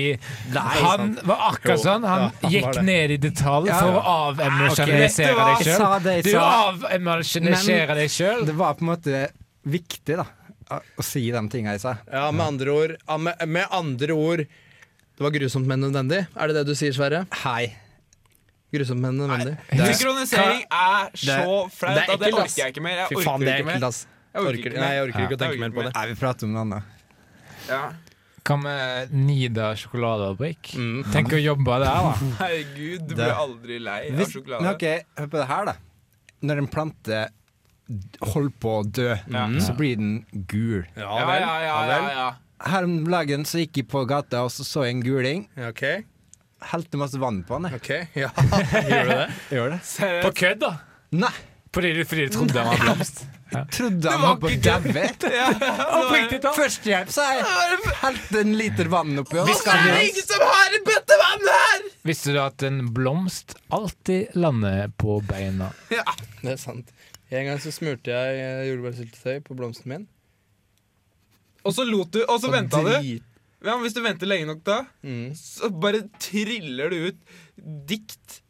Nei, 0.53 0.65
han 0.83 1.13
var 1.23 1.45
akkurat 1.53 1.83
sånn. 1.85 2.07
Han 2.09 2.25
ja, 2.27 2.51
gikk 2.57 2.69
han 2.81 2.89
ned 2.89 3.15
i 3.15 3.19
detalj 3.23 3.69
Ja. 3.71 3.79
for 3.79 3.99
å 4.01 4.03
avemosjonalisere 4.33 5.37
vet 5.39 5.63
du 5.63 6.09
deg 6.11 6.25
sjøl. 6.25 6.33
Du 6.33 6.39
avemosjonaliserer 6.43 7.95
deg 8.03 8.11
sjøl. 8.11 8.45
Det 8.49 8.57
var 8.59 8.75
på 8.79 8.85
en 8.87 8.91
måte 8.91 9.23
viktig, 9.65 10.17
da. 10.21 10.27
Å 10.75 11.05
si 11.05 11.27
de 11.31 11.43
tinga 11.53 11.75
i 11.77 11.79
seg. 11.83 12.01
Ja, 12.11 12.31
med 12.35 12.47
andre 12.47 12.73
ord 12.75 12.95
med, 13.21 13.43
med 13.47 13.67
andre 13.71 14.15
ord 14.17 14.39
Det 14.45 15.23
var 15.23 15.31
grusomt, 15.31 15.67
men 15.71 15.79
nødvendig. 15.85 16.25
Er 16.35 16.49
det 16.51 16.57
det 16.57 16.67
du 16.67 16.75
sier, 16.75 16.91
Sverre? 16.97 17.21
Hei. 17.45 17.69
Grusomt, 18.75 18.99
men 19.05 19.15
nødvendig. 19.21 19.53
Synkronisering 19.71 20.65
er 20.67 21.13
så 21.15 21.69
flaut 21.71 22.01
at 22.09 22.19
det 22.19 22.33
orker 22.35 22.59
jeg 22.65 22.75
ikke 22.75 22.83
mer. 22.83 22.97
Jeg 23.05 23.13
Fy 23.13 23.21
orker 23.21 23.29
faen, 23.29 23.45
det 23.47 23.53
er 23.53 23.63
ikke 23.63 23.77
mer. 23.77 24.01
Jeg 24.35 24.43
orker 24.51 24.73
ikke 24.73 24.81
nei, 24.83 24.91
jeg 24.97 25.05
orker 25.09 25.25
ikke 25.29 25.37
å 25.37 25.41
tenke 25.45 25.61
mer 25.63 25.75
på 25.77 25.85
det. 25.87 25.93
Nei, 25.95 26.05
vi 26.11 26.17
prater 26.19 26.49
om 26.49 26.55
noe 26.57 26.65
annet. 26.67 26.83
Ja. 27.69 27.83
Hva 28.45 28.57
med 28.61 29.13
Nida 29.17 29.71
sjokoladefabrikk? 29.81 30.75
Mm. 30.77 30.99
Tenk 31.15 31.33
å 31.33 31.41
jobbe 31.41 31.79
der, 31.81 31.87
da. 31.87 32.15
Herregud, 32.43 33.07
du 33.09 33.15
blir 33.17 33.33
aldri 33.33 33.79
lei 33.81 34.01
av 34.11 34.25
sjokolade. 34.29 34.61
men 34.67 34.73
ok, 34.75 34.87
hør 35.21 35.31
på 35.33 35.41
det 35.41 35.47
her, 35.53 35.71
da. 35.71 35.77
Når 36.45 36.61
en 36.61 36.69
plante 36.75 37.21
holder 38.25 38.53
på 38.61 38.73
å 38.81 38.83
dø, 38.97 39.11
så 39.65 39.77
blir 39.79 39.97
den 40.01 40.13
gul. 40.51 40.83
Ja 40.97 41.07
Ja, 41.21 41.29
vel. 41.29 41.45
ja, 41.45 41.55
ja, 41.63 41.79
ja, 41.89 42.11
ja. 42.19 42.27
Her 42.65 42.87
om 42.87 42.99
dagen 43.13 43.45
så 43.49 43.61
gikk 43.63 43.81
jeg 43.83 43.89
på 43.93 44.05
gata 44.09 44.43
og 44.47 44.53
så 44.53 44.65
så 44.65 44.85
jeg 44.87 44.99
en 44.99 45.03
guling. 45.05 45.47
Okay. 45.71 46.03
OK. 46.03 46.11
Helte 46.65 46.97
masse 47.01 47.19
vann 47.21 47.43
på 47.45 47.59
den. 47.61 47.75
Okay, 47.77 48.07
ok, 48.09 48.15
ja. 48.23 48.31
Gjør 48.91 49.09
du 49.09 49.15
det? 49.15 49.27
Gjør 49.53 49.75
det? 49.75 49.81
På 50.25 50.31
kødd, 50.37 50.63
da? 50.65 50.71
Nei! 51.13 51.33
Fordi 51.75 51.91
du 51.97 52.05
trodde 52.07 52.55
den 52.55 52.69
var 52.71 52.81
blomst? 52.81 53.25
Trodde 53.71 54.11
han 54.11 54.23
var 54.25 54.37
på 54.43 54.49
daue. 54.65 55.05
Oppriktig 56.01 56.41
talt. 56.43 56.57
Førstehjelp, 56.57 57.11
sa 57.15 57.27
jeg. 57.37 57.45
Helte 58.01 58.41
en 58.41 58.55
liter 58.59 58.89
vann 58.93 59.19
oppi. 59.23 59.39
og 59.43 59.49
Hvorfor 59.51 59.75
er 59.77 59.93
Det 59.95 60.07
ingen 60.09 60.27
som 60.27 60.45
har 60.49 60.79
en 60.79 60.87
bøtte 60.89 61.19
vann 61.21 61.45
her! 61.53 61.85
Visste 62.09 62.35
du 62.35 62.41
at 62.43 62.65
en 62.67 62.81
blomst 62.97 63.55
alltid 63.75 64.35
lander 64.39 64.89
på 65.01 65.21
beina? 65.29 65.71
Ja, 65.95 66.03
Det 66.43 66.57
er 66.57 66.61
sant. 66.61 66.91
En 67.35 67.47
gang 67.49 67.61
så 67.63 67.73
smurte 67.75 68.13
jeg 68.15 68.69
jordbærsyltetøy 68.73 69.41
på 69.47 69.57
blomsten 69.59 69.91
min. 69.95 70.09
Og 71.65 71.73
så 71.75 71.87
lot 71.89 72.11
du, 72.13 72.21
og 72.29 72.41
så 72.43 72.51
venta 72.53 72.83
du. 72.85 72.91
Ja, 73.65 73.73
men 73.79 73.87
hvis 73.87 73.95
du 73.97 74.03
venter 74.05 74.29
lenge 74.29 74.47
nok 74.51 74.61
da, 74.67 74.83
Mm. 75.03 75.31
så 75.35 75.71
bare 75.73 76.03
triller 76.21 76.91
du 76.93 77.07
ut 77.09 77.17
dikt. 77.89 78.43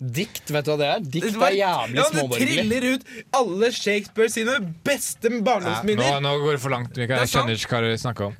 Dikt, 0.00 0.48
vet 0.48 0.64
du 0.64 0.70
hva 0.72 0.76
det 0.80 0.86
er? 0.88 1.00
Dikt 1.12 1.34
er 1.36 1.52
jævlig 1.58 1.98
ja, 1.98 2.04
det 2.14 2.22
triller 2.32 2.84
ut 2.94 3.02
alle 3.36 3.68
Shakespeare 3.76 4.30
sine 4.32 4.54
beste 4.86 5.28
barndomsminner. 5.28 6.00
barndomsminner. 6.00 6.22
nå 6.24 6.30
går 6.40 6.56
det 6.56 6.60
for 6.62 6.72
langt. 6.72 6.94
Mikael. 6.96 7.20
Jeg 7.20 7.32
skjønner 7.34 7.58
ikke 7.58 7.74
hva 7.74 7.80
du 7.84 7.98
snakker 8.00 8.30
om. 8.30 8.38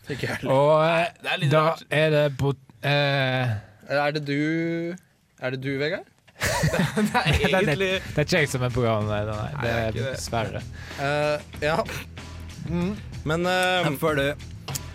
Og 0.54 0.70
eh, 0.86 1.34
er 1.34 1.44
da 1.52 1.64
er 1.92 2.14
det 2.14 2.22
på 2.40 2.54
eh, 2.80 3.52
Er 3.92 4.16
det 4.16 4.22
du 4.24 4.38
Er 5.40 5.52
det 5.52 5.60
du, 5.66 5.68
Vegard? 5.82 6.08
Det 6.40 6.80
er 6.80 7.02
det, 7.04 7.20
er, 7.20 7.58
egentlig 7.60 7.90
det 7.92 8.16
er 8.16 8.24
ikke 8.24 8.40
jeg 8.40 8.48
som 8.54 8.62
er 8.64 8.72
programmet. 8.72 9.10
Nei, 9.12 9.20
nei, 9.28 9.36
Nei, 9.36 9.50
det 9.60 9.68
det 9.68 9.76
er 9.76 9.84
er 9.84 10.14
det. 10.14 10.22
Sverre. 10.24 10.62
Eh, 10.96 11.36
ja. 11.66 11.76
Men 13.28 13.44
uh, 13.44 13.84
før 13.84 13.98
får 14.00 14.16
du 14.16 14.46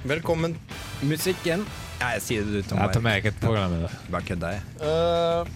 velkommen. 0.09 0.57
musikken. 1.05 1.65
Ja, 2.01 2.09
jeg 2.17 2.21
sier 2.25 2.43
det 2.49 2.63
du, 2.63 2.69
Tom. 2.71 2.81
Jeg 2.81 2.97
tar 2.97 3.05
med 3.05 3.21
ikke 3.21 3.31
et 3.35 3.39
program 3.41 3.77
i 3.77 3.83
det. 3.85 3.91
Bare 4.11 4.25
kødda, 4.27 4.51
jeg. 4.57 4.63
Eh, 4.81 5.53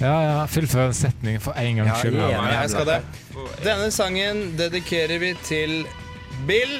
Ja, 0.00 0.12
ja, 0.22 0.34
Fullfør 0.46 0.86
en 0.92 0.94
setning 0.94 1.40
for 1.42 1.56
en 1.58 1.80
gangs 1.80 1.98
skyld. 2.04 2.14
ja, 2.20 2.28
ja, 2.30 2.42
jeg 2.60 2.70
skal 2.70 2.86
det. 2.86 2.98
Denne 3.64 3.88
sangen 3.94 4.44
dedikerer 4.58 5.18
vi 5.18 5.32
til 5.44 5.80
Bill. 6.46 6.76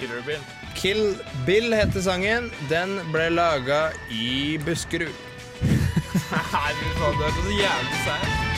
Killer 0.00 0.22
Bill. 0.26 0.42
Kill 0.74 1.02
Bill 1.46 1.74
heter 1.74 2.02
sangen. 2.02 2.50
Den 2.70 2.96
ble 3.12 3.28
laga 3.30 3.84
i 4.10 4.58
Buskerud. 4.66 5.14
Herregud, 6.54 7.20
du 7.20 7.28
er 7.28 7.36
så 7.38 7.58
jævlig 7.60 8.00
sær. 8.06 8.51